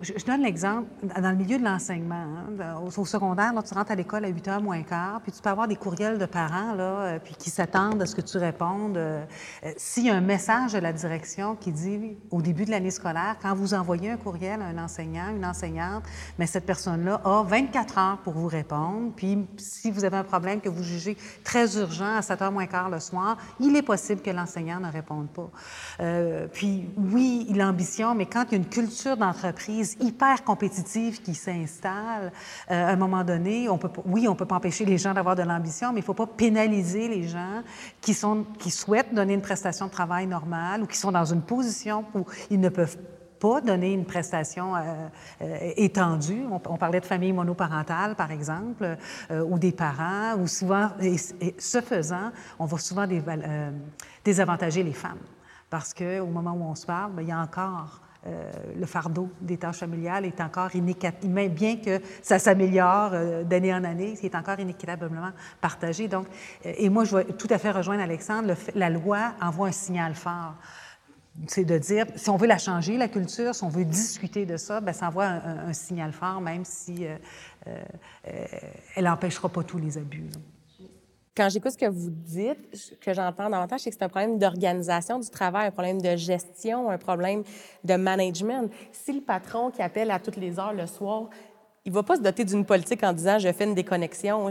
je, 0.00 0.24
donne 0.24 0.42
l'exemple, 0.42 0.88
dans 1.02 1.30
le 1.30 1.36
milieu 1.36 1.58
de 1.58 1.64
l'enseignement, 1.64 2.14
hein, 2.60 2.74
au, 2.84 3.04
secondaire, 3.04 3.52
là, 3.52 3.62
tu 3.62 3.74
rentres 3.74 3.90
à 3.90 3.94
l'école 3.94 4.24
à 4.24 4.28
8 4.28 4.48
h 4.48 4.62
moins 4.62 4.82
quart, 4.82 5.20
puis 5.22 5.32
tu 5.32 5.40
peux 5.40 5.48
avoir 5.48 5.68
des 5.68 5.76
courriels 5.76 6.18
de 6.18 6.26
parents 6.26 6.74
là, 6.74 6.82
euh, 6.82 7.18
puis 7.22 7.34
qui 7.34 7.50
s'attendent 7.50 8.00
à 8.00 8.06
ce 8.06 8.14
que 8.14 8.20
tu 8.20 8.38
répondes. 8.38 8.96
euh, 8.96 9.24
euh, 9.64 9.72
S'il 9.76 10.06
y 10.06 10.10
a 10.10 10.14
un 10.14 10.20
message 10.20 10.72
de 10.72 10.78
la 10.78 10.92
direction 10.92 11.56
qui 11.56 11.72
dit 11.72 12.16
au 12.30 12.42
début 12.42 12.64
de 12.64 12.70
l'année 12.70 12.90
scolaire, 12.90 13.36
quand 13.40 13.54
vous 13.54 13.74
envoyez 13.74 14.10
un 14.10 14.16
courriel 14.16 14.62
à 14.62 14.66
un 14.66 14.78
enseignant, 14.78 15.30
une 15.30 15.44
enseignante, 15.44 16.04
mais 16.38 16.46
cette 16.46 16.66
personne-là 16.66 17.20
a 17.24 17.42
24 17.42 17.98
heures 17.98 18.18
pour 18.18 18.34
vous 18.34 18.48
répondre, 18.48 19.12
puis 19.16 19.46
si 19.56 19.90
vous 19.90 20.04
avez 20.04 20.16
un 20.16 20.24
problème 20.24 20.60
que 20.60 20.68
vous 20.68 20.82
jugez 20.82 21.16
très 21.44 21.76
urgent 21.78 22.16
à 22.16 22.22
7 22.22 22.40
h 22.40 22.52
moins 22.52 22.66
quart 22.66 22.90
le 22.90 23.00
soir, 23.00 23.36
il 23.60 23.74
est 23.76 23.82
possible 23.82 24.20
que 24.22 24.30
l'enseignant 24.30 24.80
ne 24.80 24.90
réponde 24.90 25.28
pas. 25.28 25.50
Puis 26.52 26.88
oui, 26.96 27.46
l'ambition, 27.54 28.14
mais 28.14 28.26
quand 28.26 28.44
il 28.48 28.52
y 28.52 28.54
a 28.54 28.58
une 28.58 28.68
culture 28.68 29.16
d'entreprise 29.16 29.55
entreprise 29.56 29.96
hyper 30.00 30.44
compétitive 30.44 31.22
qui 31.22 31.34
s'installe, 31.34 32.30
euh, 32.70 32.86
à 32.86 32.90
un 32.90 32.96
moment 32.96 33.24
donné, 33.24 33.68
oui, 34.04 34.28
on 34.28 34.34
peut 34.34 34.44
pas 34.44 34.56
empêcher 34.56 34.84
les 34.84 34.98
gens 34.98 35.14
d'avoir 35.14 35.34
de 35.34 35.42
l'ambition, 35.42 35.92
mais 35.92 36.00
il 36.00 36.04
faut 36.04 36.14
pas 36.14 36.26
pénaliser 36.26 37.08
les 37.08 37.22
gens 37.22 37.62
qui, 38.02 38.12
sont, 38.12 38.44
qui 38.58 38.70
souhaitent 38.70 39.14
donner 39.14 39.32
une 39.32 39.40
prestation 39.40 39.86
de 39.86 39.90
travail 39.90 40.26
normale 40.26 40.82
ou 40.82 40.86
qui 40.86 40.98
sont 40.98 41.10
dans 41.10 41.24
une 41.24 41.40
position 41.40 42.04
où 42.14 42.24
ils 42.50 42.60
ne 42.60 42.68
peuvent 42.68 42.98
pas 43.40 43.62
donner 43.62 43.92
une 43.92 44.04
prestation 44.04 44.76
euh, 44.76 44.80
euh, 45.40 45.72
étendue. 45.76 46.44
On, 46.50 46.76
parlait 46.76 47.00
de 47.00 47.06
famille 47.06 47.32
monoparentale, 47.32 48.14
par 48.14 48.30
exemple, 48.30 48.96
ou 49.30 49.58
des 49.58 49.72
parents, 49.72 50.36
ou 50.38 50.46
souvent, 50.46 50.90
et, 51.00 51.16
ce 51.16 51.80
faisant, 51.80 52.30
on 52.58 52.66
va 52.66 52.78
souvent 52.78 53.06
désavantager 54.24 54.82
les 54.82 54.92
femmes. 54.92 55.24
Parce 55.70 55.94
qu'au 55.94 56.26
moment 56.26 56.52
où 56.52 56.62
on 56.62 56.74
se 56.74 56.86
parle, 56.86 57.12
bien, 57.12 57.22
il 57.22 57.28
y 57.28 57.32
a 57.32 57.40
encore 57.40 58.05
euh, 58.26 58.50
le 58.76 58.86
fardeau 58.86 59.30
des 59.40 59.56
tâches 59.56 59.78
familiales 59.78 60.24
est 60.24 60.40
encore 60.40 60.74
inéquitable, 60.74 61.48
bien 61.48 61.76
que 61.76 62.00
ça 62.22 62.38
s'améliore 62.38 63.10
euh, 63.12 63.44
d'année 63.44 63.72
en 63.72 63.84
année, 63.84 64.18
c'est 64.20 64.34
encore 64.34 64.58
inéquitablement 64.58 65.30
partagé. 65.60 66.08
Donc, 66.08 66.26
euh, 66.64 66.72
et 66.76 66.88
moi, 66.88 67.04
je 67.04 67.16
vais 67.16 67.24
tout 67.24 67.46
à 67.50 67.58
fait 67.58 67.70
rejoindre 67.70 68.02
Alexandre, 68.02 68.54
la 68.74 68.90
loi 68.90 69.34
envoie 69.40 69.68
un 69.68 69.72
signal 69.72 70.14
fort 70.14 70.54
c'est 71.48 71.66
de 71.66 71.76
dire, 71.76 72.06
si 72.16 72.30
on 72.30 72.38
veut 72.38 72.46
la 72.46 72.56
changer, 72.56 72.96
la 72.96 73.08
culture, 73.08 73.54
si 73.54 73.62
on 73.62 73.68
veut 73.68 73.84
discuter 73.84 74.46
de 74.46 74.56
ça, 74.56 74.80
bien, 74.80 74.94
ça 74.94 75.08
envoie 75.08 75.26
un, 75.26 75.74
signal 75.74 76.10
fort, 76.14 76.40
même 76.40 76.64
si 76.64 77.04
elle 78.94 79.04
n'empêchera 79.04 79.50
pas 79.50 79.62
tous 79.62 79.76
les 79.76 79.98
abus. 79.98 80.24
Quand 81.36 81.50
j'écoute 81.50 81.72
ce 81.72 81.76
que 81.76 81.90
vous 81.90 82.08
dites, 82.08 82.74
ce 82.74 82.94
que 82.94 83.12
j'entends 83.12 83.50
davantage, 83.50 83.80
c'est 83.80 83.90
que 83.90 83.96
c'est 83.98 84.04
un 84.04 84.08
problème 84.08 84.38
d'organisation 84.38 85.18
du 85.18 85.28
travail, 85.28 85.66
un 85.66 85.70
problème 85.70 86.00
de 86.00 86.16
gestion, 86.16 86.88
un 86.88 86.96
problème 86.96 87.42
de 87.84 87.94
management. 87.94 88.70
Si 88.90 89.12
le 89.12 89.20
patron 89.20 89.70
qui 89.70 89.82
appelle 89.82 90.10
à 90.10 90.18
toutes 90.18 90.36
les 90.36 90.58
heures 90.58 90.72
le 90.72 90.86
soir, 90.86 91.28
il 91.84 91.92
va 91.92 92.02
pas 92.02 92.16
se 92.16 92.22
doter 92.22 92.44
d'une 92.44 92.64
politique 92.64 93.04
en 93.04 93.12
disant 93.12 93.38
je 93.38 93.52
fais 93.52 93.64
une 93.64 93.74
déconnexion. 93.74 94.48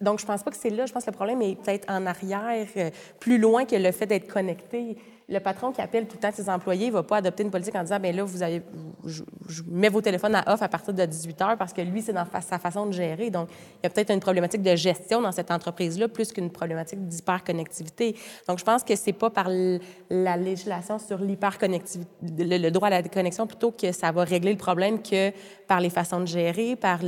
Donc 0.00 0.18
je 0.18 0.26
pense 0.26 0.42
pas 0.42 0.50
que 0.50 0.56
c'est 0.56 0.70
là. 0.70 0.84
Je 0.84 0.92
pense 0.92 1.04
que 1.04 1.10
le 1.10 1.16
problème 1.16 1.40
est 1.42 1.54
peut-être 1.54 1.88
en 1.88 2.04
arrière, 2.06 2.66
euh, 2.76 2.90
plus 3.20 3.38
loin 3.38 3.64
que 3.64 3.76
le 3.76 3.92
fait 3.92 4.06
d'être 4.06 4.26
connecté. 4.26 4.98
Le 5.28 5.40
patron 5.40 5.72
qui 5.72 5.80
appelle 5.80 6.06
tout 6.06 6.16
le 6.16 6.20
temps 6.20 6.30
ses 6.32 6.48
employés, 6.48 6.86
il 6.86 6.92
va 6.92 7.02
pas 7.02 7.16
adopter 7.16 7.42
une 7.42 7.50
politique 7.50 7.74
en 7.74 7.82
disant 7.82 7.98
ben 7.98 8.14
là 8.14 8.22
vous 8.22 8.44
avez, 8.44 8.62
je, 9.04 9.24
mets 9.66 9.88
vos 9.88 10.00
téléphones 10.00 10.36
à 10.36 10.54
off 10.54 10.62
à 10.62 10.68
partir 10.68 10.94
de 10.94 11.04
18 11.04 11.42
heures 11.42 11.56
parce 11.58 11.72
que 11.72 11.80
lui 11.80 12.00
c'est 12.00 12.12
dans 12.12 12.24
sa 12.40 12.60
façon 12.60 12.86
de 12.86 12.92
gérer. 12.92 13.28
Donc 13.30 13.48
il 13.50 13.80
y 13.82 13.86
a 13.88 13.90
peut-être 13.90 14.12
une 14.12 14.20
problématique 14.20 14.62
de 14.62 14.76
gestion 14.76 15.20
dans 15.20 15.32
cette 15.32 15.50
entreprise-là 15.50 16.06
plus 16.06 16.32
qu'une 16.32 16.50
problématique 16.50 17.04
d'hyperconnectivité. 17.08 18.14
Donc 18.46 18.60
je 18.60 18.64
pense 18.64 18.84
que 18.84 18.94
c'est 18.94 19.12
pas 19.12 19.28
par 19.28 19.48
la 20.10 20.36
législation 20.36 21.00
sur 21.00 21.18
l'hyperconnectivité, 21.18 22.08
le, 22.22 22.70
droit 22.70 22.86
à 22.86 22.92
la 22.92 23.02
déconnexion 23.02 23.48
plutôt 23.48 23.72
que 23.72 23.90
ça 23.90 24.12
va 24.12 24.22
régler 24.22 24.52
le 24.52 24.58
problème 24.58 25.02
que 25.02 25.32
par 25.66 25.80
les 25.80 25.90
façons 25.90 26.20
de 26.20 26.26
gérer, 26.26 26.76
par 26.76 27.00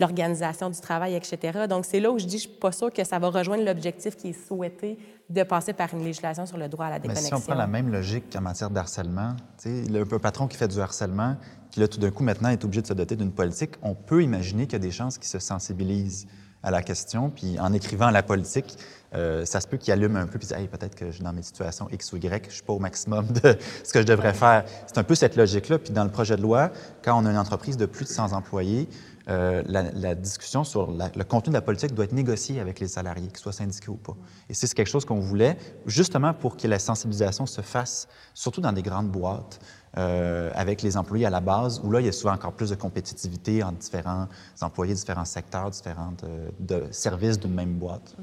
l'organisation 0.00 0.68
du 0.68 0.80
travail, 0.80 1.14
etc. 1.14 1.66
Donc 1.68 1.84
c'est 1.84 2.00
là 2.00 2.10
où 2.10 2.18
je 2.18 2.26
dis 2.26 2.38
je 2.38 2.48
suis 2.48 2.58
pas 2.58 2.72
sûre 2.72 2.92
que 2.92 3.04
ça 3.04 3.20
va 3.20 3.30
rejoindre 3.30 3.64
l'objectif 3.64 4.16
qui 4.16 4.30
est 4.30 4.48
souhaité 4.48 4.98
de 5.32 5.42
passer 5.42 5.72
par 5.72 5.92
une 5.94 6.04
législation 6.04 6.46
sur 6.46 6.58
le 6.58 6.68
droit 6.68 6.86
à 6.86 6.90
la 6.90 6.96
Mais 6.96 7.08
déconnexion. 7.08 7.36
si 7.38 7.42
on 7.42 7.46
prend 7.46 7.54
la 7.54 7.66
même 7.66 7.90
logique 7.90 8.34
en 8.36 8.40
matière 8.42 8.70
de 8.70 8.78
harcèlement, 8.78 9.34
tu 9.60 9.84
sais, 9.84 9.90
le 9.90 10.02
un 10.02 10.18
patron 10.18 10.46
qui 10.46 10.56
fait 10.56 10.68
du 10.68 10.78
harcèlement, 10.80 11.36
qui 11.70 11.80
là, 11.80 11.88
tout 11.88 11.98
d'un 11.98 12.10
coup, 12.10 12.22
maintenant, 12.22 12.50
est 12.50 12.64
obligé 12.64 12.82
de 12.82 12.86
se 12.86 12.92
doter 12.92 13.16
d'une 13.16 13.32
politique, 13.32 13.72
on 13.82 13.94
peut 13.94 14.22
imaginer 14.22 14.66
qu'il 14.66 14.74
y 14.74 14.76
a 14.76 14.78
des 14.80 14.90
chances 14.90 15.16
qu'il 15.18 15.28
se 15.28 15.38
sensibilise 15.38 16.26
à 16.62 16.70
la 16.70 16.82
question, 16.82 17.30
puis 17.30 17.58
en 17.58 17.72
écrivant 17.72 18.10
la 18.10 18.22
politique, 18.22 18.78
euh, 19.14 19.44
ça 19.44 19.60
se 19.60 19.66
peut 19.66 19.76
qu'il 19.76 19.92
allume 19.92 20.16
un 20.16 20.26
peu, 20.26 20.38
puis 20.38 20.48
hey, 20.52 20.68
peut-être 20.68 20.94
que 20.94 21.06
je 21.06 21.12
suis 21.12 21.24
dans 21.24 21.32
mes 21.32 21.42
situations 21.42 21.88
X 21.90 22.12
ou 22.12 22.16
Y, 22.18 22.46
je 22.48 22.54
suis 22.54 22.62
pas 22.62 22.72
au 22.72 22.78
maximum 22.78 23.26
de 23.26 23.58
ce 23.84 23.92
que 23.92 24.00
je 24.00 24.06
devrais 24.06 24.32
faire. 24.32 24.64
C'est 24.86 24.98
un 24.98 25.02
peu 25.02 25.14
cette 25.14 25.36
logique-là. 25.36 25.78
Puis 25.78 25.92
dans 25.92 26.04
le 26.04 26.10
projet 26.10 26.36
de 26.36 26.42
loi, 26.42 26.70
quand 27.02 27.20
on 27.20 27.26
a 27.26 27.30
une 27.30 27.38
entreprise 27.38 27.76
de 27.76 27.86
plus 27.86 28.04
de 28.04 28.10
100 28.10 28.32
employés, 28.32 28.88
euh, 29.28 29.62
la, 29.66 30.14
discussion 30.14 30.64
sur 30.64 30.90
le 30.90 31.22
contenu 31.22 31.50
de 31.50 31.56
la 31.56 31.62
politique 31.62 31.94
doit 31.94 32.04
être 32.04 32.12
négociée 32.12 32.60
avec 32.60 32.80
les 32.80 32.88
salariés, 32.88 33.28
qu'ils 33.28 33.38
soient 33.38 33.52
syndiqués 33.52 33.88
ou 33.88 33.96
pas. 33.96 34.16
Et 34.48 34.54
c'est 34.54 34.72
quelque 34.74 34.88
chose 34.88 35.04
qu'on 35.04 35.20
voulait, 35.20 35.56
justement 35.86 36.34
pour 36.34 36.56
que 36.56 36.66
la 36.66 36.78
sensibilisation 36.78 37.46
se 37.46 37.60
fasse, 37.60 38.08
surtout 38.34 38.60
dans 38.60 38.72
des 38.72 38.82
grandes 38.82 39.10
boîtes, 39.10 39.60
euh, 39.96 40.50
avec 40.54 40.82
les 40.82 40.96
employés 40.96 41.26
à 41.26 41.30
la 41.30 41.40
base, 41.40 41.80
où 41.84 41.90
là, 41.90 42.00
il 42.00 42.06
y 42.06 42.08
a 42.08 42.12
souvent 42.12 42.34
encore 42.34 42.52
plus 42.52 42.70
de 42.70 42.74
compétitivité 42.74 43.62
entre 43.62 43.78
différents 43.78 44.26
employés, 44.60 44.94
différents 44.94 45.24
secteurs, 45.24 45.70
différents 45.70 46.14
euh, 46.24 46.48
de 46.58 46.86
services 46.90 47.38
d'une 47.38 47.54
même 47.54 47.74
boîte. 47.74 48.16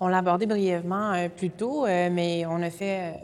On 0.00 0.08
l'a 0.08 0.18
abordé 0.18 0.46
brièvement 0.46 1.28
plus 1.36 1.50
tôt, 1.50 1.86
mais 1.86 2.44
on 2.46 2.60
a 2.60 2.70
fait, 2.70 3.14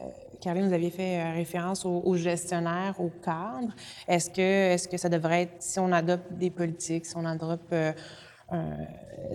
Caroline, 0.40 0.68
vous 0.68 0.74
aviez 0.74 0.90
fait 0.90 1.20
euh, 1.20 1.32
référence 1.32 1.84
aux, 1.84 2.16
gestionnaires, 2.16 3.00
aux 3.00 3.10
cadres. 3.10 3.74
Est-ce 4.06 4.30
que, 4.30 4.72
est-ce 4.72 4.88
que 4.88 4.96
ça 4.96 5.08
devrait 5.08 5.42
être, 5.42 5.62
si 5.62 5.78
on 5.78 5.90
adopte 5.92 6.32
des 6.32 6.50
politiques, 6.50 7.06
si 7.06 7.16
on 7.16 7.24
adopte 7.24 7.72
euh, 7.72 7.92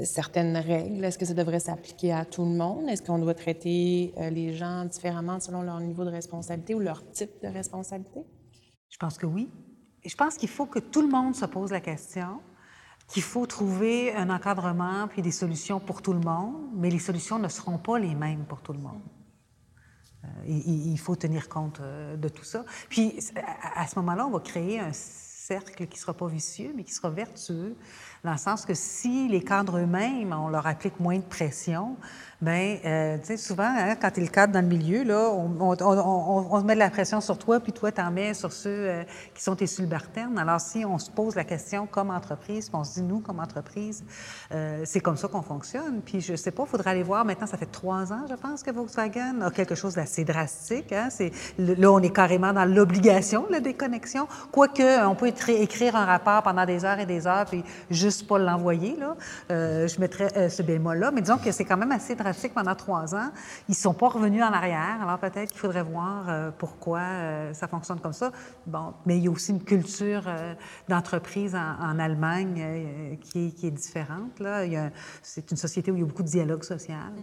certaines 0.04 0.58
règles, 0.58 1.04
est-ce 1.04 1.18
que 1.18 1.26
ça 1.26 1.34
devrait 1.34 1.60
s'appliquer 1.60 2.14
à 2.14 2.26
tout 2.26 2.44
le 2.44 2.52
monde? 2.52 2.90
Est-ce 2.90 3.04
qu'on 3.04 3.20
doit 3.20 3.36
traiter 3.36 4.14
euh, 4.18 4.30
les 4.30 4.54
gens 4.54 4.86
différemment 4.86 5.40
selon 5.40 5.62
leur 5.62 5.80
niveau 5.80 6.04
de 6.04 6.10
responsabilité 6.10 6.74
ou 6.74 6.80
leur 6.80 7.08
type 7.12 7.32
de 7.44 7.48
responsabilité? 7.48 8.22
Je 8.90 8.98
pense 8.98 9.18
que 9.18 9.26
oui. 9.26 9.50
Et 10.04 10.10
je 10.10 10.16
pense 10.16 10.36
qu'il 10.36 10.50
faut 10.50 10.66
que 10.66 10.80
tout 10.80 11.02
le 11.02 11.10
monde 11.10 11.36
se 11.36 11.46
pose 11.46 11.72
la 11.72 11.80
question, 11.80 12.40
qu'il 13.08 13.24
faut 13.24 13.46
trouver 13.46 14.14
un 14.16 14.30
encadrement 14.30 15.08
puis 15.08 15.22
des 15.22 15.32
solutions 15.32 15.80
pour 15.80 16.02
tout 16.02 16.14
le 16.14 16.20
monde, 16.20 16.70
mais 16.74 16.90
les 16.90 17.00
solutions 17.00 17.40
ne 17.40 17.50
seront 17.50 17.78
pas 17.78 18.00
les 18.00 18.16
mêmes 18.16 18.46
pour 18.46 18.62
tout 18.62 18.74
le 18.74 18.80
monde. 18.80 19.02
Euh, 20.24 20.28
il, 20.48 20.98
faut 20.98 21.16
tenir 21.16 21.50
compte 21.50 21.80
euh, 21.82 22.16
de 22.16 22.30
tout 22.30 22.44
ça. 22.44 22.66
Puis, 22.90 23.20
à 23.76 23.88
ce 23.88 23.98
moment-là, 24.00 24.26
on 24.26 24.32
va 24.32 24.40
créer 24.40 24.80
un 24.80 24.94
cercle 24.94 25.88
qui 25.88 25.98
ne 25.98 26.00
sera 26.00 26.14
pas 26.14 26.28
vicieux, 26.28 26.74
mais 26.76 26.84
qui 26.84 26.94
sera 26.94 27.10
vertueux, 27.10 27.76
dans 28.24 28.32
le 28.32 28.38
sens 28.38 28.66
que 28.66 28.74
si 28.74 29.28
les 29.28 29.44
cadres 29.44 29.80
eux-mêmes, 29.80 30.34
on 30.34 30.48
leur 30.48 30.66
applique 30.66 30.98
moins 30.98 31.18
de 31.18 31.24
pression, 31.24 31.98
bien, 32.40 32.78
euh, 32.86 33.18
tu 33.18 33.28
sais, 33.28 33.38
souvent, 33.38 33.64
hein, 33.64 33.96
quand 33.96 34.12
tu 34.12 34.22
es 34.22 34.24
le 34.24 34.30
cadre 34.30 34.54
dans 34.54 34.62
le 34.62 34.68
milieu, 34.68 35.04
là, 35.04 35.30
on, 35.30 35.52
on, 35.60 35.76
on, 35.82 36.48
on, 36.52 36.64
met 36.64 36.74
de 36.74 36.80
la 36.80 36.90
pression 36.90 37.20
sur 37.20 37.38
toi, 37.38 37.60
puis 37.60 37.74
toi, 37.74 37.92
tu 37.92 38.02
en 38.02 38.12
mets 38.12 38.34
sur 38.34 38.54
ceux 38.54 38.70
euh, 38.70 39.04
qui 39.34 39.44
sont 39.44 39.56
tes 39.56 39.68
subalternes. 39.68 40.38
Alors, 40.38 40.62
si 40.62 40.86
on 40.86 40.98
se 40.98 41.12
pose 41.12 41.36
la 41.36 41.44
question 41.44 41.86
comme 41.86 42.12
entreprise, 42.12 42.70
puis 42.70 42.80
on 42.80 42.84
se 42.84 42.94
dit, 42.96 43.02
nous, 43.02 43.20
comme 43.20 43.40
entreprise, 43.40 44.06
euh, 44.54 44.84
c'est 44.86 45.02
comme 45.02 45.18
ça 45.18 45.28
qu'on 45.28 45.42
fonctionne. 45.42 46.02
Puis, 46.02 46.22
je 46.22 46.36
sais 46.36 46.52
pas, 46.52 46.64
il 46.64 46.70
faudra 46.70 46.92
aller 46.92 47.04
voir, 47.04 47.26
maintenant, 47.26 47.48
ça 47.48 47.58
fait 47.58 47.72
trois 47.72 48.14
ans, 48.14 48.26
je 48.30 48.36
pense, 48.36 48.64
que 48.64 48.72
Volkswagen 48.72 49.42
a 49.42 49.52
quelque 49.52 49.76
chose 49.76 49.96
d'assez 49.96 50.24
drastique. 50.24 50.94
Hein? 50.94 51.10
C'est, 51.10 51.32
là, 51.58 51.92
on 51.92 52.00
est 52.00 52.14
carrément 52.14 52.54
dans 52.54 52.66
l'obligation 52.66 53.46
la 53.50 53.60
déconnexion. 53.60 54.28
Quoique, 54.52 55.06
on 55.06 55.16
peut 55.16 55.28
écrire 55.28 55.96
un 55.98 56.06
rapport 56.06 56.44
pendant 56.44 56.66
des 56.66 56.86
heures 56.86 57.00
et 57.00 57.06
des 57.06 57.28
heures, 57.28 57.46
puis 57.46 57.64
juste 57.90 58.13
pas 58.22 58.38
l'envoyer, 58.38 58.96
là. 58.98 59.16
Euh, 59.52 59.88
je 59.88 60.00
mettrais 60.00 60.30
euh, 60.38 60.50
ce 60.50 60.62
bémol-là. 60.62 61.12
Mais 61.12 61.22
disons 61.22 61.38
que 61.38 61.52
c'est 61.52 61.66
quand 61.66 61.78
même 61.78 61.92
assez 61.92 62.16
drastique 62.16 62.54
pendant 62.54 62.76
trois 62.76 63.16
ans. 63.16 63.30
Ils 63.68 63.72
ne 63.72 63.76
sont 63.76 63.94
pas 63.94 64.10
revenus 64.10 64.44
en 64.44 64.52
arrière. 64.54 65.00
Alors 65.02 65.18
peut-être 65.20 65.50
qu'il 65.50 65.60
faudrait 65.60 65.84
voir 65.84 66.26
euh, 66.30 66.52
pourquoi 66.58 67.00
euh, 67.00 67.54
ça 67.54 67.68
fonctionne 67.68 68.00
comme 68.00 68.14
ça. 68.14 68.32
Bon, 68.68 68.94
mais 69.06 69.18
il 69.18 69.24
y 69.24 69.28
a 69.28 69.32
aussi 69.32 69.52
une 69.52 69.64
culture 69.64 70.24
d'entreprise 70.88 71.56
en, 71.56 71.60
en 71.80 72.00
Allemagne 72.00 73.18
qui, 73.22 73.48
est, 73.48 73.52
qui, 73.52 73.68
est, 73.68 73.72
différente. 73.72 74.40
Là. 74.40 74.66
Il 74.66 74.74
y 74.74 74.78
a, 74.78 74.92
c'est 75.22 75.50
une 75.52 75.58
société 75.58 75.92
où 75.92 75.96
il 75.96 76.02
y 76.02 76.04
a 76.04 76.06
beaucoup 76.06 76.24
de 76.24 76.28
dialogue 76.28 76.64
social. 76.64 77.14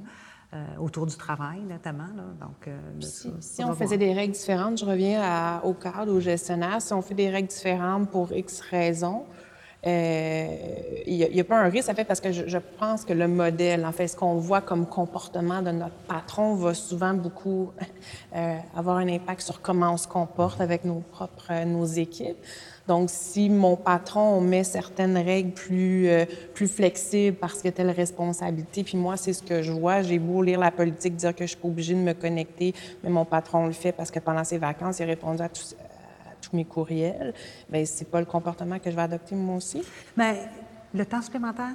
Euh, 0.53 0.65
autour 0.81 1.07
du 1.07 1.15
travail, 1.15 1.61
notamment. 1.61 2.09
Là. 2.17 2.25
Donc, 2.41 2.67
euh, 2.67 2.77
si, 2.99 3.29
ça, 3.29 3.35
si 3.39 3.63
on 3.63 3.73
faisait 3.73 3.99
des 3.99 4.13
règles 4.13 4.33
différentes, 4.33 4.79
je 4.79 4.85
reviens 4.85 5.23
à, 5.23 5.61
au 5.65 5.75
cadre, 5.75 6.13
au 6.13 6.19
gestionnaire, 6.19 6.83
si 6.83 6.93
on 6.93 7.03
fait 7.03 7.15
des 7.15 7.31
règles 7.31 7.47
différentes 7.47 8.11
pour 8.11 8.33
X 8.33 8.61
raisons, 8.63 9.27
euh, 9.87 10.57
il 11.07 11.17
n'y 11.17 11.41
a, 11.41 11.45
pas 11.45 11.59
un 11.59 11.71
risque, 11.71 11.89
en 11.89 11.95
fait, 11.95 12.05
parce 12.05 12.21
que 12.21 12.33
je, 12.33 12.59
pense 12.79 13.05
que 13.05 13.15
le 13.15 13.27
modèle, 13.27 13.87
en 13.87 13.93
fait, 13.93 14.09
ce 14.09 14.17
qu'on 14.17 14.35
voit 14.35 14.61
comme 14.61 14.87
comportement 14.87 15.63
de 15.63 15.71
notre 15.71 15.95
patron 16.07 16.55
va 16.55 16.75
souvent 16.75 17.15
beaucoup 17.15 17.73
euh, 18.37 18.57
avoir 18.77 18.99
un 18.99 19.09
impact 19.09 19.41
sur 19.41 19.63
comment 19.63 19.95
on 19.95 19.97
se 19.97 20.07
comporte 20.07 20.61
avec 20.61 20.85
nos 20.85 21.03
propres, 21.13 21.65
nos 21.65 21.87
équipes. 21.87 22.37
Donc, 22.89 23.09
si 23.09 23.49
mon 23.49 23.77
patron 23.77 24.21
on 24.21 24.41
met 24.41 24.65
certaines 24.65 25.17
règles 25.17 25.53
plus, 25.53 26.09
euh, 26.09 26.25
plus 26.55 26.69
flexibles 26.69 27.37
parce 27.37 27.65
a 27.65 27.73
telle 27.73 27.91
responsabilité, 27.91 28.85
puis 28.85 28.99
moi, 28.99 29.17
c'est 29.17 29.33
ce 29.33 29.43
que 29.43 29.63
je 29.63 29.73
vois, 29.73 30.03
j'ai 30.03 30.19
beau 30.19 30.43
lire 30.43 30.61
la 30.61 30.71
politique, 30.71 31.17
dire 31.17 31.35
que 31.35 31.45
je 31.45 31.51
suis 31.51 31.57
pas 31.57 31.69
obligée 31.69 31.95
de 31.95 32.01
me 32.01 32.13
connecter, 32.13 32.75
mais 33.03 33.09
mon 33.09 33.25
patron 33.25 33.67
le 33.67 33.73
fait 33.73 33.93
parce 33.93 34.11
que 34.11 34.19
pendant 34.19 34.45
ses 34.45 34.59
vacances, 34.59 34.99
il 34.99 35.05
a 35.05 35.07
répondu 35.07 35.41
à 35.41 35.49
tout, 35.49 35.63
tous 36.41 36.57
mes 36.57 36.65
courriels, 36.65 37.35
bien, 37.69 37.85
c'est 37.85 38.11
pas 38.11 38.21
le 38.21 38.27
comportement 38.27 38.79
que 38.79 38.91
je 38.91 38.97
vais 38.97 39.03
adopter 39.03 39.35
moi 39.35 39.57
aussi. 39.57 39.83
Mais 40.17 40.49
le 40.95 41.07
temps 41.07 41.23
supplémentaire, 41.23 41.75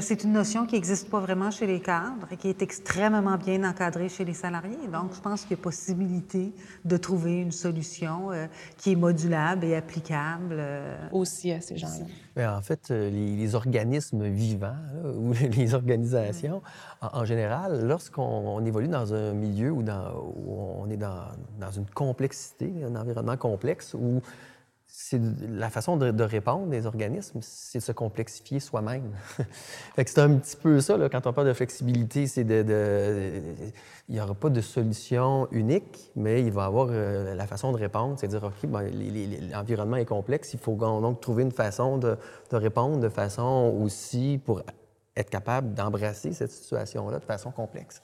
c'est 0.00 0.24
une 0.24 0.32
notion 0.32 0.66
qui 0.66 0.74
n'existe 0.74 1.08
pas 1.08 1.20
vraiment 1.20 1.50
chez 1.50 1.66
les 1.66 1.80
cadres 1.80 2.26
et 2.32 2.36
qui 2.36 2.48
est 2.48 2.62
extrêmement 2.62 3.36
bien 3.36 3.62
encadrée 3.68 4.08
chez 4.08 4.24
les 4.24 4.34
salariés. 4.34 4.88
Donc, 4.92 5.14
je 5.14 5.20
pense 5.20 5.42
qu'il 5.42 5.52
y 5.52 5.60
a 5.60 5.62
possibilité 5.62 6.52
de 6.84 6.96
trouver 6.96 7.40
une 7.40 7.52
solution 7.52 8.32
euh, 8.32 8.46
qui 8.76 8.92
est 8.92 8.96
modulable 8.96 9.64
et 9.64 9.76
applicable. 9.76 10.56
Euh... 10.58 10.96
Aussi 11.12 11.52
à 11.52 11.60
ces 11.60 11.76
gens-là. 11.76 12.56
En 12.56 12.62
fait, 12.62 12.90
les, 12.90 13.36
les 13.36 13.54
organismes 13.54 14.28
vivants 14.28 14.68
là, 14.68 15.10
ou 15.16 15.32
les 15.32 15.74
organisations, 15.74 16.62
en, 17.00 17.20
en 17.20 17.24
général, 17.24 17.86
lorsqu'on 17.86 18.64
évolue 18.64 18.88
dans 18.88 19.14
un 19.14 19.32
milieu 19.32 19.70
où, 19.70 19.82
dans, 19.82 20.12
où 20.14 20.82
on 20.82 20.90
est 20.90 20.96
dans, 20.96 21.26
dans, 21.60 21.70
une 21.70 21.86
complexité, 21.86 22.72
un 22.84 22.96
environnement 22.96 23.36
complexe, 23.36 23.94
où 23.94 24.20
c'est 25.00 25.20
la 25.48 25.70
façon 25.70 25.96
de, 25.96 26.22
répondre 26.24 26.66
des 26.66 26.84
organismes, 26.84 27.38
c'est 27.40 27.78
de 27.78 27.84
se 27.84 27.92
complexifier 27.92 28.58
soi-même. 28.58 29.12
c'est 29.96 30.18
un 30.18 30.34
petit 30.34 30.56
peu 30.56 30.80
ça, 30.80 30.96
là, 30.96 31.08
quand 31.08 31.24
on 31.28 31.32
parle 31.32 31.46
de 31.46 31.52
flexibilité, 31.52 32.26
c'est 32.26 32.42
de, 32.42 33.40
il 34.08 34.14
n'y 34.16 34.20
aura 34.20 34.34
pas 34.34 34.50
de 34.50 34.60
solution 34.60 35.46
unique, 35.52 36.10
mais 36.16 36.42
il 36.42 36.50
va 36.50 36.64
y 36.64 36.66
avoir 36.66 36.88
euh, 36.90 37.36
la 37.36 37.46
façon 37.46 37.70
de 37.70 37.76
répondre, 37.76 38.16
c'est 38.18 38.26
dire, 38.26 38.42
OK, 38.42 38.68
ben, 38.68 38.90
l'environnement 39.52 39.96
est 39.96 40.04
complexe, 40.04 40.52
il 40.52 40.58
faut 40.58 40.74
donc 40.74 41.20
trouver 41.20 41.44
une 41.44 41.52
façon 41.52 41.98
de 41.98 42.16
répondre 42.50 42.98
de 42.98 43.08
façon 43.08 43.78
aussi 43.80 44.40
pour 44.44 44.62
être 45.16 45.30
capable 45.30 45.74
d'embrasser 45.74 46.32
cette 46.32 46.50
situation-là 46.50 47.20
de 47.20 47.24
façon 47.24 47.52
complexe. 47.52 48.02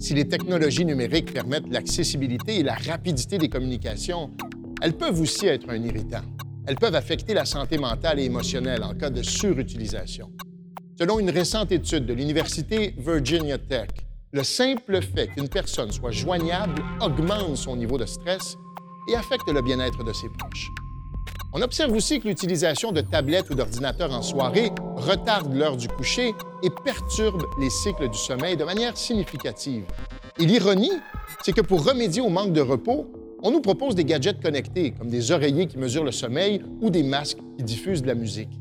Si 0.00 0.14
les 0.14 0.26
technologies 0.26 0.86
numériques 0.86 1.34
permettent 1.34 1.68
l'accessibilité 1.68 2.60
et 2.60 2.62
la 2.62 2.74
rapidité 2.74 3.36
des 3.36 3.50
communications, 3.50 4.30
elles 4.80 4.96
peuvent 4.96 5.20
aussi 5.20 5.46
être 5.46 5.68
un 5.68 5.76
irritant. 5.76 6.22
Elles 6.66 6.76
peuvent 6.76 6.94
affecter 6.94 7.34
la 7.34 7.44
santé 7.44 7.76
mentale 7.76 8.18
et 8.18 8.24
émotionnelle 8.24 8.82
en 8.82 8.94
cas 8.94 9.10
de 9.10 9.22
surutilisation. 9.22 10.32
Selon 10.98 11.18
une 11.18 11.28
récente 11.28 11.70
étude 11.70 12.06
de 12.06 12.14
l'Université 12.14 12.94
Virginia 12.96 13.58
Tech, 13.58 13.90
le 14.32 14.42
simple 14.42 15.02
fait 15.02 15.28
qu'une 15.28 15.50
personne 15.50 15.92
soit 15.92 16.12
joignable 16.12 16.82
augmente 17.02 17.56
son 17.58 17.76
niveau 17.76 17.98
de 17.98 18.06
stress 18.06 18.56
et 19.06 19.14
affecte 19.14 19.50
le 19.52 19.60
bien-être 19.60 20.02
de 20.02 20.14
ses 20.14 20.28
proches. 20.38 20.70
On 21.52 21.60
observe 21.60 21.92
aussi 21.92 22.20
que 22.20 22.28
l'utilisation 22.28 22.90
de 22.92 23.02
tablettes 23.02 23.50
ou 23.50 23.54
d'ordinateurs 23.54 24.12
en 24.12 24.22
soirée 24.22 24.70
retarde 24.96 25.52
l'heure 25.54 25.76
du 25.76 25.88
coucher 25.88 26.32
et 26.62 26.70
perturbe 26.84 27.44
les 27.58 27.70
cycles 27.70 28.08
du 28.08 28.18
sommeil 28.18 28.56
de 28.56 28.64
manière 28.64 28.96
significative. 28.96 29.84
Et 30.38 30.46
l'ironie, 30.46 30.92
c'est 31.42 31.52
que 31.52 31.60
pour 31.60 31.84
remédier 31.84 32.22
au 32.22 32.28
manque 32.28 32.52
de 32.52 32.60
repos, 32.60 33.10
on 33.42 33.50
nous 33.50 33.60
propose 33.60 33.94
des 33.94 34.04
gadgets 34.04 34.42
connectés, 34.42 34.92
comme 34.92 35.08
des 35.08 35.30
oreillers 35.32 35.66
qui 35.66 35.78
mesurent 35.78 36.04
le 36.04 36.12
sommeil 36.12 36.62
ou 36.80 36.90
des 36.90 37.02
masques 37.02 37.38
qui 37.56 37.64
diffusent 37.64 38.02
de 38.02 38.06
la 38.06 38.14
musique. 38.14 38.60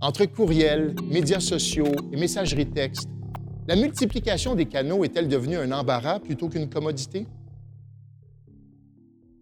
Entre 0.00 0.24
courriels, 0.26 0.94
médias 1.10 1.40
sociaux 1.40 1.92
et 2.12 2.16
messagerie 2.16 2.70
texte, 2.70 3.08
la 3.66 3.74
multiplication 3.74 4.54
des 4.54 4.66
canaux 4.66 5.04
est-elle 5.04 5.28
devenue 5.28 5.56
un 5.56 5.72
embarras 5.72 6.20
plutôt 6.20 6.48
qu'une 6.48 6.68
commodité? 6.68 7.26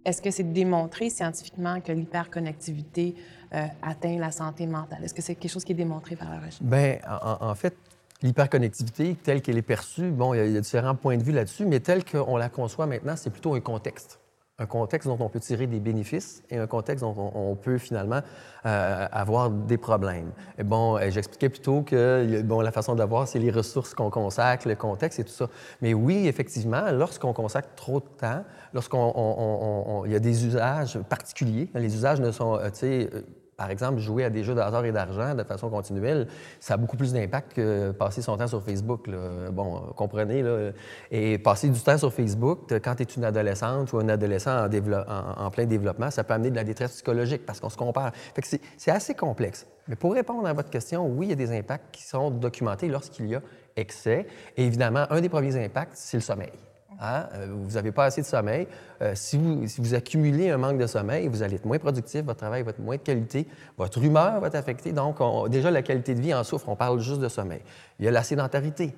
Est-ce 0.07 0.23
que 0.23 0.31
c'est 0.31 0.53
démontré 0.53 1.11
scientifiquement 1.11 1.81
que 1.81 1.93
l'hyperconnectivité 1.93 3.15
euh, 3.57 3.67
atteint 3.83 4.19
la 4.19 4.31
santé 4.31 4.67
mentale? 4.67 5.05
Est-ce 5.05 5.15
que 5.15 5.23
c'est 5.23 5.35
quelque 5.35 5.51
chose 5.51 5.65
qui 5.65 5.73
est 5.73 5.77
démontré 5.77 6.17
par 6.17 6.31
la 6.31 6.37
recherche? 6.37 6.63
Bien, 6.63 6.99
en, 7.09 7.55
fait, 7.55 7.75
l'hyperconnectivité, 8.23 9.17
telle 9.23 9.43
qu'elle 9.43 9.59
est 9.59 9.63
perçue, 9.63 10.11
bon, 10.11 10.35
il 10.35 10.53
y, 10.53 10.57
a 10.57 10.61
différents 10.61 10.95
points 10.95 11.17
de 11.17 11.23
vue 11.23 11.33
là-dessus, 11.33 11.65
mais 11.65 11.81
telle 11.81 12.05
qu'on 12.05 12.37
la 12.37 12.49
conçoit 12.49 12.87
maintenant, 12.87 13.17
c'est 13.17 13.31
plutôt 13.31 13.55
un 13.55 13.61
contexte 13.61 14.21
un 14.59 14.67
contexte 14.67 15.07
dont 15.07 15.19
on 15.21 15.29
peut 15.29 15.41
tirer 15.41 15.67
des 15.67 15.81
bénéfices 15.81 16.43
et 16.49 16.57
un 16.57 16.67
contexte 16.67 17.05
dont 17.05 17.33
on, 17.35 17.55
peut 17.57 17.77
finalement 17.77 18.21
euh, 18.65 19.07
avoir 19.13 19.51
des 19.51 19.77
problèmes. 19.77 20.31
Bon, 20.65 20.97
euh, 20.97 21.11
j'expliquais 21.11 21.51
plutôt 21.51 21.83
que 21.83 22.41
bon, 22.43 22.61
la 22.63 22.73
façon 22.73 22.95
d'avoir, 22.95 23.29
c'est 23.29 23.39
les 23.39 23.51
ressources 23.51 23.93
qu'on 23.93 24.09
consacre, 24.09 24.67
le 24.67 24.75
contexte 24.75 25.19
et 25.19 25.25
tout 25.25 25.33
ça. 25.33 25.49
Mais 25.83 25.93
oui, 25.93 26.27
effectivement, 26.27 26.91
lorsqu'on 26.91 27.35
consacre 27.35 27.69
trop 27.77 28.01
de 28.01 28.07
temps, 28.19 28.45
lorsqu'on 28.73 30.05
il 30.07 30.13
y 30.13 30.17
a 30.17 30.21
des 30.21 30.47
usages 30.47 30.99
particuliers, 31.03 31.69
les 31.75 31.95
usages 31.95 32.21
ne 32.21 32.31
sont, 32.31 32.59
tu 32.65 32.71
sais, 32.73 33.11
par 33.57 33.71
exemple, 33.71 33.99
jouer 34.01 34.25
à 34.25 34.31
des 34.31 34.45
jeux 34.45 34.55
d'hasard 34.55 34.85
et 34.85 34.93
d'argent 34.93 35.35
de 35.35 35.43
façon 35.43 35.71
continuelle, 35.71 36.29
ça 36.61 36.75
a 36.75 36.77
beaucoup 36.77 36.97
plus 36.97 37.13
d'impact 37.13 37.55
que 37.55 37.91
passer 37.93 38.21
son 38.21 38.37
temps 38.37 38.47
sur 38.47 38.63
Facebook. 38.63 39.09
Bon, 39.51 39.81
comprenez, 39.97 40.43
là. 40.43 40.73
Et 41.11 41.39
passer 41.39 41.71
du 41.71 41.81
temps 41.81 41.97
sur 41.97 42.13
Facebook, 42.13 42.71
quand 42.83 42.95
tu 42.97 43.03
es 43.03 43.07
une 43.07 43.25
adolescente 43.25 43.93
ou 43.93 43.99
un 43.99 44.09
adolescent 44.11 44.67
en, 44.67 45.51
plein 45.51 45.65
développement, 45.65 46.11
ça 46.11 46.23
peut 46.23 46.35
amener 46.35 46.51
de 46.51 46.57
la 46.57 46.65
détresse 46.65 46.93
psychologique 46.93 47.47
parce 47.47 47.61
qu'on 47.61 47.71
se 47.71 47.79
compare. 47.79 48.13
Fait 48.35 48.43
que 48.43 48.49
c'est 48.77 48.91
assez 48.91 49.15
complexe. 49.15 49.67
Mais 49.89 49.97
pour 49.97 50.13
répondre 50.13 50.47
à 50.47 50.53
votre 50.53 50.69
question, 50.69 51.07
oui, 51.07 51.27
il 51.27 51.31
y 51.31 51.33
a 51.33 51.37
des 51.37 51.57
impacts 51.57 51.95
qui 51.95 52.03
sont 52.03 52.31
documentés 52.31 52.89
lorsqu'il 52.89 53.29
y 53.29 53.37
a 53.37 53.43
excès. 53.77 54.27
Et 54.57 54.67
évidemment, 54.67 55.07
un 55.09 55.21
des 55.21 55.29
premiers 55.29 55.65
impacts, 55.65 55.93
c'est 55.95 56.19
le 56.19 56.23
sommeil. 56.23 56.53
Hein? 57.01 57.27
Euh, 57.35 57.49
vous 57.51 57.75
n'avez 57.75 57.93
pas 57.93 58.05
assez 58.05 58.23
de 58.23 58.27
sommeil. 58.27 58.67
Euh, 59.03 59.13
si, 59.15 59.37
vous, 59.37 59.95
accumulez 59.95 60.51
un 60.51 60.57
manque 60.57 60.79
de 60.79 60.87
sommeil, 60.87 61.29
vous 61.29 61.43
allez 61.43 61.57
être 61.57 61.65
moins 61.65 61.79
productif, 61.79 62.25
votre 62.25 62.39
travail 62.39 62.63
va 62.63 62.71
être 62.71 62.79
moins 62.79 62.97
de 62.97 63.03
qualité, 63.03 63.47
votre 63.77 64.03
humeur 64.03 64.41
va 64.41 64.47
être 64.47 64.55
affectée. 64.55 64.93
Donc, 64.93 65.19
déjà, 65.51 65.71
la 65.71 65.83
qualité 65.83 66.15
de 66.15 66.21
vie 66.21 66.35
en 66.35 66.45
souffre. 66.45 66.69
On 66.69 66.77
parle 66.77 67.01
juste 67.01 67.21
de 67.21 67.29
sommeil. 67.29 67.61
Il 67.99 68.05
y 68.05 68.09
a 68.09 68.11
la 68.11 68.23
sédentarité. 68.23 68.95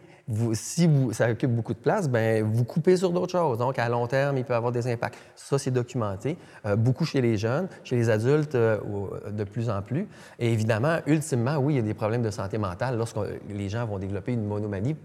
Si 0.52 0.90
ça 1.12 1.30
occupe 1.30 1.50
beaucoup 1.50 1.72
de 1.72 1.78
place, 1.78 2.06
ben 2.06 2.44
vous 2.44 2.64
coupez 2.64 2.98
sur 2.98 3.12
d'autres 3.12 3.32
choses. 3.32 3.56
Donc, 3.56 3.78
à 3.78 3.88
long 3.88 4.06
terme, 4.06 4.36
il 4.36 4.44
peut 4.44 4.54
avoir 4.54 4.72
des 4.72 4.86
impacts. 4.86 5.18
Ça, 5.34 5.58
c'est 5.58 5.70
documenté. 5.70 6.36
Euh, 6.66 6.76
beaucoup 6.76 7.06
chez 7.06 7.22
les 7.22 7.38
jeunes, 7.38 7.66
chez 7.82 7.96
les 7.96 8.10
adultes, 8.10 8.54
de 8.54 9.44
plus 9.44 9.70
en 9.70 9.80
plus. 9.80 10.06
Et 10.38 10.52
évidemment, 10.52 10.98
ultimement, 11.06 11.56
oui, 11.56 11.74
il 11.74 11.76
y 11.76 11.80
a 11.80 11.82
des 11.82 11.94
problèmes 11.94 12.22
de 12.22 12.30
santé 12.30 12.58
mentale 12.58 12.98
lorsque 12.98 13.16
les 13.48 13.68
gens 13.70 13.86
vont 13.86 13.98
développer 13.98 14.32
une 14.32 14.44
monomanie 14.44 14.96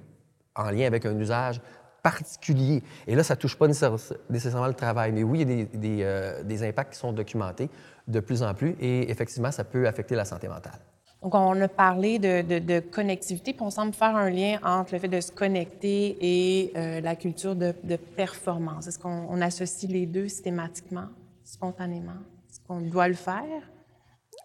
en 0.56 0.70
lien 0.70 0.86
avec 0.86 1.06
un 1.06 1.18
usage 1.18 1.62
particulier. 2.04 2.84
Et 3.08 3.16
là, 3.16 3.24
ça 3.24 3.36
ne 3.36 3.40
touche 3.40 3.58
pas 3.58 3.68
nécessairement 3.68 4.68
le 4.68 4.74
travail, 4.74 5.14
mais 5.14 5.24
oui, 5.24 5.42
il 5.42 5.50
y 5.50 5.62
a 5.62 5.66
des, 5.66 6.04
euh, 6.04 6.44
des, 6.44 6.68
impacts 6.68 6.94
qui 6.94 7.00
sont 7.00 7.14
documentés 7.14 7.70
de 8.08 8.20
plus 8.20 8.44
en 8.44 8.54
plus 8.54 8.76
et 8.80 9.10
effectivement, 9.10 9.52
ça 9.52 9.64
peut 9.64 9.88
affecter 9.88 10.14
la 10.16 10.26
santé 10.26 10.50
mentale. 10.50 10.80
Donc, 11.24 11.34
on 11.36 11.60
a 11.62 11.70
parlé 11.70 12.20
de, 12.20 12.42
de, 12.60 12.80
connectivité, 12.82 13.54
puis 13.54 13.62
on 13.62 13.70
semble 13.70 13.94
faire 13.94 14.14
un 14.18 14.30
lien 14.30 14.60
entre 14.62 14.94
le 14.94 15.00
fait 15.00 15.08
de 15.08 15.22
se 15.22 15.32
connecter 15.32 16.18
et 16.20 16.74
euh, 16.76 17.00
la 17.00 17.16
culture 17.16 17.56
de, 17.56 17.74
de 17.82 17.96
performance. 17.96 18.88
Est-ce 18.88 19.00
qu'on 19.00 19.40
associe 19.42 19.90
les 19.90 20.06
deux 20.06 20.28
systématiquement, 20.28 21.08
spontanément? 21.46 22.20
Est-ce 22.50 22.60
qu'on 22.68 22.82
doit 22.82 23.08
le 23.08 23.14
faire? 23.14 23.62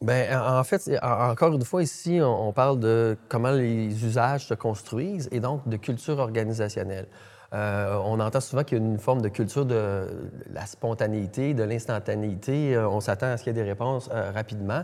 Bien, 0.00 0.40
en 0.56 0.62
fait, 0.62 0.88
encore 1.02 1.54
une 1.54 1.64
fois, 1.64 1.82
ici, 1.82 2.20
on 2.22 2.52
parle 2.52 2.78
de 2.78 3.18
comment 3.28 3.50
les 3.50 4.04
usages 4.04 4.46
se 4.46 4.54
construisent 4.54 5.28
et 5.32 5.40
donc 5.40 5.68
de 5.68 5.76
culture 5.76 6.20
organisationnelle. 6.20 7.08
Euh, 7.54 7.98
on 8.04 8.20
entend 8.20 8.40
souvent 8.40 8.62
qu'il 8.62 8.78
y 8.78 8.80
a 8.80 8.84
une 8.84 8.98
forme 8.98 9.22
de 9.22 9.28
culture 9.28 9.64
de 9.64 10.30
la 10.52 10.66
spontanéité, 10.66 11.54
de 11.54 11.62
l'instantanéité. 11.62 12.76
Euh, 12.76 12.88
on 12.88 13.00
s'attend 13.00 13.26
à 13.26 13.36
ce 13.36 13.44
qu'il 13.44 13.56
y 13.56 13.58
ait 13.58 13.62
des 13.62 13.68
réponses 13.68 14.10
euh, 14.12 14.30
rapidement. 14.32 14.82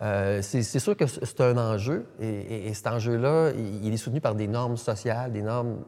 c'est 0.00 0.62
sûr 0.62 0.96
que 0.96 1.06
c'est 1.06 1.40
un 1.40 1.56
enjeu 1.56 2.06
et, 2.20 2.72
cet 2.74 2.86
enjeu-là, 2.86 3.50
il, 3.56 3.92
est 3.92 3.96
soutenu 3.96 4.20
par 4.20 4.34
des 4.34 4.46
normes 4.46 4.76
sociales, 4.76 5.32
des 5.32 5.42
normes 5.42 5.78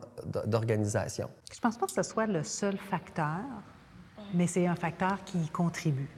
d'organisation. 0.47 1.29
Je 1.53 1.59
ne 1.59 1.61
pense 1.61 1.77
pas 1.77 1.87
que 1.87 1.93
ce 1.93 2.03
soit 2.03 2.27
le 2.27 2.43
seul 2.43 2.77
facteur, 2.77 3.41
mais 4.35 4.47
c'est 4.47 4.67
un 4.67 4.77
facteur 4.77 5.19
qui 5.25 5.49
contribue. 5.51 6.09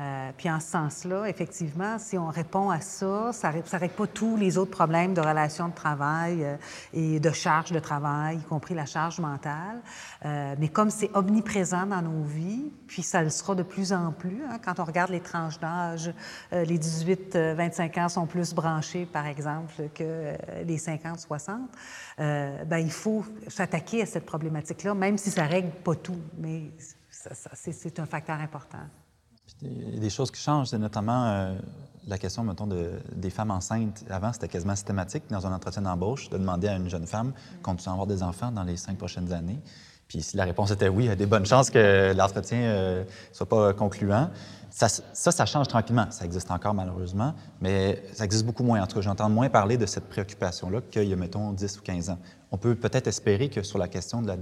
Euh, 0.00 0.30
puis 0.36 0.50
en 0.50 0.60
ce 0.60 0.68
sens-là, 0.68 1.26
effectivement, 1.26 1.98
si 1.98 2.16
on 2.16 2.28
répond 2.28 2.70
à 2.70 2.80
ça, 2.80 3.32
ça 3.32 3.52
ne 3.52 3.78
règle 3.78 3.94
pas 3.94 4.06
tous 4.06 4.36
les 4.36 4.56
autres 4.56 4.70
problèmes 4.70 5.12
de 5.12 5.20
relations 5.20 5.68
de 5.68 5.74
travail 5.74 6.42
euh, 6.42 6.56
et 6.94 7.20
de 7.20 7.30
charge 7.30 7.70
de 7.70 7.80
travail, 7.80 8.38
y 8.38 8.42
compris 8.44 8.74
la 8.74 8.86
charge 8.86 9.20
mentale. 9.20 9.82
Euh, 10.24 10.54
mais 10.58 10.68
comme 10.68 10.88
c'est 10.88 11.10
omniprésent 11.14 11.86
dans 11.86 12.00
nos 12.00 12.22
vies, 12.22 12.72
puis 12.86 13.02
ça 13.02 13.22
le 13.22 13.28
sera 13.28 13.54
de 13.54 13.62
plus 13.62 13.92
en 13.92 14.12
plus, 14.12 14.42
hein, 14.48 14.58
quand 14.64 14.80
on 14.80 14.84
regarde 14.84 15.10
les 15.10 15.20
tranches 15.20 15.58
d'âge, 15.58 16.12
les 16.52 16.78
18-25 16.78 18.00
ans 18.00 18.08
sont 18.08 18.26
plus 18.26 18.54
branchés, 18.54 19.06
par 19.06 19.26
exemple, 19.26 19.74
que 19.94 20.34
les 20.64 20.78
50-60, 20.78 21.58
ben, 22.18 22.78
il 22.78 22.92
faut 22.92 23.24
s'attaquer 23.48 24.02
à 24.02 24.06
cette 24.06 24.26
problématique-là, 24.26 24.94
même 24.94 25.18
si 25.18 25.30
ça 25.30 25.44
ne 25.44 25.50
règle 25.50 25.70
pas 25.70 25.94
tout. 25.94 26.20
Mais 26.38 26.70
c'est 27.10 27.98
un 27.98 28.06
facteur 28.06 28.40
important. 28.40 28.78
Des 29.62 30.10
choses 30.10 30.30
qui 30.30 30.40
changent, 30.40 30.68
c'est 30.68 30.78
notamment 30.78 31.26
euh, 31.26 31.54
la 32.06 32.18
question, 32.18 32.42
mettons, 32.44 32.66
de, 32.66 32.92
des 33.14 33.30
femmes 33.30 33.50
enceintes. 33.50 34.04
Avant, 34.08 34.32
c'était 34.32 34.48
quasiment 34.48 34.74
systématique 34.74 35.24
dans 35.30 35.46
un 35.46 35.52
entretien 35.52 35.82
d'embauche 35.82 36.30
de 36.30 36.38
demander 36.38 36.68
à 36.68 36.76
une 36.76 36.88
jeune 36.88 37.06
femme 37.06 37.32
continue 37.62 37.90
à 37.90 37.92
avoir 37.92 38.06
des 38.06 38.22
enfants 38.22 38.50
dans 38.50 38.62
les 38.62 38.76
cinq 38.76 38.96
prochaines 38.96 39.32
années. 39.32 39.60
Puis 40.08 40.22
si 40.22 40.36
la 40.36 40.44
réponse 40.44 40.72
était 40.72 40.88
oui, 40.88 41.04
il 41.04 41.06
y 41.06 41.10
a 41.10 41.16
des 41.16 41.26
bonnes 41.26 41.46
chances 41.46 41.70
que 41.70 42.12
l'entretien 42.16 42.58
ne 42.58 42.64
euh, 42.64 43.04
soit 43.32 43.48
pas 43.48 43.72
concluant. 43.72 44.30
Ça, 44.70 44.88
ça, 44.88 45.30
ça, 45.30 45.46
change 45.46 45.68
tranquillement. 45.68 46.06
Ça 46.10 46.24
existe 46.24 46.50
encore, 46.50 46.74
malheureusement, 46.74 47.34
mais 47.60 48.02
ça 48.12 48.24
existe 48.24 48.44
beaucoup 48.44 48.62
moins. 48.62 48.82
En 48.82 48.86
tout 48.86 48.96
cas, 48.96 49.02
j'entends 49.02 49.28
moins 49.28 49.48
parler 49.48 49.76
de 49.76 49.86
cette 49.86 50.08
préoccupation-là 50.08 50.80
qu'il 50.90 51.04
y 51.04 51.12
a, 51.12 51.16
mettons, 51.16 51.52
10 51.52 51.78
ou 51.78 51.82
15 51.82 52.10
ans. 52.10 52.18
On 52.52 52.58
peut 52.58 52.74
peut-être 52.74 53.06
espérer 53.06 53.48
que 53.48 53.62
sur 53.62 53.78
la 53.78 53.88
question 53.88 54.22
de 54.22 54.28
la 54.28 54.36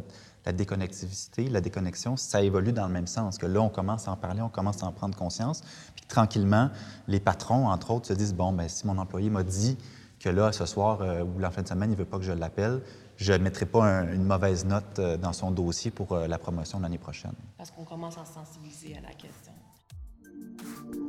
la 0.49 0.53
déconnectivité, 0.53 1.49
la 1.49 1.61
déconnexion, 1.61 2.17
ça 2.17 2.43
évolue 2.43 2.73
dans 2.73 2.87
le 2.87 2.93
même 2.93 3.07
sens, 3.07 3.37
que 3.37 3.45
là, 3.45 3.61
on 3.61 3.69
commence 3.69 4.09
à 4.09 4.13
en 4.13 4.17
parler, 4.17 4.41
on 4.41 4.49
commence 4.49 4.83
à 4.83 4.87
en 4.87 4.93
prendre 4.93 5.15
conscience, 5.15 5.63
puis 5.95 6.07
tranquillement, 6.07 6.71
les 7.07 7.21
patrons, 7.21 7.69
entre 7.69 7.91
autres, 7.91 8.07
se 8.07 8.15
disent, 8.15 8.35
bon, 8.35 8.53
bien, 8.53 8.67
si 8.69 8.87
mon 8.87 8.97
employé 8.97 9.29
m'a 9.29 9.43
dit 9.43 9.77
que 10.19 10.31
là, 10.31 10.51
ce 10.53 10.65
soir 10.65 11.03
euh, 11.03 11.23
ou 11.23 11.39
la 11.39 11.51
fin 11.51 11.61
de 11.63 11.69
semaine, 11.69 11.91
il 11.91 11.93
ne 11.95 11.99
veut 11.99 12.07
pas 12.07 12.17
que 12.17 12.25
je 12.25 12.33
l'appelle, 12.33 12.81
je 13.17 13.35
ne 13.35 13.39
mettrai 13.39 13.67
pas 13.67 13.85
une 14.05 14.25
mauvaise 14.25 14.65
note 14.65 14.99
euh, 14.99 15.17
dans 15.19 15.35
son 15.35 15.51
dossier 15.51 15.91
pour 15.91 16.13
euh, 16.13 16.27
la 16.27 16.39
promotion 16.39 16.81
l'année 16.81 16.99
prochaine. 16.99 17.35
Parce 17.59 17.71
qu'on 17.71 17.85
commence 17.85 18.17
à 18.17 18.25
sensibiliser 18.25 18.97
à 18.97 19.03
la 19.03 19.13
question. 19.13 19.53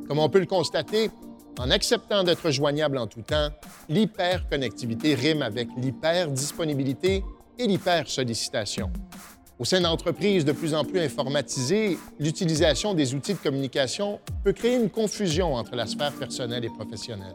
Comme 0.06 0.18
on 0.18 0.28
peut 0.28 0.40
le 0.40 0.46
constater, 0.46 1.10
en 1.58 1.70
acceptant 1.70 2.24
d'être 2.24 2.50
joignable 2.50 2.98
en 2.98 3.06
tout 3.06 3.22
temps, 3.22 3.48
l'hyperconnectivité 3.88 5.14
rime 5.14 5.42
avec 5.42 5.68
l'hyperdisponibilité 5.76 7.24
et 7.58 7.66
l'hypersollicitation. 7.66 8.90
Au 9.58 9.64
sein 9.66 9.82
d'entreprises 9.82 10.46
de 10.46 10.52
plus 10.52 10.74
en 10.74 10.84
plus 10.84 11.00
informatisées, 11.00 11.98
l'utilisation 12.18 12.94
des 12.94 13.14
outils 13.14 13.34
de 13.34 13.38
communication 13.38 14.18
peut 14.42 14.52
créer 14.52 14.76
une 14.76 14.88
confusion 14.88 15.54
entre 15.54 15.76
la 15.76 15.86
sphère 15.86 16.14
personnelle 16.14 16.64
et 16.64 16.70
professionnelle. 16.70 17.34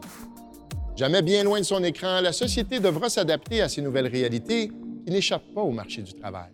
Jamais 0.96 1.22
bien 1.22 1.44
loin 1.44 1.60
de 1.60 1.64
son 1.64 1.84
écran, 1.84 2.20
la 2.20 2.32
société 2.32 2.80
devra 2.80 3.10
s'adapter 3.10 3.60
à 3.60 3.68
ces 3.68 3.80
nouvelles 3.82 4.08
réalités 4.08 4.72
qui 5.04 5.12
n'échappent 5.12 5.54
pas 5.54 5.60
au 5.60 5.70
marché 5.70 6.02
du 6.02 6.14
travail. 6.14 6.50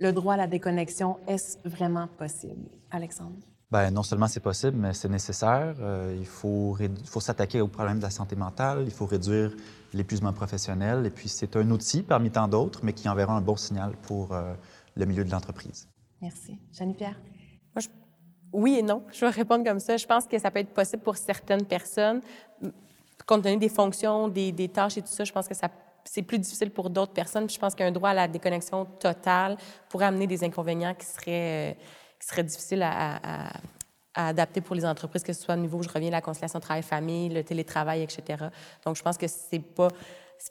Le 0.00 0.12
droit 0.12 0.34
à 0.34 0.38
la 0.38 0.46
déconnexion, 0.46 1.18
est-ce 1.28 1.58
vraiment 1.64 2.08
possible, 2.08 2.70
Alexandre? 2.90 3.49
Bien, 3.70 3.92
non 3.92 4.02
seulement 4.02 4.26
c'est 4.26 4.40
possible, 4.40 4.76
mais 4.76 4.92
c'est 4.94 5.08
nécessaire. 5.08 5.76
Euh, 5.80 6.16
il 6.18 6.26
faut, 6.26 6.76
faut 7.04 7.20
s'attaquer 7.20 7.60
au 7.60 7.68
problème 7.68 7.98
de 7.98 8.02
la 8.02 8.10
santé 8.10 8.34
mentale, 8.34 8.82
il 8.84 8.90
faut 8.90 9.06
réduire 9.06 9.52
l'épuisement 9.94 10.32
professionnel, 10.32 11.06
et 11.06 11.10
puis 11.10 11.28
c'est 11.28 11.54
un 11.56 11.70
outil 11.70 12.02
parmi 12.02 12.30
tant 12.30 12.48
d'autres, 12.48 12.80
mais 12.82 12.92
qui 12.92 13.08
enverra 13.08 13.32
un 13.32 13.40
bon 13.40 13.56
signal 13.56 13.92
pour 14.02 14.32
euh, 14.32 14.54
le 14.96 15.04
milieu 15.04 15.24
de 15.24 15.30
l'entreprise. 15.30 15.88
Merci. 16.20 16.58
Jeanne-Pierre? 16.72 17.18
Moi, 17.74 17.82
je... 17.82 17.88
Oui 18.52 18.76
et 18.76 18.82
non. 18.82 19.04
Je 19.12 19.20
vais 19.20 19.30
répondre 19.30 19.64
comme 19.64 19.78
ça. 19.78 19.96
Je 19.96 20.06
pense 20.06 20.26
que 20.26 20.38
ça 20.38 20.50
peut 20.50 20.58
être 20.58 20.74
possible 20.74 21.02
pour 21.04 21.16
certaines 21.16 21.64
personnes. 21.64 22.20
Compte 23.24 23.44
tenu 23.44 23.56
des 23.56 23.68
fonctions, 23.68 24.26
des, 24.26 24.50
des 24.50 24.68
tâches 24.68 24.98
et 24.98 25.02
tout 25.02 25.08
ça, 25.08 25.22
je 25.22 25.32
pense 25.32 25.46
que 25.46 25.54
ça 25.54 25.68
c'est 26.04 26.22
plus 26.22 26.38
difficile 26.38 26.70
pour 26.70 26.90
d'autres 26.90 27.12
personnes. 27.12 27.48
je 27.48 27.58
pense 27.58 27.74
qu'un 27.74 27.92
droit 27.92 28.10
à 28.10 28.14
la 28.14 28.28
déconnexion 28.28 28.84
totale 28.84 29.56
pourrait 29.88 30.06
amener 30.06 30.26
des 30.26 30.42
inconvénients 30.42 30.94
qui 30.94 31.06
seraient, 31.06 31.72
euh, 31.72 31.74
qui 32.20 32.28
seraient 32.28 32.44
difficiles 32.44 32.82
à, 32.82 33.50
adapter 34.14 34.60
pour 34.60 34.74
les 34.74 34.84
entreprises, 34.84 35.22
que 35.22 35.32
ce 35.32 35.42
soit 35.42 35.54
au 35.54 35.58
niveau, 35.58 35.82
je 35.82 35.88
reviens, 35.88 36.10
la 36.10 36.20
conciliation 36.20 36.60
travail-famille, 36.60 37.30
le 37.30 37.42
télétravail, 37.42 38.02
etc. 38.02 38.44
Donc, 38.84 38.96
je 38.96 39.02
pense 39.02 39.16
que 39.16 39.26
c'est 39.26 39.60
pas... 39.60 39.88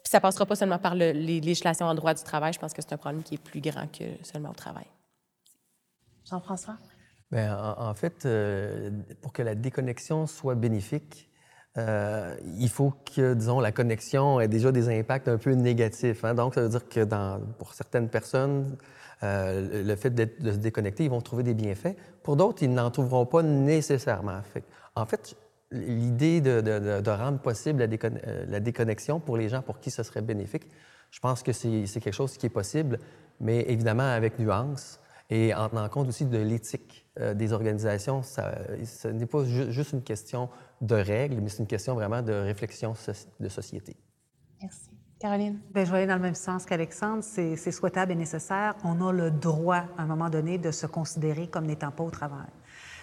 Ça 0.04 0.20
passera 0.20 0.46
pas 0.46 0.56
seulement 0.56 0.78
par 0.78 0.94
le, 0.94 1.12
les 1.12 1.40
législations 1.40 1.86
en 1.86 1.94
droit 1.94 2.14
du 2.14 2.22
travail. 2.22 2.52
Je 2.52 2.58
pense 2.58 2.72
que 2.72 2.80
c'est 2.80 2.92
un 2.92 2.96
problème 2.96 3.22
qui 3.22 3.34
est 3.34 3.42
plus 3.42 3.60
grand 3.60 3.86
que 3.86 4.04
seulement 4.22 4.50
au 4.50 4.54
travail. 4.54 4.86
Jean-François? 6.28 6.76
Bien, 7.30 7.74
en, 7.76 7.94
fait, 7.94 8.24
euh, 8.24 8.90
pour 9.20 9.32
que 9.32 9.42
la 9.42 9.54
déconnexion 9.54 10.26
soit 10.26 10.54
bénéfique, 10.54 11.30
euh, 11.78 12.36
il 12.58 12.68
faut 12.68 12.92
que, 13.14 13.34
disons, 13.34 13.60
la 13.60 13.70
connexion 13.70 14.40
ait 14.40 14.48
déjà 14.48 14.72
des 14.72 14.88
impacts 14.88 15.28
un 15.28 15.38
peu 15.38 15.52
négatifs. 15.52 16.24
Hein. 16.24 16.34
Donc, 16.34 16.54
ça 16.54 16.62
veut 16.62 16.68
dire 16.68 16.88
que 16.88 17.04
dans, 17.04 17.40
pour 17.58 17.74
certaines 17.74 18.08
personnes, 18.08 18.76
euh, 19.22 19.82
le 19.84 19.96
fait 19.96 20.10
de 20.10 20.50
se 20.50 20.56
déconnecter, 20.56 21.04
ils 21.04 21.10
vont 21.10 21.20
trouver 21.20 21.42
des 21.42 21.54
bienfaits. 21.54 21.96
Pour 22.22 22.36
d'autres, 22.36 22.62
ils 22.62 22.72
n'en 22.72 22.90
trouveront 22.90 23.26
pas 23.26 23.42
nécessairement. 23.42 24.40
en 24.94 25.06
fait, 25.06 25.36
l'idée 25.70 26.40
de, 26.40 27.10
rendre 27.10 27.38
possible 27.38 27.82
euh, 27.82 28.44
la, 28.48 28.60
déconnexion 28.60 29.20
pour 29.20 29.36
les 29.36 29.48
gens 29.48 29.62
pour 29.62 29.78
qui 29.78 29.90
ce 29.90 30.02
serait 30.02 30.22
bénéfique, 30.22 30.66
je 31.10 31.20
pense 31.20 31.42
que 31.42 31.52
c'est 31.52 31.86
quelque 32.00 32.12
chose 32.12 32.36
qui 32.36 32.46
est 32.46 32.50
possible, 32.50 32.98
mais 33.40 33.60
évidemment 33.68 34.08
avec 34.08 34.38
nuance 34.38 35.00
et 35.28 35.54
en 35.54 35.68
tenant 35.68 35.88
compte 35.88 36.08
aussi 36.08 36.24
de 36.24 36.38
l'éthique 36.38 37.06
des 37.34 37.52
organisations. 37.52 38.22
Ça, 38.22 38.58
ce 38.84 39.08
n'est 39.08 39.26
pas 39.26 39.44
juste 39.44 39.92
une 39.92 40.02
question 40.02 40.48
de 40.80 40.94
règles, 40.94 41.40
mais 41.40 41.48
c'est 41.48 41.58
une 41.58 41.66
question 41.66 41.94
vraiment 41.94 42.22
de 42.22 42.32
réflexion 42.32 42.94
de 43.40 43.48
société. 43.48 43.96
Merci. 44.60 44.90
Caroline? 45.20 45.58
Bien, 45.74 45.84
je 45.84 45.90
vais 45.90 45.98
aller 45.98 46.06
dans 46.06 46.14
le 46.14 46.22
même 46.22 46.34
sens 46.34 46.64
qu'Alexandre. 46.64 47.22
C'est 47.22 47.72
souhaitable 47.72 48.12
et 48.12 48.14
nécessaire. 48.14 48.74
On 48.84 49.06
a 49.06 49.12
le 49.12 49.30
droit, 49.30 49.84
à 49.98 50.02
un 50.02 50.06
moment 50.06 50.30
donné, 50.30 50.56
de 50.56 50.70
se 50.70 50.86
considérer 50.86 51.46
comme 51.46 51.66
n'étant 51.66 51.90
pas 51.90 52.04
au 52.04 52.10
travail. 52.10 52.48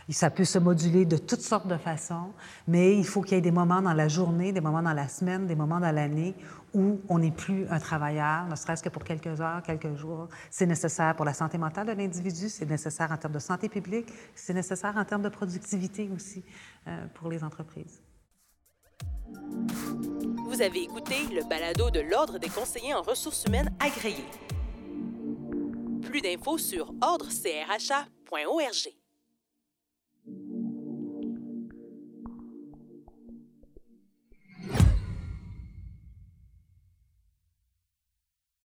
Ça 0.10 0.32
peut 0.32 0.46
se 0.46 0.58
moduler 0.58 1.06
de 1.06 1.18
toutes 1.18 1.42
sortes 1.42 1.68
de 1.68 1.78
façons, 1.78 2.32
mais 2.68 2.98
il 2.98 3.06
faut 3.06 3.22
qu'il 3.22 3.36
y 3.36 3.38
ait 3.38 3.42
des 3.42 3.52
moments 3.52 3.82
dans 3.82 3.94
la 3.94 4.08
journée, 4.08 4.54
des 4.54 4.62
moments 4.62 4.82
dans 4.82 4.94
la 4.94 5.10
semaine, 5.10 5.46
des 5.46 5.56
moments 5.56 5.82
dans 5.82 5.92
l'année 5.92 6.34
où 6.74 7.02
on 7.10 7.20
n'est 7.20 7.32
plus 7.32 7.68
un 7.70 7.78
travailleur, 7.78 8.48
ne 8.48 8.56
serait-ce 8.56 8.82
que 8.82 8.90
pour 8.90 9.04
quelques 9.04 9.42
heures, 9.42 9.62
quelques 9.64 9.96
jours. 9.96 10.30
C'est 10.50 10.66
nécessaire 10.66 11.14
pour 11.16 11.26
la 11.26 11.34
santé 11.34 11.58
mentale 11.58 11.88
de 11.88 11.92
l'individu, 11.92 12.48
c'est 12.48 12.70
nécessaire 12.70 13.12
en 13.12 13.18
termes 13.18 13.34
de 13.34 13.40
santé 13.40 13.68
publique, 13.68 14.08
c'est 14.34 14.54
nécessaire 14.54 14.96
en 14.96 15.04
termes 15.04 15.24
de 15.24 15.30
productivité 15.30 16.10
aussi 16.16 16.44
euh, 16.88 17.06
pour 17.14 17.30
les 17.30 17.44
entreprises. 17.44 18.02
Vous 20.46 20.62
avez 20.62 20.84
écouté 20.84 21.16
le 21.34 21.44
balado 21.44 21.90
de 21.92 22.00
l'Ordre 22.00 22.40
des 22.40 22.50
conseillers 22.50 22.94
en 22.94 23.02
ressources 23.02 23.46
humaines 23.46 23.70
agréés. 23.80 24.26
Plus 26.02 26.22
d'infos 26.22 26.58
sur 26.58 26.94
ordrecrha.org. 27.02 28.97